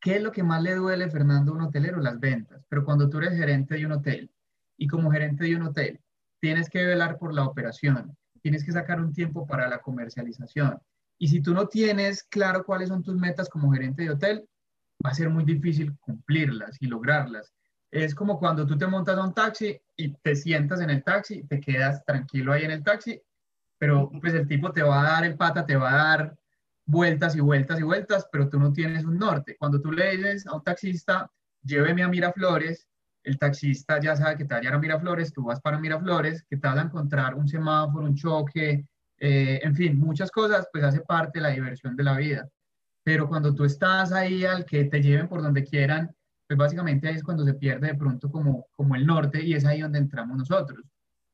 ¿qué 0.00 0.16
es 0.16 0.22
lo 0.22 0.32
que 0.32 0.42
más 0.42 0.62
le 0.62 0.74
duele, 0.74 1.10
Fernando, 1.10 1.52
a 1.52 1.54
un 1.54 1.62
hotelero? 1.62 2.00
Las 2.00 2.18
ventas. 2.18 2.64
Pero 2.68 2.84
cuando 2.84 3.08
tú 3.08 3.18
eres 3.18 3.38
gerente 3.38 3.76
de 3.76 3.86
un 3.86 3.92
hotel 3.92 4.30
y 4.76 4.86
como 4.86 5.10
gerente 5.10 5.44
de 5.44 5.56
un 5.56 5.62
hotel, 5.62 6.00
tienes 6.40 6.68
que 6.68 6.84
velar 6.84 7.18
por 7.18 7.32
la 7.32 7.44
operación, 7.44 8.16
tienes 8.42 8.64
que 8.64 8.72
sacar 8.72 9.00
un 9.00 9.14
tiempo 9.14 9.46
para 9.46 9.66
la 9.68 9.78
comercialización, 9.78 10.78
y 11.18 11.28
si 11.28 11.40
tú 11.40 11.54
no 11.54 11.66
tienes 11.66 12.22
claro 12.24 12.64
cuáles 12.64 12.88
son 12.88 13.02
tus 13.02 13.16
metas 13.16 13.48
como 13.48 13.72
gerente 13.72 14.02
de 14.02 14.10
hotel, 14.10 14.48
va 15.04 15.10
a 15.10 15.14
ser 15.14 15.30
muy 15.30 15.44
difícil 15.44 15.96
cumplirlas 15.98 16.76
y 16.80 16.86
lograrlas. 16.86 17.52
Es 17.90 18.14
como 18.14 18.38
cuando 18.38 18.66
tú 18.66 18.76
te 18.76 18.86
montas 18.86 19.16
a 19.16 19.24
un 19.24 19.34
taxi 19.34 19.80
y 19.96 20.12
te 20.14 20.34
sientas 20.34 20.80
en 20.80 20.90
el 20.90 21.04
taxi, 21.04 21.44
te 21.44 21.60
quedas 21.60 22.04
tranquilo 22.04 22.52
ahí 22.52 22.64
en 22.64 22.72
el 22.72 22.82
taxi, 22.82 23.20
pero 23.78 24.10
pues 24.20 24.34
el 24.34 24.48
tipo 24.48 24.72
te 24.72 24.82
va 24.82 25.00
a 25.00 25.12
dar 25.12 25.24
el 25.24 25.36
pata, 25.36 25.64
te 25.64 25.76
va 25.76 25.92
a 25.92 26.08
dar 26.08 26.36
vueltas 26.86 27.36
y 27.36 27.40
vueltas 27.40 27.78
y 27.80 27.82
vueltas, 27.82 28.26
pero 28.30 28.48
tú 28.48 28.58
no 28.58 28.72
tienes 28.72 29.04
un 29.04 29.18
norte. 29.18 29.56
Cuando 29.58 29.80
tú 29.80 29.92
le 29.92 30.16
dices 30.16 30.46
a 30.46 30.54
un 30.54 30.62
taxista, 30.62 31.30
lléveme 31.62 32.02
a 32.02 32.08
Miraflores, 32.08 32.88
el 33.22 33.38
taxista 33.38 34.00
ya 34.00 34.16
sabe 34.16 34.36
que 34.36 34.44
te 34.44 34.54
va 34.54 34.58
a 34.58 34.60
llevar 34.60 34.76
a 34.76 34.80
Miraflores, 34.80 35.32
tú 35.32 35.44
vas 35.44 35.60
para 35.60 35.78
Miraflores, 35.78 36.42
que 36.44 36.56
te 36.56 36.68
vas 36.68 36.78
a 36.78 36.82
encontrar 36.82 37.34
un 37.34 37.48
semáforo, 37.48 38.04
un 38.04 38.14
choque, 38.14 38.86
eh, 39.26 39.58
en 39.62 39.74
fin, 39.74 39.98
muchas 39.98 40.30
cosas, 40.30 40.68
pues 40.70 40.84
hace 40.84 41.00
parte 41.00 41.38
de 41.38 41.44
la 41.44 41.48
diversión 41.48 41.96
de 41.96 42.04
la 42.04 42.14
vida. 42.14 42.46
Pero 43.02 43.26
cuando 43.26 43.54
tú 43.54 43.64
estás 43.64 44.12
ahí 44.12 44.44
al 44.44 44.66
que 44.66 44.84
te 44.84 45.00
lleven 45.00 45.28
por 45.28 45.40
donde 45.40 45.64
quieran, 45.64 46.14
pues 46.46 46.58
básicamente 46.58 47.08
ahí 47.08 47.14
es 47.14 47.22
cuando 47.22 47.42
se 47.42 47.54
pierde 47.54 47.86
de 47.86 47.94
pronto 47.94 48.30
como, 48.30 48.66
como 48.72 48.94
el 48.96 49.06
norte 49.06 49.42
y 49.42 49.54
es 49.54 49.64
ahí 49.64 49.80
donde 49.80 49.98
entramos 49.98 50.36
nosotros. 50.36 50.84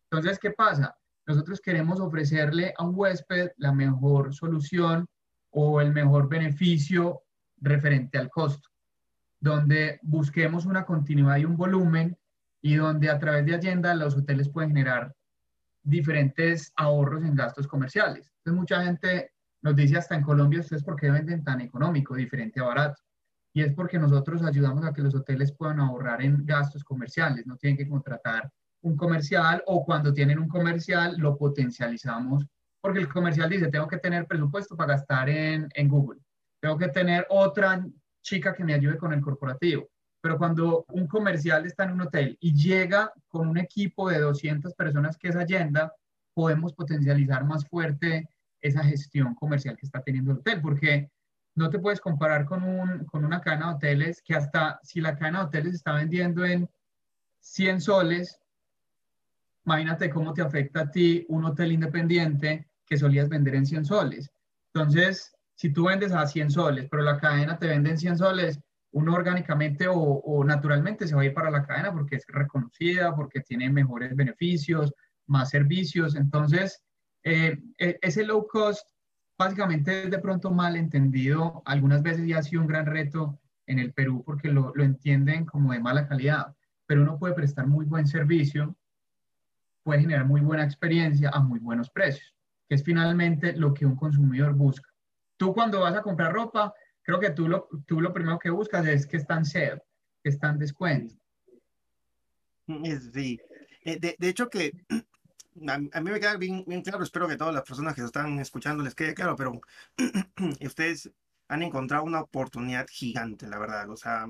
Entonces, 0.04 0.38
¿qué 0.38 0.52
pasa? 0.52 0.96
Nosotros 1.26 1.60
queremos 1.60 1.98
ofrecerle 1.98 2.72
a 2.78 2.84
un 2.84 2.92
huésped 2.94 3.50
la 3.56 3.72
mejor 3.72 4.32
solución 4.36 5.08
o 5.50 5.80
el 5.80 5.92
mejor 5.92 6.28
beneficio 6.28 7.22
referente 7.56 8.18
al 8.18 8.30
costo, 8.30 8.68
donde 9.40 9.98
busquemos 10.02 10.64
una 10.64 10.84
continuidad 10.84 11.38
y 11.38 11.44
un 11.44 11.56
volumen 11.56 12.16
y 12.62 12.76
donde 12.76 13.10
a 13.10 13.18
través 13.18 13.44
de 13.46 13.56
Agenda 13.56 13.96
los 13.96 14.16
hoteles 14.16 14.48
pueden 14.48 14.70
generar 14.70 15.12
diferentes 15.82 16.72
ahorros 16.76 17.24
en 17.24 17.34
gastos 17.34 17.66
comerciales. 17.66 18.32
Entonces 18.38 18.60
mucha 18.60 18.84
gente 18.84 19.32
nos 19.62 19.76
dice 19.76 19.98
hasta 19.98 20.14
en 20.14 20.22
Colombia, 20.22 20.60
¿ustedes 20.60 20.82
por 20.82 20.96
qué 20.96 21.10
venden 21.10 21.44
tan 21.44 21.60
económico, 21.60 22.14
diferente 22.14 22.60
a 22.60 22.64
barato? 22.64 23.02
Y 23.52 23.62
es 23.62 23.74
porque 23.74 23.98
nosotros 23.98 24.42
ayudamos 24.42 24.84
a 24.84 24.92
que 24.92 25.02
los 25.02 25.14
hoteles 25.14 25.52
puedan 25.52 25.80
ahorrar 25.80 26.22
en 26.22 26.44
gastos 26.46 26.84
comerciales, 26.84 27.46
no 27.46 27.56
tienen 27.56 27.76
que 27.76 27.88
contratar 27.88 28.50
un 28.82 28.96
comercial 28.96 29.62
o 29.66 29.84
cuando 29.84 30.12
tienen 30.12 30.38
un 30.38 30.48
comercial 30.48 31.16
lo 31.18 31.36
potencializamos 31.36 32.46
porque 32.80 33.00
el 33.00 33.08
comercial 33.08 33.50
dice, 33.50 33.68
tengo 33.68 33.86
que 33.86 33.98
tener 33.98 34.26
presupuesto 34.26 34.76
para 34.76 34.94
gastar 34.94 35.28
en, 35.28 35.68
en 35.74 35.88
Google, 35.88 36.20
tengo 36.60 36.78
que 36.78 36.88
tener 36.88 37.26
otra 37.28 37.86
chica 38.22 38.54
que 38.54 38.64
me 38.64 38.74
ayude 38.74 38.96
con 38.96 39.12
el 39.12 39.20
corporativo, 39.20 39.88
pero 40.20 40.38
cuando 40.38 40.84
un 40.88 41.06
comercial 41.06 41.66
está 41.66 41.84
en 41.84 41.92
un 41.92 42.02
hotel 42.02 42.36
y 42.40 42.54
llega 42.54 43.12
con 43.28 43.48
un 43.48 43.58
equipo 43.58 44.08
de 44.10 44.20
200 44.20 44.74
personas 44.74 45.16
que 45.16 45.28
es 45.28 45.36
Allenda, 45.36 45.94
podemos 46.34 46.72
potencializar 46.74 47.44
más 47.44 47.66
fuerte 47.66 48.28
esa 48.60 48.84
gestión 48.84 49.34
comercial 49.34 49.76
que 49.76 49.86
está 49.86 50.02
teniendo 50.02 50.32
el 50.32 50.38
hotel, 50.38 50.60
porque 50.60 51.10
no 51.54 51.70
te 51.70 51.78
puedes 51.78 52.00
comparar 52.00 52.44
con, 52.44 52.62
un, 52.62 53.04
con 53.06 53.24
una 53.24 53.40
cadena 53.40 53.68
de 53.68 53.74
hoteles 53.74 54.22
que 54.22 54.34
hasta 54.34 54.78
si 54.82 55.00
la 55.00 55.16
cadena 55.16 55.40
de 55.40 55.44
hoteles 55.46 55.74
está 55.74 55.92
vendiendo 55.94 56.44
en 56.44 56.68
100 57.40 57.80
soles, 57.80 58.38
imagínate 59.64 60.10
cómo 60.10 60.34
te 60.34 60.42
afecta 60.42 60.80
a 60.80 60.90
ti 60.90 61.24
un 61.28 61.44
hotel 61.44 61.72
independiente 61.72 62.68
que 62.86 62.98
solías 62.98 63.28
vender 63.28 63.54
en 63.54 63.66
100 63.66 63.84
soles. 63.84 64.30
Entonces, 64.72 65.34
si 65.54 65.72
tú 65.72 65.86
vendes 65.86 66.12
a 66.12 66.26
100 66.26 66.50
soles, 66.50 66.88
pero 66.90 67.02
la 67.02 67.18
cadena 67.18 67.58
te 67.58 67.68
vende 67.68 67.90
en 67.90 67.98
100 67.98 68.18
soles, 68.18 68.60
uno 68.92 69.14
orgánicamente 69.14 69.86
o, 69.88 70.44
naturalmente 70.44 71.06
se 71.06 71.14
va 71.14 71.22
a 71.22 71.26
ir 71.26 71.34
para 71.34 71.50
la 71.50 71.64
cadena 71.64 71.92
porque 71.92 72.16
es 72.16 72.24
reconocida, 72.26 73.14
porque 73.14 73.40
tiene 73.40 73.70
mejores 73.70 74.14
beneficios, 74.16 74.92
más 75.26 75.50
servicios. 75.50 76.16
Entonces, 76.16 76.82
eh, 77.22 77.58
e, 77.78 77.98
ese 78.02 78.24
low 78.24 78.46
cost 78.46 78.88
básicamente 79.38 80.04
es 80.04 80.10
de 80.10 80.18
pronto 80.18 80.50
mal 80.50 80.76
entendido. 80.76 81.62
Algunas 81.64 82.02
veces 82.02 82.26
ya 82.26 82.38
ha 82.38 82.42
sido 82.42 82.62
un 82.62 82.68
gran 82.68 82.86
reto 82.86 83.38
en 83.66 83.78
el 83.78 83.92
Perú 83.92 84.24
porque 84.24 84.48
lo, 84.48 84.72
lo 84.74 84.82
entienden 84.82 85.44
como 85.46 85.72
de 85.72 85.80
mala 85.80 86.08
calidad, 86.08 86.54
pero 86.86 87.02
uno 87.02 87.18
puede 87.18 87.34
prestar 87.34 87.68
muy 87.68 87.86
buen 87.86 88.06
servicio, 88.06 88.76
puede 89.84 90.00
generar 90.00 90.26
muy 90.26 90.40
buena 90.40 90.64
experiencia 90.64 91.30
a 91.32 91.40
muy 91.40 91.60
buenos 91.60 91.90
precios, 91.90 92.34
que 92.68 92.74
es 92.74 92.82
finalmente 92.82 93.52
lo 93.52 93.72
que 93.72 93.86
un 93.86 93.94
consumidor 93.94 94.54
busca. 94.54 94.90
Tú 95.36 95.54
cuando 95.54 95.80
vas 95.80 95.94
a 95.94 96.02
comprar 96.02 96.32
ropa, 96.32 96.74
creo 97.02 97.20
que 97.20 97.30
tú 97.30 97.48
lo, 97.48 97.68
tú 97.86 98.00
lo 98.00 98.12
primero 98.12 98.38
que 98.38 98.50
buscas 98.50 98.86
es 98.86 99.06
que 99.06 99.16
están 99.16 99.44
sale, 99.44 99.82
que 100.22 100.30
están 100.30 100.58
descuento. 100.58 101.14
Sí, 103.12 103.40
eh, 103.84 103.98
de, 103.98 104.16
de 104.18 104.28
hecho 104.28 104.48
que 104.48 104.72
a, 105.68 105.78
mí 105.78 106.10
me 106.10 106.20
queda 106.20 106.36
bien, 106.36 106.64
bien, 106.66 106.82
claro, 106.82 107.02
espero 107.02 107.28
que 107.28 107.36
todas 107.36 107.54
las 107.54 107.64
personas 107.64 107.94
que 107.94 108.02
están 108.02 108.38
escuchando 108.38 108.82
les 108.84 108.94
quede 108.94 109.14
claro, 109.14 109.36
pero 109.36 109.60
ustedes 110.60 111.10
han 111.48 111.62
encontrado 111.62 112.04
una 112.04 112.20
oportunidad 112.20 112.86
gigante, 112.88 113.48
la 113.48 113.58
verdad, 113.58 113.90
o 113.90 113.96
sea, 113.96 114.26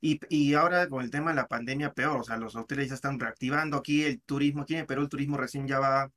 y, 0.00 0.20
y, 0.28 0.54
ahora 0.54 0.88
con 0.88 1.02
el 1.02 1.10
tema 1.10 1.30
de 1.30 1.36
la 1.36 1.48
pandemia 1.48 1.92
peor, 1.92 2.18
o 2.18 2.22
sea, 2.22 2.36
los 2.36 2.54
hoteles 2.54 2.88
ya 2.88 2.94
están 2.94 3.18
reactivando 3.18 3.76
aquí 3.76 4.04
el 4.04 4.20
turismo, 4.20 4.62
aquí 4.62 4.76
en 4.76 4.86
Perú 4.86 5.02
el 5.02 5.08
turismo 5.08 5.36
recién 5.36 5.66
ya 5.66 5.80
va 5.80 6.12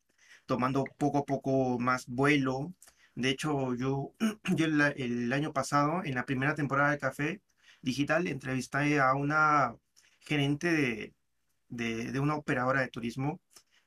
tomando 0.46 0.84
poco 0.98 1.20
a 1.20 1.26
poco 1.26 1.80
más 1.80 2.06
vuelo, 2.08 2.74
de 3.16 3.30
hecho, 3.30 3.76
yo, 3.76 4.14
yo 4.56 4.66
el, 4.66 5.34
año 5.34 5.54
pasado, 5.54 6.04
en 6.04 6.16
la 6.16 6.26
primera 6.26 6.56
temporada 6.56 6.92
de 6.92 7.00
Café 7.00 7.42
Digital, 7.82 8.28
entrevisté 8.28 9.00
a 9.00 9.14
una 9.16 9.76
gerente 10.22 10.72
de, 10.72 12.12
de, 12.12 12.20
una 12.20 12.36
operadora 12.36 12.82
de 12.82 12.90
turismo 12.90 13.42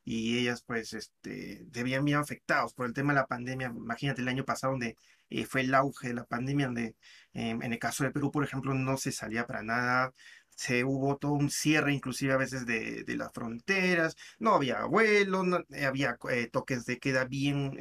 y 0.04 0.38
ellas 0.38 0.62
pues 0.62 0.92
este, 0.92 1.64
debían 1.66 2.04
bien 2.04 2.18
afectados 2.18 2.74
por 2.74 2.86
el 2.86 2.92
tema 2.94 3.12
de 3.12 3.20
la 3.20 3.26
pandemia. 3.26 3.68
Imagínate 3.68 4.20
el 4.22 4.28
año 4.28 4.44
pasado 4.44 4.72
donde 4.72 4.96
eh, 5.30 5.46
fue 5.46 5.62
el 5.62 5.74
auge 5.74 6.08
de 6.08 6.14
la 6.14 6.24
pandemia, 6.24 6.66
donde 6.66 6.96
em, 7.32 7.62
en 7.62 7.72
el 7.72 7.78
caso 7.78 8.04
de 8.04 8.10
Perú, 8.10 8.30
por 8.30 8.44
ejemplo, 8.44 8.74
no 8.74 8.96
se 8.96 9.12
salía 9.12 9.46
para 9.46 9.62
nada, 9.62 10.12
se 10.54 10.84
hubo 10.84 11.16
todo 11.16 11.32
un 11.32 11.50
cierre 11.50 11.92
inclusive 11.92 12.32
a 12.32 12.36
veces 12.36 12.66
de, 12.66 13.04
las 13.16 13.32
fronteras, 13.32 14.16
no 14.38 14.54
había 14.54 14.84
vuelos, 14.84 15.46
no, 15.46 15.58
eh, 15.70 15.84
había 15.84 16.16
eh, 16.30 16.48
toques 16.50 16.84
de 16.86 16.98
queda 16.98 17.24
bien, 17.24 17.76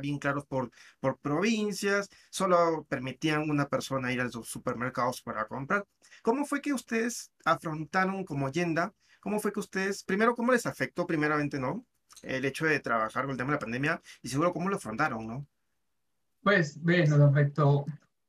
bien 0.00 0.18
claros 0.18 0.44
por, 0.46 0.70
por 1.00 1.18
provincias, 1.18 2.08
solo 2.30 2.84
permitían 2.88 3.50
una 3.50 3.68
persona 3.68 4.12
ir 4.12 4.20
a 4.20 4.24
los 4.24 4.48
supermercados 4.48 5.22
para 5.22 5.46
comprar. 5.46 5.86
¿Cómo 6.22 6.44
fue 6.44 6.60
que 6.60 6.72
ustedes 6.72 7.30
afrontaron 7.44 8.24
como 8.24 8.50
Yenda? 8.50 8.92
¿Cómo 9.20 9.40
fue 9.40 9.52
que 9.52 9.60
ustedes, 9.60 10.04
primero, 10.04 10.34
cómo 10.34 10.52
les 10.52 10.66
afectó 10.66 11.06
primeramente, 11.06 11.58
¿no? 11.58 11.84
El 12.22 12.44
hecho 12.44 12.66
de 12.66 12.80
trabajar 12.80 13.24
con 13.24 13.32
el 13.32 13.36
tema 13.36 13.50
de 13.50 13.56
la 13.56 13.60
pandemia 13.60 14.02
y 14.22 14.28
seguro 14.28 14.52
cómo 14.52 14.68
lo 14.68 14.76
afrontaron, 14.76 15.26
¿no? 15.26 15.46
Pues, 16.42 16.82
ve, 16.82 17.06
nos 17.06 17.20
afectó 17.20 17.84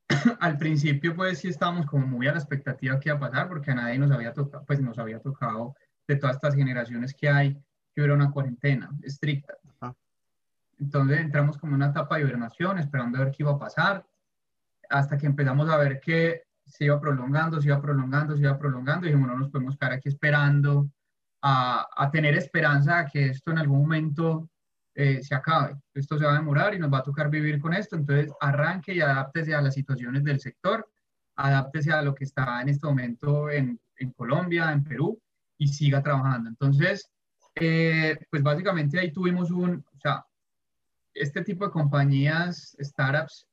al 0.40 0.58
principio 0.58 1.14
pues 1.14 1.38
sí 1.38 1.48
estábamos 1.48 1.86
como 1.86 2.06
muy 2.06 2.26
a 2.26 2.32
la 2.32 2.38
expectativa 2.38 2.98
que 2.98 3.08
iba 3.08 3.16
a 3.16 3.20
pasar 3.20 3.48
porque 3.48 3.70
a 3.70 3.74
nadie 3.74 3.98
nos 3.98 4.10
había 4.10 4.32
tocado, 4.32 4.64
pues 4.64 4.80
nos 4.80 4.98
había 4.98 5.20
tocado 5.20 5.74
de 6.06 6.16
todas 6.16 6.36
estas 6.36 6.54
generaciones 6.54 7.14
que 7.14 7.28
hay, 7.28 7.54
que 7.94 8.00
hubiera 8.00 8.14
una 8.14 8.30
cuarentena 8.30 8.90
estricta. 9.02 9.54
Entonces 10.80 11.20
entramos 11.20 11.58
como 11.58 11.72
en 11.72 11.82
una 11.82 11.90
etapa 11.90 12.16
de 12.16 12.22
hibernación, 12.22 12.78
esperando 12.78 13.18
a 13.18 13.24
ver 13.24 13.32
qué 13.32 13.42
iba 13.42 13.52
a 13.52 13.58
pasar, 13.58 14.06
hasta 14.88 15.18
que 15.18 15.26
empezamos 15.26 15.68
a 15.68 15.76
ver 15.76 16.00
que 16.00 16.44
se 16.64 16.84
iba 16.84 17.00
prolongando, 17.00 17.60
se 17.60 17.68
iba 17.68 17.82
prolongando, 17.82 18.36
se 18.36 18.42
iba 18.42 18.58
prolongando, 18.58 19.06
y 19.06 19.10
dijimos, 19.10 19.28
no 19.28 19.38
nos 19.38 19.50
podemos 19.50 19.76
quedar 19.76 19.94
aquí 19.94 20.08
esperando 20.08 20.88
a, 21.42 21.86
a 21.96 22.10
tener 22.10 22.36
esperanza 22.36 23.02
de 23.02 23.10
que 23.10 23.26
esto 23.30 23.50
en 23.50 23.58
algún 23.58 23.80
momento 23.80 24.48
eh, 25.00 25.22
se 25.22 25.32
acabe. 25.32 25.76
Esto 25.94 26.18
se 26.18 26.24
va 26.24 26.32
a 26.32 26.38
demorar 26.38 26.74
y 26.74 26.78
nos 26.80 26.92
va 26.92 26.98
a 26.98 27.04
tocar 27.04 27.30
vivir 27.30 27.60
con 27.60 27.72
esto. 27.72 27.94
Entonces, 27.94 28.32
arranque 28.40 28.92
y 28.92 29.00
adáptese 29.00 29.54
a 29.54 29.62
las 29.62 29.74
situaciones 29.74 30.24
del 30.24 30.40
sector, 30.40 30.90
adáptese 31.36 31.92
a 31.92 32.02
lo 32.02 32.16
que 32.16 32.24
está 32.24 32.60
en 32.60 32.68
este 32.68 32.84
momento 32.84 33.48
en, 33.48 33.80
en 33.96 34.10
Colombia, 34.10 34.72
en 34.72 34.82
Perú 34.82 35.16
y 35.56 35.68
siga 35.68 36.02
trabajando. 36.02 36.48
Entonces, 36.48 37.08
eh, 37.54 38.18
pues 38.28 38.42
básicamente 38.42 38.98
ahí 38.98 39.12
tuvimos 39.12 39.52
un, 39.52 39.84
o 39.88 40.00
sea, 40.00 40.24
este 41.14 41.44
tipo 41.44 41.64
de 41.64 41.70
compañías, 41.70 42.76
startups, 42.80 43.46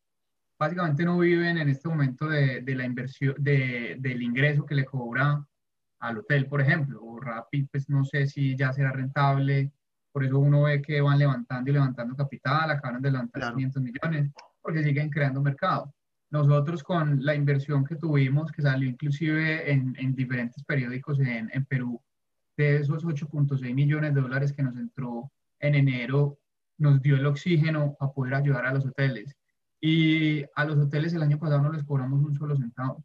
básicamente 0.57 1.05
no 1.05 1.19
viven 1.19 1.59
en 1.59 1.69
este 1.69 1.87
momento 1.87 2.27
de, 2.27 2.61
de 2.61 2.75
la 2.75 2.85
inversión, 2.85 3.35
de, 3.37 3.97
del 3.99 4.23
ingreso 4.23 4.65
que 4.65 4.73
le 4.73 4.85
cobra 4.85 5.45
al 5.99 6.17
hotel, 6.17 6.47
por 6.47 6.59
ejemplo, 6.59 7.03
o 7.03 7.19
Rapid, 7.19 7.67
pues 7.71 7.87
no 7.87 8.03
sé 8.03 8.25
si 8.25 8.57
ya 8.57 8.73
será 8.73 8.91
rentable, 8.91 9.71
por 10.15 10.23
eso 10.23 10.39
uno 10.39 10.61
ve 10.61 10.81
que 10.81 11.01
van 11.01 11.19
levantando 11.19 11.69
y 11.69 11.73
levantando 11.73 12.15
capital, 12.15 12.71
acaban 12.71 13.01
de 13.01 13.11
levantar 13.11 13.53
500 13.53 13.83
millones, 13.83 14.31
porque 14.61 14.81
siguen 14.81 15.09
creando 15.09 15.41
mercado. 15.41 15.93
Nosotros 16.29 16.83
con 16.83 17.25
la 17.25 17.35
inversión 17.35 17.83
que 17.83 17.97
tuvimos, 17.97 18.49
que 18.49 18.61
salió 18.61 18.87
inclusive 18.87 19.69
en, 19.69 19.93
en 19.99 20.15
diferentes 20.15 20.63
periódicos 20.63 21.19
en, 21.19 21.49
en, 21.51 21.65
Perú, 21.65 22.01
de 22.55 22.77
esos 22.77 23.03
8.6 23.03 23.73
millones 23.73 24.15
de 24.15 24.21
dólares 24.21 24.53
que 24.53 24.63
nos 24.63 24.77
entró 24.77 25.29
en 25.59 25.75
enero, 25.75 26.37
nos 26.77 27.01
dio 27.01 27.17
el 27.17 27.25
oxígeno 27.25 27.97
a 27.99 28.09
poder 28.13 28.35
ayudar 28.35 28.67
a 28.67 28.73
los 28.73 28.85
hoteles. 28.85 29.35
Y 29.81 30.45
a 30.55 30.63
los 30.63 30.77
hoteles 30.77 31.13
el 31.13 31.23
año 31.23 31.39
pasado 31.39 31.61
no 31.61 31.73
les 31.73 31.83
cobramos 31.83 32.21
un 32.21 32.35
solo 32.35 32.55
centavo. 32.55 33.03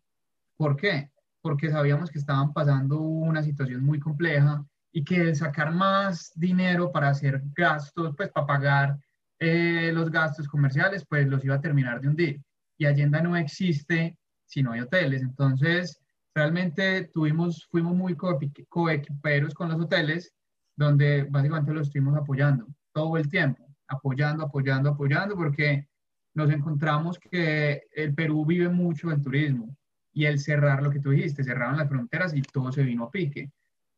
¿Por 0.57 0.77
qué? 0.77 1.11
Porque 1.43 1.73
sabíamos 1.73 2.09
que 2.09 2.21
estaban 2.21 2.53
pasando 2.53 3.01
una 3.01 3.43
situación 3.43 3.83
muy 3.83 3.99
compleja 3.99 4.65
y 4.93 5.05
que 5.05 5.35
sacar 5.35 5.73
más 5.73 6.33
dinero 6.35 6.91
para 6.91 7.11
hacer 7.11 7.43
gastos, 7.55 8.15
pues 8.17 8.31
para 8.31 8.47
pagar 8.47 8.99
eh, 9.39 9.91
los 9.93 10.11
gastos 10.11 10.49
comerciales, 10.49 11.05
pues 11.09 11.27
los 11.27 11.45
iba 11.45 11.55
a 11.55 11.61
terminar 11.61 12.01
de 12.01 12.09
hundir. 12.09 12.43
Y 12.77 12.87
Allenda 12.87 13.21
no 13.21 13.37
existe 13.37 14.17
si 14.45 14.63
no 14.63 14.73
hay 14.73 14.81
hoteles. 14.81 15.23
Entonces, 15.23 16.01
realmente 16.35 17.11
tuvimos, 17.13 17.67
fuimos 17.71 17.95
muy 17.95 18.17
coequiperos 18.17 19.55
con 19.55 19.69
los 19.69 19.81
hoteles, 19.81 20.35
donde 20.77 21.25
básicamente 21.25 21.73
los 21.73 21.87
estuvimos 21.87 22.17
apoyando 22.17 22.67
todo 22.93 23.17
el 23.17 23.29
tiempo, 23.29 23.65
apoyando, 23.87 24.45
apoyando, 24.45 24.91
apoyando, 24.91 25.37
porque 25.37 25.87
nos 26.35 26.51
encontramos 26.51 27.19
que 27.19 27.83
el 27.93 28.15
Perú 28.15 28.45
vive 28.45 28.69
mucho 28.69 29.11
el 29.11 29.23
turismo 29.23 29.77
y 30.13 30.25
el 30.25 30.39
cerrar 30.39 30.83
lo 30.83 30.91
que 30.91 31.01
tú 31.01 31.11
dijiste, 31.11 31.45
cerraron 31.45 31.77
las 31.77 31.89
fronteras 31.89 32.35
y 32.35 32.43
todo 32.43 32.73
se 32.73 32.83
vino 32.83 33.05
a 33.05 33.11
pique. 33.11 33.51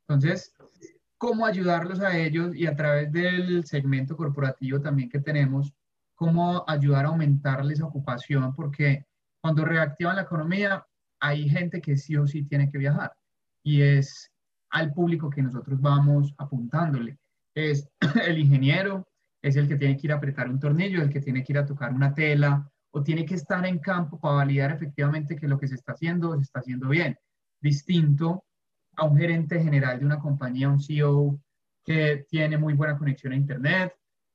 Entonces, 0.07 0.53
cómo 1.23 1.47
ayudarlos 1.47 2.01
a 2.01 2.19
ellos 2.19 2.53
y 2.53 2.67
a 2.67 2.75
través 2.75 3.13
del 3.13 3.65
segmento 3.65 4.17
corporativo 4.17 4.81
también 4.81 5.09
que 5.09 5.21
tenemos, 5.21 5.73
cómo 6.17 6.65
ayudar 6.67 7.05
a 7.05 7.11
aumentarles 7.11 7.81
ocupación, 7.81 8.57
porque 8.57 9.07
cuando 9.41 9.65
reactivan 9.65 10.17
la 10.17 10.23
economía, 10.23 10.85
hay 11.21 11.49
gente 11.49 11.81
que 11.81 11.97
sí 11.97 12.17
o 12.17 12.27
sí 12.27 12.43
tiene 12.43 12.69
que 12.69 12.79
viajar 12.79 13.13
y 13.63 13.83
es 13.83 14.33
al 14.71 14.93
público 14.93 15.31
que 15.31 15.45
nosotros 15.45 15.81
vamos 15.81 16.35
apuntándole. 16.39 17.17
Es 17.55 17.89
el 18.27 18.39
ingeniero, 18.39 19.07
es 19.41 19.55
el 19.55 19.69
que 19.69 19.77
tiene 19.77 19.97
que 19.97 20.09
ir 20.09 20.13
a 20.13 20.17
apretar 20.17 20.51
un 20.51 20.59
tornillo, 20.59 21.03
el 21.03 21.11
que 21.11 21.21
tiene 21.21 21.45
que 21.45 21.53
ir 21.53 21.59
a 21.59 21.67
tocar 21.67 21.95
una 21.95 22.13
tela 22.13 22.69
o 22.91 23.01
tiene 23.01 23.25
que 23.25 23.37
estar 23.37 23.65
en 23.65 23.79
campo 23.79 24.19
para 24.19 24.35
validar 24.35 24.73
efectivamente 24.73 25.37
que 25.37 25.47
lo 25.47 25.57
que 25.57 25.69
se 25.69 25.77
está 25.77 25.93
haciendo 25.93 26.35
se 26.35 26.43
está 26.43 26.59
haciendo 26.59 26.89
bien. 26.89 27.17
Distinto 27.61 28.43
a 28.97 29.05
un 29.05 29.17
gerente 29.17 29.63
general 29.63 29.99
de 29.99 30.07
una 30.07 30.19
compañía, 30.19 30.69
un 30.69 30.81
CEO 30.81 31.39
que 31.85 32.27
tiene 32.29 32.59
muy 32.59 32.75
buena 32.75 32.97
conexión 32.97 33.33
a 33.33 33.37
Internet, 33.37 33.95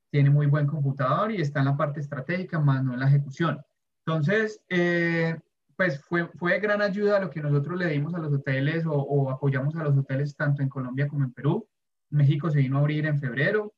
tiene 0.10 0.30
muy 0.30 0.48
buen 0.48 0.68
computador 0.68 1.32
y 1.32 1.42
está 1.42 1.60
en 1.60 1.66
la 1.66 1.78
parte 1.78 2.00
estratégica, 2.00 2.60
más 2.60 2.84
no 2.84 2.94
en 2.94 3.00
la 3.00 3.08
ejecución. 3.08 3.62
Entonces, 4.06 4.62
eh, 4.70 5.38
pues 5.76 6.02
fue, 6.04 6.28
fue 6.28 6.60
gran 6.60 6.82
ayuda 6.82 7.20
lo 7.20 7.30
que 7.30 7.42
nosotros 7.42 7.78
le 7.78 7.88
dimos 7.88 8.14
a 8.16 8.20
los 8.20 8.34
hoteles 8.34 8.84
o, 8.88 9.30
apoyamos 9.30 9.76
a 9.76 9.84
los 9.84 9.98
hoteles 9.98 10.36
tanto 10.36 10.62
en 10.62 10.70
Colombia 10.70 11.08
como 11.08 11.24
en 11.24 11.34
Perú. 11.34 11.68
México 12.10 12.50
se 12.50 12.60
vino 12.60 12.78
a 12.78 12.80
abrir 12.80 13.06
en 13.06 13.20
febrero, 13.20 13.74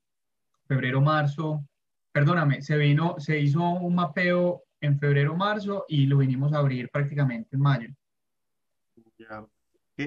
febrero, 0.68 1.02
marzo, 1.02 1.66
perdóname, 2.12 2.62
se 2.62 2.78
vino, 2.78 3.16
se 3.18 3.40
hizo 3.40 3.62
un 3.62 3.96
mapeo 3.96 4.64
en 4.82 4.98
febrero, 4.98 5.36
marzo 5.36 5.86
y 5.88 6.06
lo 6.06 6.18
vinimos 6.18 6.54
a 6.54 6.60
abrir 6.60 6.90
prácticamente 6.90 7.56
en 7.56 7.62
mayo. 7.62 7.90
Ya. 9.18 9.46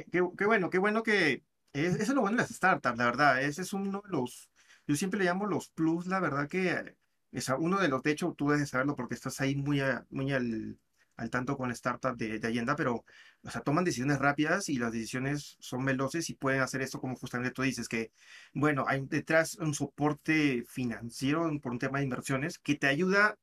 Qué, 0.00 0.46
bueno, 0.46 0.70
qué 0.70 0.78
bueno 0.78 1.02
que 1.02 1.44
es, 1.74 1.94
eso 1.96 2.02
es 2.02 2.08
lo 2.14 2.22
bueno 2.22 2.36
de 2.38 2.42
las 2.44 2.50
startups, 2.54 2.96
la 2.96 3.04
verdad. 3.04 3.42
Ese 3.42 3.60
es 3.60 3.74
uno 3.74 4.00
de 4.02 4.10
los, 4.10 4.50
yo 4.86 4.96
siempre 4.96 5.18
le 5.18 5.26
llamo 5.26 5.46
los 5.46 5.68
plus, 5.68 6.06
la 6.06 6.18
verdad 6.18 6.48
que 6.48 6.96
es 7.30 7.48
uno 7.58 7.78
de 7.78 7.88
los, 7.88 8.02
de 8.02 8.12
hecho, 8.12 8.32
tú 8.36 8.48
debes 8.48 8.70
saberlo 8.70 8.96
porque 8.96 9.14
estás 9.14 9.38
ahí 9.42 9.54
muy, 9.54 9.82
muy 10.08 10.32
al, 10.32 10.78
al 11.16 11.28
tanto 11.30 11.58
con 11.58 11.74
startups 11.74 12.16
de, 12.16 12.38
de 12.38 12.48
Allenda, 12.48 12.74
pero, 12.74 13.04
o 13.42 13.50
sea, 13.50 13.60
toman 13.60 13.84
decisiones 13.84 14.18
rápidas 14.18 14.70
y 14.70 14.78
las 14.78 14.92
decisiones 14.92 15.56
son 15.60 15.84
veloces 15.84 16.30
y 16.30 16.34
pueden 16.34 16.62
hacer 16.62 16.80
esto 16.80 16.98
como 16.98 17.14
justamente 17.16 17.52
tú 17.52 17.60
dices, 17.62 17.86
que, 17.88 18.12
bueno, 18.54 18.84
hay 18.88 19.02
detrás 19.06 19.56
un 19.56 19.74
soporte 19.74 20.64
financiero 20.66 21.50
por 21.60 21.72
un 21.72 21.78
tema 21.78 21.98
de 21.98 22.04
inversiones 22.04 22.58
que 22.58 22.76
te 22.76 22.86
ayuda 22.86 23.38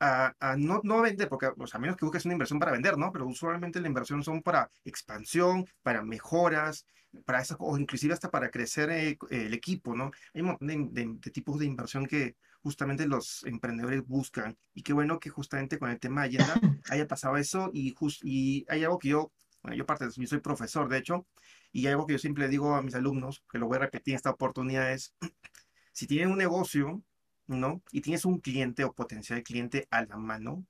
a, 0.00 0.56
no, 0.58 0.80
no 0.84 1.00
vender, 1.02 1.28
porque 1.28 1.46
o 1.56 1.66
sea, 1.66 1.78
a 1.78 1.80
menos 1.80 1.96
que 1.96 2.04
busques 2.04 2.24
una 2.24 2.34
inversión 2.34 2.58
para 2.58 2.72
vender, 2.72 2.98
¿no? 2.98 3.12
Pero 3.12 3.26
usualmente 3.26 3.80
la 3.80 3.88
inversión 3.88 4.22
son 4.22 4.42
para 4.42 4.70
expansión, 4.84 5.66
para 5.82 6.02
mejoras, 6.02 6.86
para 7.24 7.40
eso, 7.40 7.56
o 7.60 7.78
inclusive 7.78 8.12
hasta 8.12 8.30
para 8.30 8.50
crecer 8.50 8.90
eh, 8.90 9.18
el 9.30 9.54
equipo, 9.54 9.94
¿no? 9.94 10.10
Hay 10.34 10.42
un 10.42 10.48
montón 10.48 10.92
de, 10.92 11.30
tipos 11.30 11.58
de 11.58 11.66
inversión 11.66 12.06
que 12.06 12.36
justamente 12.62 13.06
los 13.06 13.44
emprendedores 13.44 14.04
buscan. 14.06 14.56
Y 14.74 14.82
qué 14.82 14.92
bueno 14.92 15.18
que 15.18 15.30
justamente 15.30 15.78
con 15.78 15.90
el 15.90 15.98
tema 15.98 16.22
de 16.22 16.28
Allenda 16.28 16.60
haya 16.90 17.06
pasado 17.06 17.36
eso 17.36 17.70
y, 17.72 17.94
just, 17.94 18.22
y 18.24 18.66
hay 18.68 18.84
algo 18.84 18.98
que 18.98 19.08
yo, 19.08 19.32
bueno, 19.62 19.76
yo 19.76 19.86
parte 19.86 20.04
de 20.04 20.10
eso, 20.10 20.20
yo 20.20 20.26
soy 20.28 20.40
profesor, 20.40 20.88
de 20.88 20.98
hecho, 20.98 21.26
y 21.72 21.86
hay 21.86 21.92
algo 21.92 22.06
que 22.06 22.14
yo 22.14 22.18
siempre 22.18 22.48
digo 22.48 22.74
a 22.74 22.82
mis 22.82 22.94
alumnos, 22.94 23.42
que 23.50 23.58
lo 23.58 23.66
voy 23.66 23.76
a 23.76 23.80
repetir 23.80 24.12
en 24.12 24.16
esta 24.16 24.30
oportunidad, 24.30 24.92
es, 24.92 25.14
si 25.92 26.06
tienen 26.06 26.30
un 26.30 26.38
negocio, 26.38 27.02
¿no? 27.46 27.82
Y 27.92 28.00
tienes 28.00 28.24
un 28.24 28.40
cliente 28.40 28.84
o 28.84 28.92
potencial 28.92 29.42
cliente 29.42 29.86
a 29.90 30.04
la 30.04 30.16
mano 30.16 30.64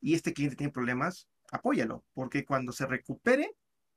y 0.00 0.14
este 0.14 0.32
cliente 0.32 0.56
tiene 0.56 0.72
problemas, 0.72 1.28
apóyalo, 1.50 2.04
porque 2.14 2.44
cuando 2.44 2.72
se 2.72 2.86
recupere, 2.86 3.54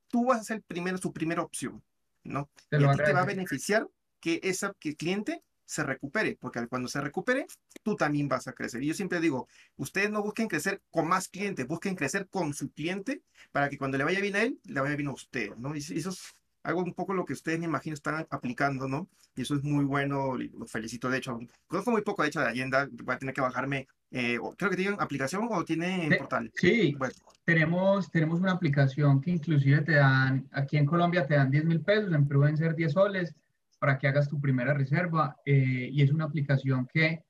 tú 0.07 0.25
vas 0.25 0.41
a 0.41 0.43
ser 0.43 0.61
primero, 0.61 0.97
su 0.97 1.13
primera 1.13 1.41
opción, 1.41 1.83
¿no? 2.23 2.49
Te 2.69 2.79
y 2.79 2.83
a 2.83 2.91
ti 2.91 2.97
te 3.03 3.13
va 3.13 3.21
a 3.21 3.25
beneficiar 3.25 3.87
que, 4.19 4.39
el 4.43 4.97
cliente 4.97 5.43
se 5.65 5.83
recupere, 5.83 6.37
porque 6.39 6.67
cuando 6.67 6.87
se 6.87 7.01
recupere, 7.01 7.47
tú 7.83 7.95
también 7.95 8.27
vas 8.27 8.47
a 8.47 8.53
crecer. 8.53 8.83
Y 8.83 8.87
yo 8.87 8.93
siempre 8.93 9.19
digo, 9.19 9.47
ustedes 9.75 10.11
no 10.11 10.21
busquen 10.21 10.47
crecer 10.47 10.81
con 10.91 11.07
más 11.07 11.27
clientes, 11.27 11.67
busquen 11.67 11.95
crecer 11.95 12.27
con 12.29 12.53
su 12.53 12.71
cliente 12.71 13.21
para 13.51 13.69
que 13.69 13.77
cuando 13.77 13.97
le 13.97 14.03
vaya 14.03 14.19
bien 14.19 14.35
a 14.35 14.43
él, 14.43 14.59
le 14.65 14.81
vaya 14.81 14.95
bien 14.95 15.09
a 15.09 15.13
usted, 15.13 15.55
¿no? 15.55 15.75
Y 15.75 15.79
eso 15.79 16.09
es 16.09 16.33
algo 16.63 16.81
un 16.81 16.93
poco 16.93 17.13
lo 17.13 17.25
que 17.25 17.33
ustedes 17.33 17.59
me 17.59 17.65
imagino 17.65 17.93
están 17.93 18.25
aplicando, 18.29 18.87
¿no? 18.87 19.09
Y 19.35 19.41
eso 19.41 19.55
es 19.55 19.63
muy 19.63 19.83
bueno, 19.83 20.37
los 20.37 20.71
felicito. 20.71 21.09
De 21.09 21.17
hecho, 21.17 21.39
conozco 21.67 21.91
muy 21.91 22.01
poco 22.01 22.21
de 22.21 22.29
hecho 22.29 22.39
de 22.39 22.47
Allenda, 22.47 22.87
voy 23.03 23.15
a 23.15 23.19
tener 23.19 23.35
que 23.35 23.41
bajarme. 23.41 23.87
Eh, 24.11 24.37
creo 24.57 24.69
que 24.69 24.77
tienen 24.77 25.01
aplicación 25.01 25.47
o 25.51 25.65
tienen 25.65 26.17
portal. 26.17 26.51
Sí, 26.55 26.95
tenemos, 27.43 28.09
tenemos 28.11 28.39
una 28.39 28.53
aplicación 28.53 29.19
que 29.19 29.31
inclusive 29.31 29.81
te 29.81 29.93
dan, 29.93 30.47
aquí 30.51 30.77
en 30.77 30.85
Colombia 30.85 31.25
te 31.25 31.35
dan 31.35 31.51
10 31.51 31.65
mil 31.65 31.81
pesos, 31.81 32.13
en 32.13 32.27
Perú 32.27 32.41
deben 32.41 32.57
ser 32.57 32.75
10 32.75 32.91
soles 32.91 33.35
para 33.79 33.97
que 33.97 34.07
hagas 34.07 34.29
tu 34.29 34.39
primera 34.39 34.73
reserva. 34.73 35.35
Eh, 35.45 35.89
y 35.91 36.01
es 36.01 36.11
una 36.11 36.25
aplicación 36.25 36.87
que, 36.87 37.23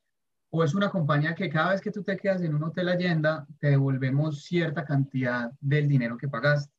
o 0.51 0.63
es 0.63 0.75
una 0.75 0.91
compañía 0.91 1.33
que 1.33 1.49
cada 1.49 1.71
vez 1.71 1.81
que 1.81 1.91
tú 1.91 2.03
te 2.03 2.17
quedas 2.17 2.43
en 2.43 2.53
un 2.53 2.63
hotel 2.63 2.89
Allenda, 2.89 3.47
te 3.59 3.69
devolvemos 3.71 4.43
cierta 4.43 4.85
cantidad 4.85 5.51
del 5.59 5.87
dinero 5.87 6.17
que 6.17 6.27
pagaste. 6.27 6.71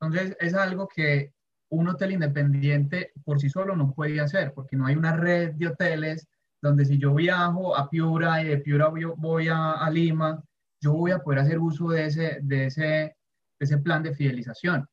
Entonces, 0.00 0.36
es 0.38 0.54
algo 0.54 0.86
que 0.86 1.32
un 1.70 1.88
hotel 1.88 2.12
independiente 2.12 3.12
por 3.24 3.40
sí 3.40 3.48
solo 3.48 3.76
no 3.76 3.92
puede 3.92 4.20
hacer, 4.20 4.52
porque 4.54 4.76
no 4.76 4.86
hay 4.86 4.96
una 4.96 5.16
red 5.16 5.52
de 5.54 5.68
hoteles 5.68 6.28
donde 6.60 6.84
si 6.84 6.98
yo 6.98 7.14
viajo 7.14 7.76
a 7.76 7.88
Piura 7.88 8.42
y 8.42 8.48
de 8.48 8.58
Piura 8.58 8.88
voy, 8.88 9.48
a, 9.48 9.88
Lima, 9.90 10.42
yo 10.80 10.92
voy 10.92 11.12
a 11.12 11.20
poder 11.20 11.40
hacer 11.40 11.58
uso 11.58 11.88
de 11.88 12.06
ese, 12.06 12.38
de, 12.42 12.66
ese, 12.66 12.82
de 12.82 13.16
ese 13.58 13.78
plan 13.78 14.02
de 14.02 14.14
fidelización. 14.14 14.86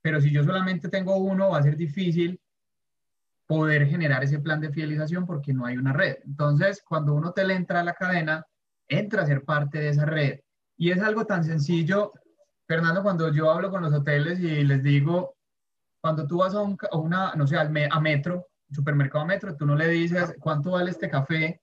Pero 0.00 0.20
si 0.20 0.32
yo 0.32 0.42
solamente 0.42 0.88
tengo 0.88 1.16
uno, 1.16 1.50
va 1.50 1.58
a 1.58 1.62
ser 1.62 1.76
difícil 1.76 2.40
poder 3.46 3.86
generar 3.86 4.24
ese 4.24 4.40
plan 4.40 4.60
de 4.60 4.72
fidelización 4.72 5.26
porque 5.26 5.52
no 5.52 5.66
hay 5.66 5.76
una 5.76 5.92
red. 5.92 6.16
Entonces, 6.24 6.82
cuando 6.82 7.14
un 7.14 7.26
hotel 7.26 7.50
entra 7.52 7.80
a 7.80 7.84
la 7.84 7.92
cadena, 7.92 8.44
entra 8.88 9.22
a 9.22 9.26
ser 9.26 9.44
parte 9.44 9.78
de 9.78 9.90
esa 9.90 10.06
red. 10.06 10.40
Y 10.76 10.90
es 10.90 11.00
algo 11.00 11.26
tan 11.26 11.44
sencillo, 11.44 12.12
Fernando, 12.66 13.02
cuando 13.02 13.32
yo 13.32 13.50
hablo 13.50 13.70
con 13.70 13.82
los 13.82 13.92
hoteles 13.92 14.40
y 14.40 14.64
les 14.64 14.82
digo, 14.82 15.36
cuando 16.02 16.26
tú 16.26 16.38
vas 16.38 16.54
a, 16.54 16.60
un, 16.60 16.76
una, 16.92 17.34
no 17.34 17.46
sé, 17.46 17.56
al 17.56 17.72
a 17.90 18.00
Metro, 18.00 18.48
supermercado 18.70 19.24
Metro, 19.24 19.56
tú 19.56 19.64
no 19.64 19.74
le 19.74 19.88
dices 19.88 20.34
cuánto 20.38 20.72
vale 20.72 20.90
este 20.90 21.08
café 21.08 21.62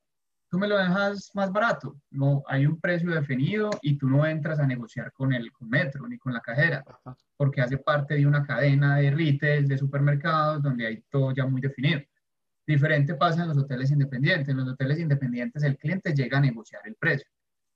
tú 0.49 0.57
me 0.57 0.67
lo 0.67 0.77
dejas 0.77 1.29
más 1.35 1.51
barato. 1.51 1.95
No, 2.09 2.43
hay 2.47 2.65
un 2.65 2.79
precio 2.79 3.11
definido 3.11 3.69
y 3.81 3.97
tú 3.97 4.09
no 4.09 4.25
entras 4.25 4.59
a 4.59 4.65
negociar 4.65 5.13
con 5.13 5.31
el 5.33 5.51
con 5.51 5.69
metro 5.69 6.07
ni 6.07 6.17
con 6.17 6.33
la 6.33 6.41
cajera, 6.41 6.83
porque 7.37 7.61
hace 7.61 7.77
parte 7.77 8.15
de 8.15 8.25
una 8.25 8.43
cadena 8.45 8.97
de 8.97 9.11
retail, 9.11 9.67
de 9.67 9.77
supermercados, 9.77 10.61
donde 10.61 10.87
hay 10.87 11.03
todo 11.09 11.31
ya 11.31 11.45
muy 11.45 11.61
definido. 11.61 12.01
Diferente 12.65 13.15
pasa 13.15 13.43
en 13.43 13.49
los 13.49 13.57
hoteles 13.57 13.91
independientes. 13.91 14.49
En 14.49 14.57
los 14.57 14.67
hoteles 14.67 14.99
independientes 14.99 15.63
el 15.63 15.77
cliente 15.77 16.13
llega 16.13 16.37
a 16.37 16.41
negociar 16.41 16.81
el 16.85 16.95
precio. 16.95 17.29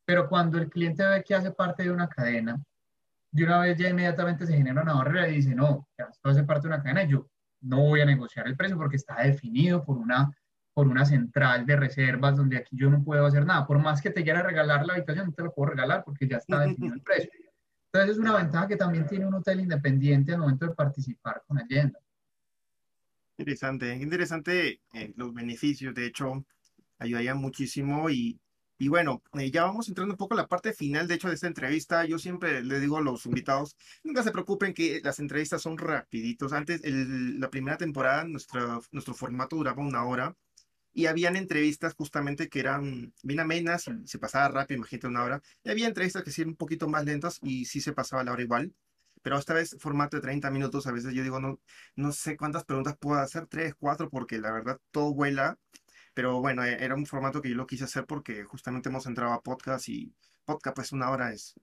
Pero 0.06 0.28
cuando 0.28 0.58
el 0.58 0.70
cliente 0.70 1.06
ve 1.06 1.24
que 1.24 1.36
hace 1.36 1.52
parte 1.52 1.84
de 1.84 1.92
una 1.92 2.10
cadena, 2.10 2.62
de 3.34 3.44
una 3.44 3.60
vez 3.60 3.78
ya 3.78 3.90
inmediatamente 3.90 4.46
se 4.46 4.56
genera 4.56 4.84
una 4.84 4.94
barrera 4.94 5.28
y 5.28 5.36
dice, 5.38 5.56
no, 5.56 5.90
ya 5.98 6.06
esto 6.06 6.30
hace 6.30 6.44
parte 6.44 6.68
de 6.68 6.76
una 6.76 6.84
cadena, 6.84 7.04
yo 7.04 7.28
no 7.62 7.82
voy 7.82 8.02
a 8.02 8.06
negociar 8.06 8.48
el 8.48 8.56
precio 8.56 8.78
porque 8.78 8.98
está 8.98 9.22
definido 9.22 9.84
por 9.84 9.98
una 9.98 10.32
por 10.74 10.88
una 10.88 11.06
central 11.06 11.68
de 11.68 11.76
reservas 11.76 12.36
donde 12.36 12.58
aquí 12.58 12.76
yo 12.76 12.90
no 12.90 13.04
puedo 13.04 13.26
hacer 13.28 13.46
nada. 13.46 13.68
Por 13.68 13.78
más 13.78 14.02
que 14.02 14.10
te 14.10 14.24
quiera 14.24 14.42
regalar 14.42 14.86
la 14.86 14.94
habitación, 14.94 15.28
no 15.28 15.32
te 15.32 15.44
lo 15.44 15.54
puedo 15.54 15.70
regalar 15.70 16.04
porque 16.04 16.28
ya 16.28 16.38
está 16.38 16.62
definido 16.62 16.96
el 16.96 17.02
precio. 17.02 17.30
Entonces 17.92 18.16
es 18.16 18.18
una 18.18 18.36
ventaja 18.36 18.68
que 18.68 18.76
también 18.76 19.06
tiene 19.06 19.28
un 19.28 19.36
hotel 19.36 19.60
independiente 19.60 20.34
al 20.34 20.40
momento 20.40 20.66
de 20.66 20.74
participar 20.74 21.44
con 21.46 21.60
Allenda. 21.60 22.00
Interesante, 23.38 23.94
interesante 23.96 24.82
eh, 24.94 25.14
los 25.16 25.32
beneficios, 25.32 25.94
de 25.94 26.08
hecho, 26.08 26.44
ayudarían 26.98 27.38
muchísimo 27.38 28.10
y, 28.10 28.40
y 28.84 28.90
bueno, 28.90 29.24
eh, 29.40 29.50
ya 29.50 29.64
vamos 29.64 29.88
entrando 29.88 30.14
un 30.14 30.18
poco 30.18 30.34
a 30.34 30.38
la 30.38 30.48
parte 30.48 30.74
final, 30.74 31.08
de 31.08 31.16
hecho, 31.16 31.30
de 31.30 31.36
esta 31.36 31.48
entrevista. 31.48 32.04
Yo 32.04 32.20
siempre 32.20 32.62
le 32.62 32.82
digo 32.82 32.98
a 32.98 33.02
los 33.02 33.26
invitados, 33.26 33.78
nunca 34.04 34.24
se 34.24 34.32
preocupen 34.32 34.74
que 34.74 35.00
las 35.02 35.20
entrevistas 35.20 35.62
son 35.62 35.78
rapiditos. 35.78 36.52
Antes, 36.52 36.82
la 36.84 37.50
primera 37.50 37.78
temporada, 37.78 38.26
nuestro, 38.26 38.84
nuestro 38.92 39.14
formato 39.14 39.56
duraba 39.56 39.82
una 39.82 40.04
hora 40.04 40.36
y 40.94 41.06
habían 41.06 41.38
entrevistas 41.38 41.94
justamente 41.96 42.50
que 42.50 42.60
eran 42.60 43.14
bien 43.24 43.40
amenas, 43.40 43.86
se 44.04 44.20
pasaba 44.20 44.50
rápido, 44.50 44.80
imagínate 44.80 45.08
una 45.08 45.24
hora, 45.24 45.42
y 45.64 45.70
había 45.70 45.88
entrevistas 45.88 46.24
que 46.24 46.32
sí 46.32 46.42
eran 46.42 46.52
un 46.52 46.58
poquito 46.58 46.90
más 46.90 47.06
lentas 47.06 47.40
y 47.42 47.66
sí 47.66 47.80
se 47.80 47.94
pasaba 47.94 48.26
la 48.26 48.34
hora 48.34 48.44
igual, 48.44 48.74
pero 49.22 49.38
esta 49.38 49.54
vez 49.54 49.78
formato 49.80 50.18
de 50.18 50.22
30 50.22 50.52
minutos, 50.52 50.88
a 50.88 50.92
veces 50.92 51.14
yo 51.14 51.24
digo, 51.24 51.40
no, 51.40 51.60
no 51.96 52.12
sé 52.12 52.36
cuántas 52.36 52.66
preguntas 52.66 52.98
puedo 53.00 53.20
hacer, 53.22 53.48
tres, 53.48 53.76
cuatro, 53.80 54.10
porque 54.10 54.40
la 54.40 54.52
verdad 54.52 54.80
todo 54.92 55.14
vuela, 55.14 55.58
pero 56.14 56.40
bueno, 56.42 56.64
e, 56.64 56.84
era 56.84 56.96
un 56.96 57.06
formato 57.06 57.42
que 57.42 57.50
yo 57.50 57.56
lo 57.56 57.68
quise 57.68 57.86
hacer 57.86 58.06
porque 58.06 58.44
justamente 58.44 58.90
hemos 58.90 59.06
entrado 59.06 59.34
a 59.34 59.42
podcast 59.42 59.90
y 59.90 60.14
podcast 60.46 60.76
pues 60.76 60.92
una 60.92 61.10
hora 61.10 61.32
es, 61.32 61.56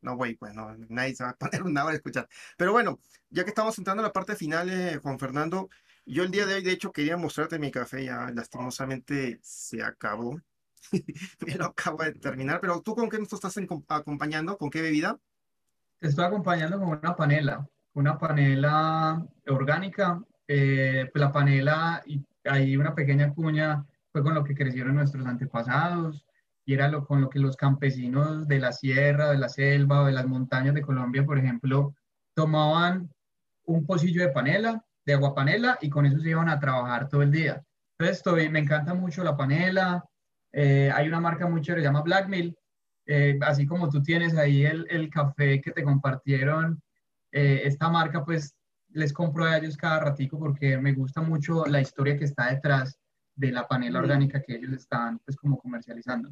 no 0.00 0.16
güey, 0.16 0.34
pues 0.36 0.54
no, 0.54 0.74
nadie 0.88 1.14
se 1.14 1.24
va 1.24 1.30
a 1.30 1.36
poner 1.38 1.62
una 1.62 1.84
hora 1.84 1.92
a 1.92 1.96
escuchar, 1.96 2.28
pero 2.56 2.72
bueno, 2.72 3.00
ya 3.30 3.44
que 3.44 3.50
estamos 3.50 3.76
entrando 3.78 4.02
a 4.02 4.06
la 4.06 4.12
parte 4.12 4.36
final, 4.36 4.70
eh, 4.70 4.98
Juan 5.02 5.18
Fernando, 5.18 5.68
yo 6.04 6.24
el 6.24 6.30
día 6.30 6.46
de 6.46 6.54
hoy, 6.54 6.62
de 6.62 6.72
hecho, 6.72 6.92
quería 6.92 7.16
mostrarte 7.16 7.60
mi 7.60 7.70
café, 7.70 8.04
ya 8.04 8.28
lastimosamente 8.34 9.38
se 9.42 9.82
acabó. 9.84 10.40
Me 11.46 11.54
lo 11.54 11.66
acabo 11.66 12.02
de 12.02 12.12
terminar, 12.12 12.60
pero 12.60 12.80
¿tú 12.80 12.96
con 12.96 13.08
qué 13.08 13.18
nos 13.18 13.32
estás 13.32 13.56
acompañando? 13.88 14.58
¿Con 14.58 14.68
qué 14.68 14.82
bebida? 14.82 15.18
Te 16.00 16.08
estoy 16.08 16.24
acompañando 16.24 16.80
con 16.80 16.88
una 16.88 17.14
panela, 17.14 17.68
una 17.94 18.18
panela 18.18 19.24
orgánica. 19.46 20.20
Eh, 20.48 21.08
la 21.14 21.30
panela, 21.30 22.02
y 22.04 22.26
hay 22.44 22.76
una 22.76 22.96
pequeña 22.96 23.32
cuña, 23.32 23.86
fue 24.12 24.22
con 24.22 24.34
lo 24.34 24.44
que 24.44 24.54
crecieron 24.54 24.96
nuestros 24.96 25.26
antepasados 25.26 26.26
y 26.64 26.74
era 26.74 26.88
lo, 26.88 27.04
con 27.06 27.20
lo 27.20 27.28
que 27.28 27.40
los 27.40 27.56
campesinos 27.56 28.46
de 28.46 28.60
la 28.60 28.72
sierra, 28.72 29.30
de 29.30 29.38
la 29.38 29.48
selva 29.48 30.02
o 30.02 30.06
de 30.06 30.12
las 30.12 30.26
montañas 30.26 30.74
de 30.74 30.82
Colombia, 30.82 31.24
por 31.24 31.38
ejemplo, 31.38 31.94
tomaban 32.34 33.10
un 33.64 33.84
pocillo 33.86 34.22
de 34.22 34.32
panela 34.32 34.84
de 35.04 35.14
agua 35.14 35.34
panela 35.34 35.78
y 35.80 35.90
con 35.90 36.06
eso 36.06 36.18
se 36.18 36.30
iban 36.30 36.48
a 36.48 36.60
trabajar 36.60 37.08
todo 37.08 37.22
el 37.22 37.30
día. 37.30 37.62
Entonces, 37.98 38.50
me 38.50 38.58
encanta 38.58 38.94
mucho 38.94 39.22
la 39.24 39.36
panela. 39.36 40.04
Eh, 40.52 40.90
hay 40.92 41.08
una 41.08 41.20
marca 41.20 41.46
muy 41.46 41.60
chévere, 41.60 41.82
se 41.82 41.88
llama 41.88 42.02
Black 42.02 42.28
Mill. 42.28 42.56
Eh, 43.06 43.38
así 43.42 43.66
como 43.66 43.88
tú 43.88 44.02
tienes 44.02 44.36
ahí 44.36 44.64
el, 44.64 44.86
el 44.90 45.10
café 45.10 45.60
que 45.60 45.72
te 45.72 45.82
compartieron, 45.82 46.80
eh, 47.32 47.62
esta 47.64 47.88
marca, 47.88 48.24
pues 48.24 48.54
les 48.90 49.12
compro 49.12 49.44
a 49.44 49.56
ellos 49.56 49.76
cada 49.76 50.00
ratico 50.00 50.38
porque 50.38 50.78
me 50.78 50.92
gusta 50.92 51.20
mucho 51.20 51.64
la 51.66 51.80
historia 51.80 52.16
que 52.16 52.24
está 52.24 52.50
detrás 52.50 52.98
de 53.34 53.52
la 53.52 53.66
panela 53.66 53.98
orgánica 53.98 54.42
que 54.42 54.56
ellos 54.56 54.72
están, 54.72 55.18
pues, 55.20 55.36
como 55.36 55.58
comercializando. 55.58 56.30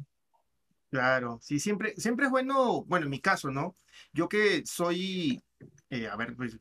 Claro, 0.89 1.39
sí, 1.41 1.59
siempre, 1.59 1.93
siempre 1.95 2.25
es 2.25 2.31
bueno, 2.31 2.83
bueno, 2.83 3.05
en 3.05 3.11
mi 3.11 3.21
caso, 3.21 3.49
¿no? 3.49 3.77
Yo 4.13 4.27
que 4.27 4.63
soy 4.65 5.41
eh, 5.89 6.07
a 6.07 6.15
ver, 6.15 6.35
pues, 6.35 6.57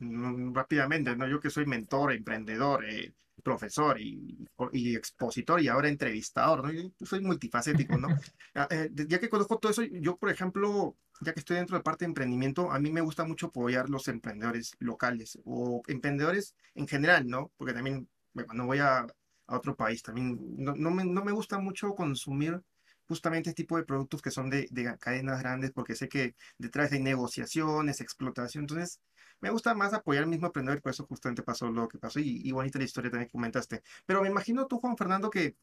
rápidamente, 0.53 1.15
¿no? 1.17 1.29
Yo 1.29 1.41
que 1.41 1.51
soy 1.51 1.67
mentor, 1.67 2.13
emprendedor, 2.13 2.85
eh, 2.85 3.15
profesor 3.43 3.99
y, 4.01 4.47
y, 4.73 4.97
expositor 4.97 5.61
y 5.61 5.69
ahora 5.69 5.89
entrevistador, 5.89 6.65
¿no? 6.65 6.73
Yo 6.73 6.91
soy 7.07 7.21
multifacético, 7.21 7.97
¿no? 7.97 8.09
Ah, 8.55 8.67
eh, 8.71 8.91
ya 9.07 9.21
que 9.21 9.29
conozco 9.29 9.59
todo 9.59 9.71
eso, 9.71 9.85
yo, 9.85 10.17
por 10.17 10.29
ejemplo, 10.29 10.97
ya 11.21 11.33
que 11.33 11.39
estoy 11.39 11.57
dentro 11.57 11.77
de 11.77 11.85
parte 11.85 12.05
de 12.05 12.09
emprendimiento, 12.09 12.73
a 12.73 12.81
mí 12.81 12.91
me 12.91 13.01
gusta 13.01 13.25
mucho 13.25 13.47
apoyar 13.47 13.89
los 13.89 14.09
emprendedores 14.09 14.73
locales 14.81 15.39
o 15.45 15.81
emprendedores 15.87 16.57
en 16.75 16.89
general, 16.89 17.29
¿no? 17.29 17.53
Porque 17.57 17.73
también, 17.73 18.09
cuando 18.33 18.67
voy 18.67 18.79
a, 18.79 19.07
a 19.51 19.57
otro 19.57 19.77
país, 19.77 20.03
también 20.03 20.39
no, 20.57 20.75
no, 20.77 20.91
me, 20.91 21.05
no 21.05 21.25
me 21.25 21.33
gusta 21.33 21.59
mucho 21.59 21.95
consumir 21.95 22.63
justamente 23.11 23.51
este 23.51 23.65
tipo 23.65 23.77
de 23.77 23.83
productos 23.83 24.23
que 24.23 24.31
son 24.31 24.49
de, 24.49 24.69
de, 24.71 24.97
cadenas 24.99 25.41
grandes, 25.41 25.73
porque 25.73 25.97
sé 25.97 26.09
que 26.09 26.37
detrás 26.59 26.93
hay 26.93 27.01
negociaciones, 27.01 28.01
explotación. 28.01 28.63
Entonces, 28.63 29.01
me 29.41 29.51
gusta 29.51 29.75
más 29.75 29.93
apoyar 29.93 30.23
al 30.23 30.31
mismo 30.31 30.47
emprendedor, 30.47 30.81
por 30.81 30.93
eso 30.93 31.05
justamente 31.07 31.43
pasó 31.43 31.69
lo 31.73 31.89
que 31.89 31.99
pasó 31.99 32.21
y, 32.21 32.49
bonita 32.53 32.79
la 32.79 32.85
historia 32.85 33.11
también 33.11 33.27
que 33.27 33.33
comentaste. 33.33 33.83
Pero 34.07 34.23
me 34.23 34.29
imagino 34.29 34.67
tú, 34.69 34.79
Juan 34.79 34.97
Fernando, 34.97 35.29
que 35.29 35.57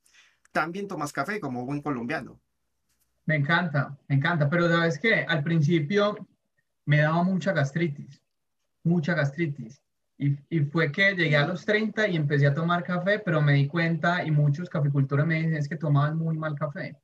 también 0.52 0.90
tomas 0.90 1.14
café 1.14 1.40
como 1.40 1.66
buen 1.66 1.82
colombiano. 1.82 2.38
Me 3.26 3.36
encanta, 3.36 3.98
me 4.10 4.16
encanta, 4.16 4.50
pero 4.50 4.68
sabes 4.68 5.00
que 5.00 5.14
al 5.22 5.42
principio 5.42 6.28
me 6.84 6.98
daba 6.98 7.24
mucha 7.24 7.54
gastritis, 7.54 8.22
mucha 8.84 9.14
gastritis. 9.14 9.82
Y, 10.20 10.36
y, 10.50 10.62
fue 10.62 10.92
que 10.92 11.16
llegué 11.16 11.38
a 11.38 11.46
los 11.46 11.64
30 11.64 12.08
y 12.08 12.16
empecé 12.16 12.48
a 12.48 12.54
tomar 12.54 12.84
café, 12.84 13.20
pero 13.20 13.42
me 13.42 13.54
di 13.54 13.68
cuenta 13.68 14.26
y 14.26 14.32
muchos 14.32 14.68
caficultores 14.68 15.28
me 15.28 15.36
dicen 15.36 15.56
es 15.56 15.70
que 15.70 15.76
tomaban 15.76 16.18
muy 16.18 16.38
mal 16.38 16.56
café. 16.56 16.98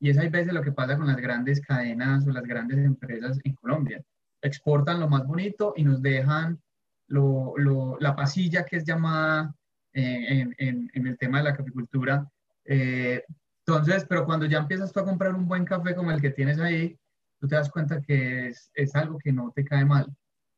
Y 0.00 0.10
es 0.10 0.18
hay 0.18 0.28
veces 0.28 0.52
lo 0.52 0.62
que 0.62 0.72
pasa 0.72 0.96
con 0.96 1.06
las 1.06 1.16
grandes 1.16 1.60
cadenas 1.60 2.26
o 2.26 2.30
las 2.30 2.44
grandes 2.44 2.78
empresas 2.78 3.38
en 3.44 3.54
Colombia 3.54 4.02
exportan 4.46 5.00
lo 5.00 5.08
más 5.08 5.26
bonito 5.26 5.74
y 5.76 5.84
nos 5.84 6.00
dejan 6.00 6.60
lo, 7.08 7.54
lo, 7.56 7.96
la 8.00 8.16
pasilla 8.16 8.64
que 8.64 8.76
es 8.76 8.84
llamada 8.84 9.54
eh, 9.92 10.46
en, 10.58 10.90
en, 10.92 11.06
el 11.06 11.16
tema 11.18 11.38
de 11.38 11.44
la 11.44 11.56
caficultura. 11.56 12.28
Eh, 12.64 13.22
entonces, 13.64 14.04
pero 14.08 14.24
cuando 14.24 14.46
ya 14.46 14.58
empiezas 14.58 14.92
tú 14.92 15.00
a 15.00 15.04
comprar 15.04 15.34
un 15.34 15.46
buen 15.46 15.64
café 15.64 15.94
como 15.94 16.10
el 16.10 16.20
que 16.20 16.30
tienes 16.30 16.58
ahí, 16.58 16.98
tú 17.38 17.48
te 17.48 17.54
das 17.54 17.70
cuenta 17.70 18.00
que 18.00 18.48
es, 18.48 18.70
es 18.74 18.94
algo 18.94 19.18
que 19.18 19.32
no 19.32 19.52
te 19.54 19.64
cae 19.64 19.84
mal. 19.84 20.06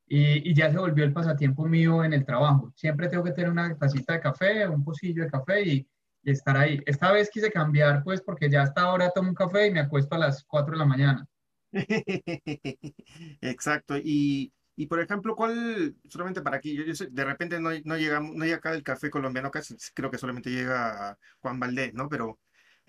Y, 0.08 0.50
y, 0.50 0.54
ya 0.54 0.70
se 0.70 0.78
volvió 0.78 1.04
el 1.04 1.12
pasatiempo 1.12 1.66
mío 1.66 2.02
en 2.02 2.14
el 2.14 2.24
trabajo. 2.24 2.72
Siempre 2.74 3.08
tengo 3.08 3.24
que 3.24 3.32
tener 3.32 3.50
una 3.50 3.76
tacita 3.76 4.14
de 4.14 4.20
café, 4.20 4.66
un 4.66 4.82
pocillo 4.82 5.22
de 5.24 5.30
café 5.30 5.62
y, 5.62 5.88
y 6.22 6.30
estar 6.30 6.56
ahí. 6.56 6.80
Esta 6.86 7.12
vez 7.12 7.30
quise 7.30 7.50
cambiar, 7.50 8.02
pues, 8.02 8.22
porque 8.22 8.50
ya 8.50 8.62
hasta 8.62 8.82
ahora 8.82 9.10
tomo 9.10 9.28
un 9.28 9.34
café 9.34 9.66
y 9.66 9.70
me 9.70 9.80
acuesto 9.80 10.14
a 10.14 10.18
las 10.18 10.44
4 10.44 10.72
de 10.72 10.78
la 10.78 10.84
mañana. 10.86 11.26
Exacto. 13.40 13.96
Y, 13.98 14.52
y, 14.76 14.86
por 14.86 15.00
ejemplo, 15.00 15.34
¿cuál, 15.34 15.96
solamente 16.08 16.40
para 16.40 16.58
aquí, 16.58 16.76
yo, 16.76 16.84
de 17.10 17.24
repente 17.24 17.60
no, 17.60 17.70
no, 17.84 17.96
llega, 17.96 18.20
no 18.20 18.44
llega 18.44 18.56
acá 18.56 18.72
el 18.72 18.82
café 18.82 19.10
colombiano, 19.10 19.50
casi 19.50 19.76
creo 19.94 20.10
que 20.10 20.18
solamente 20.18 20.50
llega 20.50 21.18
Juan 21.40 21.58
Valdés, 21.58 21.94
¿no? 21.94 22.08
Pero, 22.08 22.38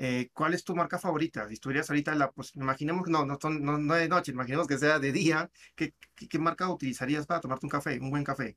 eh, 0.01 0.29
¿cuál 0.33 0.53
es 0.53 0.63
tu 0.63 0.73
marca 0.73 0.97
favorita? 0.97 1.45
Si 1.49 1.55
estuvieras 1.55 1.89
ahorita, 1.89 2.15
la, 2.15 2.31
pues 2.31 2.55
imaginemos 2.55 3.03
que 3.03 3.11
no, 3.11 3.25
no, 3.25 3.37
no, 3.37 3.77
no 3.77 3.93
de 3.95 4.07
noche, 4.07 4.31
imaginemos 4.31 4.65
que 4.65 4.77
sea 4.77 4.97
de 4.97 5.11
día, 5.11 5.49
¿qué, 5.75 5.93
qué, 6.15 6.39
marca 6.39 6.69
utilizarías 6.69 7.25
para 7.25 7.41
tomarte 7.41 7.65
un 7.65 7.69
café, 7.69 7.99
un 7.99 8.09
buen 8.09 8.23
café? 8.23 8.55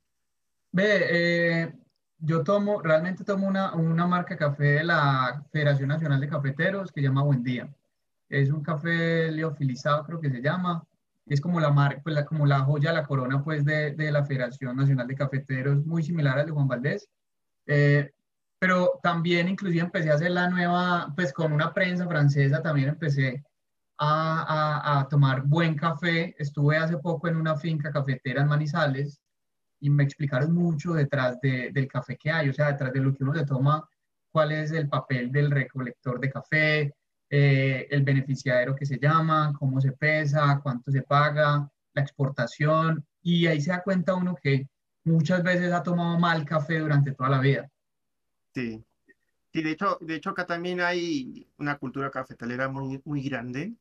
Ve, 0.70 1.00
eh, 1.10 1.72
yo 2.20 2.44
tomo, 2.44 2.80
realmente 2.80 3.24
tomo 3.24 3.48
una, 3.48 3.74
una 3.74 4.06
marca 4.06 4.34
de 4.34 4.38
café 4.38 4.64
de 4.64 4.84
la 4.84 5.44
Federación 5.50 5.88
Nacional 5.88 6.20
de 6.20 6.28
Cafeteros 6.28 6.92
que 6.92 7.00
se 7.00 7.08
llama 7.08 7.24
Buen 7.24 7.42
Día. 7.42 7.68
Es 8.28 8.50
un 8.52 8.62
café 8.62 9.32
leofilizado, 9.32 10.04
creo 10.04 10.20
que 10.20 10.30
se 10.30 10.40
llama. 10.40 10.86
Es 11.26 11.40
como 11.40 11.58
la, 11.58 11.72
marca, 11.72 12.00
pues 12.04 12.14
la, 12.14 12.24
como 12.24 12.46
la 12.46 12.60
joya, 12.60 12.92
la 12.92 13.04
corona 13.04 13.42
pues 13.42 13.64
de, 13.64 13.96
de, 13.96 14.12
la 14.12 14.24
Federación 14.24 14.76
Nacional 14.76 15.08
de 15.08 15.16
Cafeteros, 15.16 15.84
muy 15.84 16.04
similar 16.04 16.38
al 16.38 16.46
de 16.46 16.52
Juan 16.52 16.68
Valdés. 16.68 17.08
Eh, 17.66 18.12
pero 18.62 19.00
también 19.02 19.48
inclusive 19.48 19.80
empecé 19.80 20.12
a 20.12 20.14
hacer 20.14 20.30
la 20.30 20.48
nueva, 20.48 21.12
pues 21.16 21.32
con 21.32 21.52
una 21.52 21.74
prensa 21.74 22.06
francesa 22.06 22.62
también 22.62 22.90
empecé 22.90 23.42
a, 23.98 24.44
a, 24.44 25.00
a, 25.00 25.08
tomar 25.08 25.42
buen 25.42 25.74
café. 25.74 26.36
Estuve 26.38 26.76
hace 26.76 26.96
poco 26.98 27.26
en 27.26 27.34
una 27.34 27.56
finca 27.56 27.90
cafetera 27.90 28.42
en 28.42 28.46
Manizales 28.46 29.20
y 29.80 29.90
me 29.90 30.04
explicaron 30.04 30.54
mucho 30.54 30.92
detrás 30.92 31.40
de, 31.40 31.72
del 31.72 31.88
café 31.88 32.16
que 32.16 32.30
hay, 32.30 32.50
o 32.50 32.52
sea, 32.52 32.70
detrás 32.70 32.92
de 32.92 33.00
lo 33.00 33.12
que 33.12 33.24
uno 33.24 33.34
se 33.34 33.44
toma, 33.44 33.84
cuál 34.30 34.52
es 34.52 34.70
el 34.70 34.88
papel 34.88 35.32
del 35.32 35.50
recolector 35.50 36.20
de 36.20 36.30
café, 36.30 36.94
eh, 37.30 37.88
el 37.90 38.04
beneficiario 38.04 38.76
que 38.76 38.86
se 38.86 38.96
llama, 38.96 39.52
cómo 39.58 39.80
se 39.80 39.90
pesa, 39.90 40.60
cuánto 40.62 40.92
se 40.92 41.02
paga, 41.02 41.68
la 41.94 42.02
exportación, 42.02 43.04
y 43.22 43.48
ahí 43.48 43.60
se 43.60 43.72
da 43.72 43.82
cuenta 43.82 44.14
uno 44.14 44.36
que 44.40 44.68
muchas 45.02 45.42
veces 45.42 45.72
ha 45.72 45.82
tomado 45.82 46.16
mal 46.20 46.44
café 46.44 46.78
durante 46.78 47.10
toda 47.10 47.28
la 47.28 47.40
vida. 47.40 47.68
Sí. 48.54 48.84
Sí, 49.52 49.62
de 49.62 49.70
hecho, 49.72 49.98
de 50.02 50.16
hecho 50.16 50.30
acá 50.30 50.46
también 50.46 50.80
hay 50.80 51.48
una 51.58 51.78
cultura 51.78 52.10
cafetalera 52.10 52.68
muy, 52.68 53.00
muy 53.04 53.22
grande. 53.22 53.74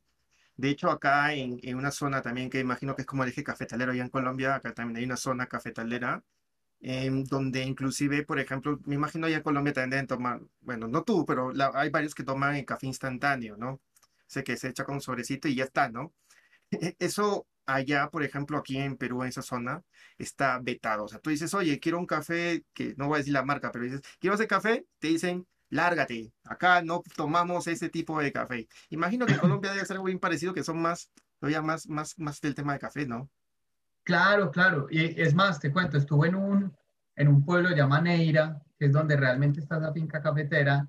De 0.56 0.70
hecho, 0.70 0.90
acá 0.90 1.34
en, 1.34 1.60
en 1.62 1.76
una 1.76 1.90
zona 1.92 2.22
también 2.22 2.50
que 2.50 2.60
imagino 2.60 2.96
que 2.96 3.02
es 3.02 3.06
como 3.08 3.24
el 3.24 3.30
eje 3.30 3.44
cafetalero 3.44 3.92
allá 3.92 4.02
en 4.04 4.10
Colombia, 4.10 4.56
acá 4.56 4.74
también 4.74 4.98
hay 4.98 5.04
una 5.04 5.16
zona 5.18 5.46
cafetalera 5.48 6.24
em, 6.80 7.24
donde 7.24 7.62
inclusive, 7.64 8.24
por 8.24 8.40
ejemplo, 8.40 8.80
me 8.86 8.96
imagino 8.96 9.26
allá 9.28 9.38
en 9.38 9.42
Colombia 9.44 9.72
también 9.74 9.90
deben 9.90 10.08
tomar, 10.08 10.40
bueno, 10.62 10.88
no 10.88 11.04
tú, 11.04 11.26
pero 11.26 11.52
la- 11.52 11.72
hay 11.74 11.90
varios 11.90 12.14
que 12.14 12.24
toman 12.24 12.56
el 12.56 12.66
café 12.66 12.86
instantáneo, 12.88 13.56
¿no? 13.58 13.80
Sé 14.26 14.44
que 14.44 14.56
se 14.58 14.68
echa 14.70 14.84
con 14.84 14.96
un 14.96 15.02
sobrecito 15.02 15.48
y 15.48 15.56
ya 15.56 15.64
está, 15.64 15.88
¿no? 15.90 16.14
Eso 16.98 17.46
allá, 17.66 18.08
por 18.10 18.22
ejemplo, 18.22 18.58
aquí 18.58 18.78
en 18.78 18.96
Perú, 18.96 19.22
en 19.22 19.28
esa 19.28 19.42
zona, 19.42 19.82
está 20.18 20.58
vetado. 20.60 21.04
O 21.04 21.08
sea, 21.08 21.20
tú 21.20 21.30
dices, 21.30 21.54
oye, 21.54 21.78
quiero 21.80 21.98
un 21.98 22.06
café, 22.06 22.64
que 22.72 22.94
no 22.96 23.08
voy 23.08 23.16
a 23.16 23.18
decir 23.18 23.32
la 23.32 23.44
marca, 23.44 23.70
pero 23.72 23.84
dices, 23.84 24.02
quiero 24.20 24.34
ese 24.34 24.46
café, 24.46 24.86
te 24.98 25.08
dicen, 25.08 25.46
lárgate, 25.68 26.32
acá 26.44 26.82
no 26.82 27.02
tomamos 27.16 27.66
ese 27.66 27.88
tipo 27.88 28.20
de 28.20 28.32
café. 28.32 28.68
Imagino 28.90 29.26
que 29.26 29.32
en 29.32 29.38
Colombia 29.38 29.72
debe 29.72 29.86
ser 29.86 29.94
algo 29.96 30.06
bien 30.06 30.18
parecido, 30.18 30.52
que 30.52 30.64
son 30.64 30.80
más, 30.80 31.10
todavía 31.38 31.62
más, 31.62 31.88
más, 31.88 32.18
más 32.18 32.40
del 32.40 32.54
tema 32.54 32.74
de 32.74 32.78
café, 32.78 33.06
¿no? 33.06 33.30
Claro, 34.04 34.50
claro. 34.50 34.86
Y 34.90 35.20
es 35.20 35.34
más, 35.34 35.60
te 35.60 35.72
cuento, 35.72 35.96
estuve 35.96 36.28
en 36.28 36.34
un, 36.34 36.76
en 37.16 37.28
un 37.28 37.44
pueblo 37.44 37.70
llamado 37.70 38.02
Neira, 38.02 38.60
que 38.78 38.86
es 38.86 38.92
donde 38.92 39.16
realmente 39.16 39.60
está 39.60 39.78
la 39.78 39.92
finca 39.92 40.20
cafetera, 40.20 40.88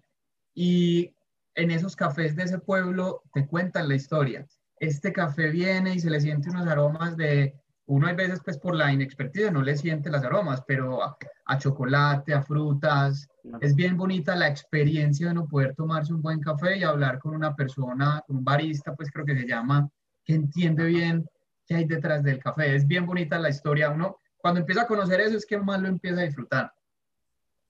y 0.54 1.14
en 1.56 1.72
esos 1.72 1.96
cafés 1.96 2.36
de 2.36 2.44
ese 2.44 2.60
pueblo 2.60 3.24
te 3.34 3.46
cuentan 3.46 3.88
la 3.88 3.96
historia. 3.96 4.46
Este 4.84 5.14
café 5.14 5.50
viene 5.50 5.96
y 5.96 6.00
se 6.00 6.10
le 6.10 6.20
siente 6.20 6.50
unos 6.50 6.68
aromas 6.68 7.16
de, 7.16 7.56
uno 7.86 8.08
hay 8.08 8.16
veces 8.16 8.42
pues 8.44 8.58
por 8.58 8.76
la 8.76 8.92
inexperticia 8.92 9.50
no 9.50 9.62
le 9.62 9.78
siente 9.78 10.10
los 10.10 10.22
aromas, 10.24 10.62
pero 10.68 11.02
a, 11.02 11.18
a 11.46 11.58
chocolate, 11.58 12.34
a 12.34 12.44
frutas. 12.44 13.30
Es 13.62 13.76
bien 13.76 13.96
bonita 13.96 14.36
la 14.36 14.50
experiencia 14.50 15.30
de 15.30 15.36
no 15.36 15.48
poder 15.48 15.74
tomarse 15.74 16.14
un 16.14 16.22
buen 16.22 16.42
café 16.42 16.78
y 16.78 16.84
hablar 16.84 17.20
con 17.20 17.34
una 17.34 17.56
persona, 17.56 18.22
con 18.28 18.38
un 18.38 18.44
barista, 18.44 18.94
pues 18.94 19.10
creo 19.10 19.26
que 19.26 19.38
se 19.38 19.48
llama, 19.48 19.90
que 20.26 20.34
entiende 20.34 20.84
bien 20.84 21.26
qué 21.66 21.76
hay 21.76 21.86
detrás 21.86 22.22
del 22.22 22.40
café. 22.40 22.76
Es 22.76 22.86
bien 22.86 23.06
bonita 23.06 23.40
la 23.40 23.50
historia. 23.50 23.90
Uno, 23.90 24.18
cuando 24.38 24.60
empieza 24.60 24.82
a 24.82 24.88
conocer 24.88 25.22
eso, 25.22 25.38
es 25.38 25.46
que 25.46 25.58
más 25.58 25.82
lo 25.82 25.88
empieza 25.88 26.20
a 26.20 26.26
disfrutar. 26.26 26.74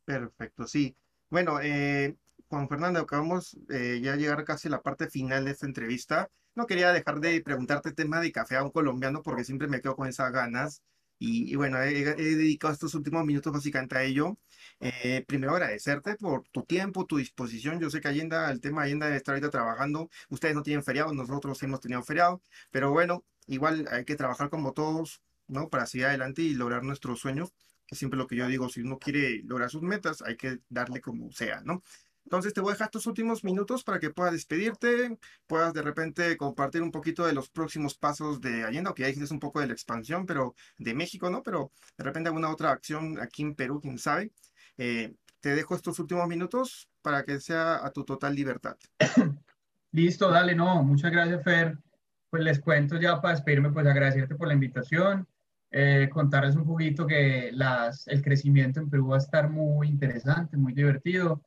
Perfecto, 0.04 0.65
sí. 0.65 0.97
Bueno, 1.30 1.60
eh, 1.62 2.17
Juan 2.54 2.70
Fernando, 2.70 3.00
acabamos 3.00 3.58
eh, 3.70 4.00
ya 4.04 4.16
llegar 4.16 4.44
casi 4.46 4.68
a 4.68 4.72
la 4.72 4.84
parte 4.84 5.10
final 5.10 5.46
de 5.46 5.52
esta 5.52 5.66
entrevista. 5.66 6.30
No 6.54 6.68
quería 6.68 6.94
dejar 6.94 7.20
de 7.20 7.42
preguntarte 7.42 7.94
tema 7.94 8.20
de 8.20 8.32
café 8.32 8.58
a 8.58 8.63
un 8.63 8.70
colombiano 8.70 9.24
porque 9.24 9.44
siempre 9.44 9.68
me 9.68 9.82
quedo 9.82 9.96
con 9.96 10.08
esas 10.08 10.32
ganas. 10.32 10.84
Y, 11.18 11.52
y 11.52 11.56
bueno, 11.56 11.82
he, 11.82 12.02
he 12.02 12.36
dedicado 12.36 12.72
estos 12.72 12.94
últimos 12.94 13.26
minutos 13.26 13.52
básicamente 13.52 13.98
a 13.98 14.04
ello. 14.04 14.38
Eh, 14.80 15.26
primero 15.28 15.54
agradecerte 15.54 16.16
por 16.16 16.44
tu 16.50 16.62
tiempo, 16.62 17.08
tu 17.08 17.18
disposición. 17.18 17.80
Yo 17.80 17.89
sé 17.89 18.02
que 18.02 18.10
Allenda, 18.10 18.52
el 18.52 18.62
tema 18.62 18.82
de 18.84 18.89
Allenda 18.89 19.16
estar 19.16 19.34
ahorita 19.34 19.50
trabajando. 19.50 20.12
Ustedes 20.30 20.54
no 20.54 20.62
tienen 20.62 20.84
feriado, 20.84 21.12
nosotros 21.12 21.62
hemos 21.63 21.80
tenido 21.80 22.04
feriado. 22.04 22.39
Pero 22.70 22.92
bueno, 22.92 23.26
igual 23.48 23.88
hay 23.89 24.06
que 24.06 24.16
trabajar 24.16 24.52
como 24.52 24.74
todos, 24.74 25.24
¿no? 25.48 25.70
Para 25.70 25.88
seguir 25.88 26.06
adelante 26.06 26.44
y 26.44 26.54
lograr 26.54 26.84
nuestros 26.84 27.20
sueños 27.20 27.52
que 27.88 27.96
siempre 27.96 28.18
lo 28.18 28.28
que 28.28 28.36
yo 28.36 28.48
digo, 28.48 28.70
si 28.70 28.82
uno 28.82 28.98
quiere 29.00 29.42
lograr 29.44 29.70
sus 29.70 29.82
metas, 29.82 30.22
hay 30.22 30.38
que 30.38 30.60
darle 30.70 31.02
como 31.02 31.32
sea, 31.32 31.62
¿no? 31.66 31.82
Entonces 32.25 32.53
te 32.53 32.62
voy 32.62 32.71
a 32.71 32.73
dejar 32.73 32.88
estos 32.88 33.07
últimos 33.07 33.43
minutos 33.43 33.83
para 33.83 33.99
que 33.99 34.09
puedas 34.09 34.33
despedirte, 34.33 35.17
puedas 35.47 35.73
de 35.73 35.81
repente 35.81 36.38
compartir 36.38 36.81
un 36.81 36.91
poquito 36.91 37.25
de 37.25 37.33
los 37.33 37.49
próximos 37.49 37.95
pasos 37.97 38.41
de 38.41 38.63
Allende, 38.63 38.88
aunque 38.88 39.03
ya 39.03 39.07
dijiste 39.07 39.33
un 39.33 39.39
poco 39.39 39.59
de 39.59 39.67
la 39.67 39.73
expansión, 39.73 40.25
pero 40.25 40.55
de 40.77 40.93
México, 40.93 41.29
¿no? 41.29 41.43
Pero 41.43 41.71
de 41.97 42.03
repente 42.03 42.29
alguna 42.29 42.49
otra 42.49 42.71
acción 42.71 43.19
aquí 43.19 43.43
en 43.43 43.55
Perú, 43.55 43.79
quién 43.81 43.97
sabe. 43.97 44.31
Eh, 44.77 45.13
te 45.39 45.55
dejo 45.55 45.75
estos 45.75 45.99
últimos 45.99 46.27
minutos 46.27 46.89
para 47.01 47.23
que 47.23 47.39
sea 47.39 47.86
a 47.86 47.91
tu 47.91 48.05
total 48.05 48.33
libertad. 48.33 48.77
Listo, 49.91 50.31
dale, 50.31 50.55
no, 50.55 50.81
muchas 50.83 51.12
gracias, 51.12 51.43
Fer. 51.43 51.77
Pues 52.29 52.43
les 52.43 52.59
cuento 52.59 52.99
ya 52.99 53.21
para 53.21 53.36
despedirme, 53.36 53.71
pues 53.71 53.86
agradecerte 53.86 54.36
por 54.36 54.47
la 54.47 54.55
invitación, 54.55 55.27
eh, 55.69 56.09
contarles 56.12 56.55
un 56.55 56.65
poquito 56.65 57.05
que 57.05 57.51
las, 57.51 58.07
el 58.07 58.23
crecimiento 58.23 58.79
en 58.79 58.89
Perú 58.89 59.09
va 59.09 59.17
a 59.17 59.19
estar 59.19 59.49
muy 59.49 59.88
interesante, 59.88 60.57
muy 60.57 60.73
divertido. 60.73 61.43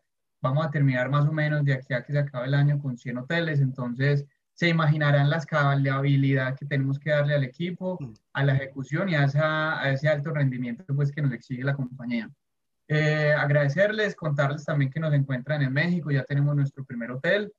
Vamos 0.48 0.66
a 0.66 0.70
terminar 0.70 1.10
más 1.10 1.26
o 1.26 1.32
menos 1.32 1.64
de 1.64 1.74
aquí 1.74 1.92
a 1.94 2.02
que 2.02 2.12
se 2.12 2.18
acabe 2.18 2.46
el 2.46 2.54
año 2.54 2.78
con 2.78 2.96
100 2.96 3.18
hoteles, 3.18 3.60
entonces 3.60 4.24
se 4.54 4.68
imaginarán 4.68 5.28
la 5.28 5.36
escalabilidad 5.36 6.56
que 6.56 6.64
tenemos 6.66 6.98
que 6.98 7.10
darle 7.10 7.34
al 7.34 7.44
equipo, 7.44 7.98
Mm, 8.00 8.12
a 8.32 8.44
la 8.44 8.54
ejecución 8.56 9.08
y 9.08 9.14
a, 9.14 9.24
esa- 9.24 9.80
a 9.80 9.90
ese 9.90 10.08
alto 10.08 10.30
rendimiento 10.32 10.84
pues, 10.94 11.10
que 11.12 11.20
nos 11.22 11.32
exige 11.32 11.62
la 11.64 11.74
compañía. 11.74 12.30
Eh, 12.88 13.32
agradecerles, 13.36 14.14
contarles 14.14 14.64
también 14.64 14.90
que 14.90 15.00
nos 15.00 15.12
encuentran 15.12 15.60
en 15.62 15.72
México, 15.72 16.10
ya 16.10 16.22
tenemos 16.24 16.54
nuestro 16.54 16.84
primer 16.84 17.10
hotel. 17.10 17.52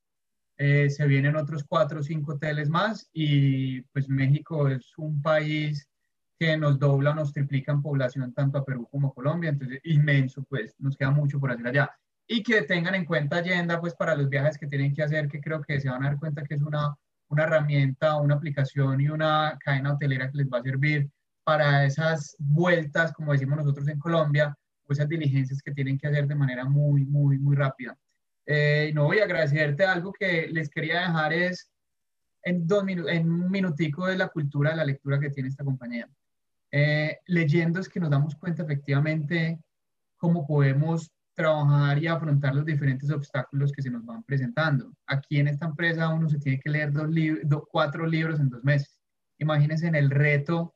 Eh, 0.58 0.90
se 0.90 1.06
vienen 1.06 1.36
otros 1.36 1.64
cuatro 1.68 2.00
o 2.00 2.04
cinco 2.04 2.34
hoteles 2.34 2.68
más 2.70 3.08
y 3.14 3.82
pues 3.94 4.10
México 4.10 4.68
es 4.70 4.92
un 4.98 5.22
país 5.22 5.88
que 6.40 6.56
nos 6.58 6.80
dobla, 6.80 7.14
nos 7.14 7.32
triplica 7.34 7.72
en 7.72 7.82
población 7.82 8.34
tanto 8.34 8.58
a 8.58 8.66
Perú 8.66 8.88
como 8.90 9.10
a 9.10 9.14
Colombia, 9.14 9.50
entonces 9.52 9.80
inmenso, 9.84 10.44
pues 10.44 10.76
nos 10.80 10.96
queda 10.98 11.12
mucho 11.12 11.40
por 11.40 11.52
hacer 11.52 11.68
allá. 11.68 11.92
Y 12.28 12.44
que 12.44 12.64
tengan 12.64 12.96
en 12.96 13.06
cuenta 13.06 13.38
Agenda 13.38 13.80
pues 13.80 13.96
para 13.96 14.16
los 14.16 14.30
viajes 14.30 14.58
que 14.58 14.68
tienen 14.68 14.94
que 14.94 15.04
hacer, 15.04 15.28
que 15.28 15.40
creo 15.40 15.62
que 15.62 15.80
se 15.80 15.90
van 15.90 16.04
a 16.04 16.10
dar 16.10 16.20
cuenta 16.20 16.44
que 16.44 16.56
es 16.56 16.62
una, 16.62 16.96
una 17.30 17.44
herramienta, 17.44 18.18
una 18.18 18.36
aplicación 18.36 19.00
y 19.00 19.08
una 19.10 19.58
cadena 19.64 19.94
hotelera 19.94 20.30
que 20.30 20.40
les 20.40 20.48
va 20.48 20.60
a 20.60 20.64
servir 20.64 21.10
para 21.44 21.86
esas 21.86 22.36
vueltas, 22.40 23.14
como 23.14 23.32
decimos 23.32 23.58
nosotros 23.58 23.88
en 23.88 24.00
Colombia, 24.00 24.54
o 24.86 24.94
esas 24.94 25.08
diligencias 25.08 25.62
que 25.62 25.72
tienen 25.72 25.98
que 25.98 26.08
hacer 26.08 26.28
de 26.28 26.36
manera 26.36 26.66
muy, 26.66 27.06
muy, 27.06 27.40
muy 27.40 27.56
rápida. 27.56 27.98
Eh, 28.46 28.92
no 28.94 29.06
voy 29.06 29.20
a 29.20 29.26
agradecerte 29.26 29.86
algo 29.86 30.14
que 30.14 30.48
les 30.48 30.70
quería 30.70 31.02
dejar 31.02 31.34
es 31.34 31.70
en, 32.44 32.66
dos 32.66 32.86
en 32.88 33.30
un 33.30 33.52
minutico 33.52 34.08
de 34.08 34.18
la 34.18 34.30
cultura 34.30 34.72
de 34.72 34.78
la 34.78 34.86
lectura 34.86 35.20
que 35.20 35.30
tiene 35.30 35.50
esta 35.50 35.66
compañía. 35.66 36.10
Eh, 36.72 37.20
leyendo 37.28 37.80
es 37.80 37.90
que 37.90 38.00
nos 38.00 38.10
damos 38.10 38.36
cuenta 38.36 38.64
efectivamente 38.64 39.60
cómo 40.18 40.46
podemos 40.46 41.12
trabajar 41.38 42.02
y 42.02 42.08
afrontar 42.08 42.56
los 42.56 42.66
diferentes 42.66 43.12
obstáculos 43.12 43.72
que 43.72 43.84
se 43.84 43.92
nos 43.92 44.04
van 44.04 44.24
presentando. 44.24 44.92
Aquí 45.06 45.40
en 45.40 45.48
esta 45.48 45.68
empresa 45.68 46.10
uno 46.10 46.28
se 46.28 46.40
tiene 46.40 46.60
que 46.60 46.72
leer 46.72 46.92
dos 46.92 47.08
lib 47.10 47.42
do 47.44 47.68
cuatro 47.72 48.08
libros 48.08 48.40
en 48.40 48.50
dos 48.50 48.64
meses. 48.64 49.00
Imagínense 49.38 49.86
en 49.86 49.94
el 49.94 50.10
reto 50.10 50.74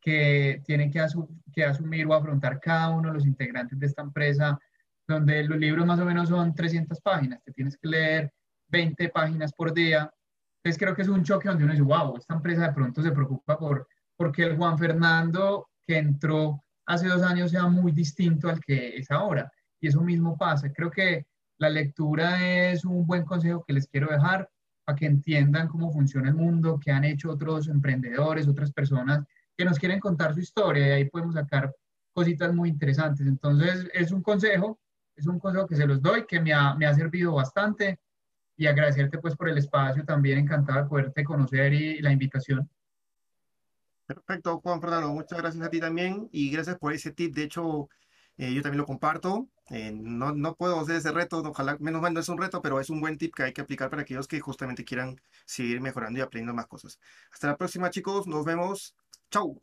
que 0.00 0.62
tiene 0.64 0.90
que, 0.90 1.00
asu 1.00 1.28
que 1.52 1.62
asumir 1.64 2.06
o 2.06 2.14
afrontar 2.14 2.58
cada 2.58 2.88
uno 2.88 3.08
de 3.08 3.14
los 3.14 3.26
integrantes 3.26 3.78
de 3.78 3.84
esta 3.84 4.00
empresa 4.00 4.58
donde 5.06 5.44
los 5.44 5.58
libros 5.58 5.86
más 5.86 6.00
o 6.00 6.06
menos 6.06 6.30
son 6.30 6.54
300 6.54 7.00
páginas, 7.02 7.42
te 7.44 7.52
tienes 7.52 7.76
que 7.76 7.88
leer 7.88 8.32
20 8.68 9.10
páginas 9.10 9.52
por 9.52 9.74
día. 9.74 10.10
Entonces 10.62 10.78
creo 10.78 10.94
que 10.94 11.02
es 11.02 11.08
un 11.08 11.22
choque 11.22 11.48
donde 11.48 11.64
uno 11.64 11.72
dice, 11.74 11.84
wow, 11.84 12.16
esta 12.16 12.34
empresa 12.34 12.62
de 12.62 12.72
pronto 12.72 13.02
se 13.02 13.12
preocupa 13.12 13.58
por 13.58 13.86
porque 14.16 14.44
el 14.44 14.56
Juan 14.56 14.78
Fernando 14.78 15.68
que 15.86 15.98
entró 15.98 16.64
hace 16.86 17.08
dos 17.08 17.22
años 17.22 17.50
sea 17.50 17.66
muy 17.66 17.92
distinto 17.92 18.48
al 18.48 18.60
que 18.60 18.96
es 18.96 19.10
ahora. 19.10 19.52
Y 19.80 19.88
eso 19.88 20.00
mismo 20.00 20.36
pasa. 20.36 20.72
Creo 20.72 20.90
que 20.90 21.26
la 21.58 21.68
lectura 21.68 22.70
es 22.70 22.84
un 22.84 23.06
buen 23.06 23.24
consejo 23.24 23.64
que 23.66 23.72
les 23.72 23.86
quiero 23.88 24.10
dejar 24.10 24.48
para 24.84 24.96
que 24.96 25.06
entiendan 25.06 25.68
cómo 25.68 25.92
funciona 25.92 26.28
el 26.28 26.34
mundo, 26.34 26.78
que 26.78 26.90
han 26.90 27.04
hecho 27.04 27.30
otros 27.30 27.68
emprendedores, 27.68 28.48
otras 28.48 28.72
personas 28.72 29.24
que 29.56 29.64
nos 29.64 29.78
quieren 29.78 30.00
contar 30.00 30.34
su 30.34 30.40
historia 30.40 30.88
y 30.88 30.90
ahí 30.92 31.04
podemos 31.06 31.34
sacar 31.34 31.74
cositas 32.12 32.54
muy 32.54 32.68
interesantes. 32.68 33.26
Entonces, 33.26 33.88
es 33.92 34.12
un 34.12 34.22
consejo 34.22 34.78
es 35.18 35.26
un 35.26 35.40
consejo 35.40 35.66
que 35.66 35.76
se 35.76 35.86
los 35.86 36.00
doy, 36.00 36.26
que 36.26 36.40
me 36.40 36.52
ha, 36.52 36.74
me 36.74 36.86
ha 36.86 36.94
servido 36.94 37.34
bastante 37.34 37.98
y 38.56 38.66
agradecerte 38.66 39.18
pues 39.18 39.36
por 39.36 39.48
el 39.48 39.58
espacio, 39.58 40.04
también 40.04 40.38
encantado 40.38 40.82
de 40.82 40.88
poderte 40.88 41.24
conocer 41.24 41.72
y, 41.72 41.98
y 41.98 42.00
la 42.00 42.12
invitación. 42.12 42.70
Perfecto, 44.06 44.60
Juan 44.60 44.80
Fernando, 44.80 45.12
muchas 45.12 45.38
gracias 45.38 45.64
a 45.64 45.70
ti 45.70 45.80
también 45.80 46.28
y 46.32 46.50
gracias 46.50 46.78
por 46.78 46.92
ese 46.92 47.12
tip. 47.12 47.34
De 47.34 47.42
hecho, 47.42 47.88
eh, 48.36 48.54
yo 48.54 48.62
también 48.62 48.78
lo 48.78 48.86
comparto. 48.86 49.48
Eh, 49.70 49.92
no, 49.92 50.32
no 50.34 50.54
puedo 50.54 50.80
hacer 50.80 50.96
ese 50.96 51.12
reto, 51.12 51.38
ojalá, 51.38 51.76
menos 51.78 52.00
mal 52.00 52.14
no 52.14 52.20
es 52.20 52.28
un 52.28 52.38
reto, 52.38 52.62
pero 52.62 52.80
es 52.80 52.90
un 52.90 53.00
buen 53.00 53.18
tip 53.18 53.34
que 53.34 53.42
hay 53.44 53.52
que 53.52 53.60
aplicar 53.60 53.90
para 53.90 54.02
aquellos 54.02 54.26
que 54.28 54.40
justamente 54.40 54.84
quieran 54.84 55.20
seguir 55.44 55.80
mejorando 55.80 56.18
y 56.18 56.22
aprendiendo 56.22 56.54
más 56.54 56.66
cosas. 56.66 56.98
Hasta 57.32 57.48
la 57.48 57.56
próxima, 57.56 57.90
chicos, 57.90 58.26
nos 58.26 58.44
vemos. 58.44 58.94
Chau. 59.30 59.62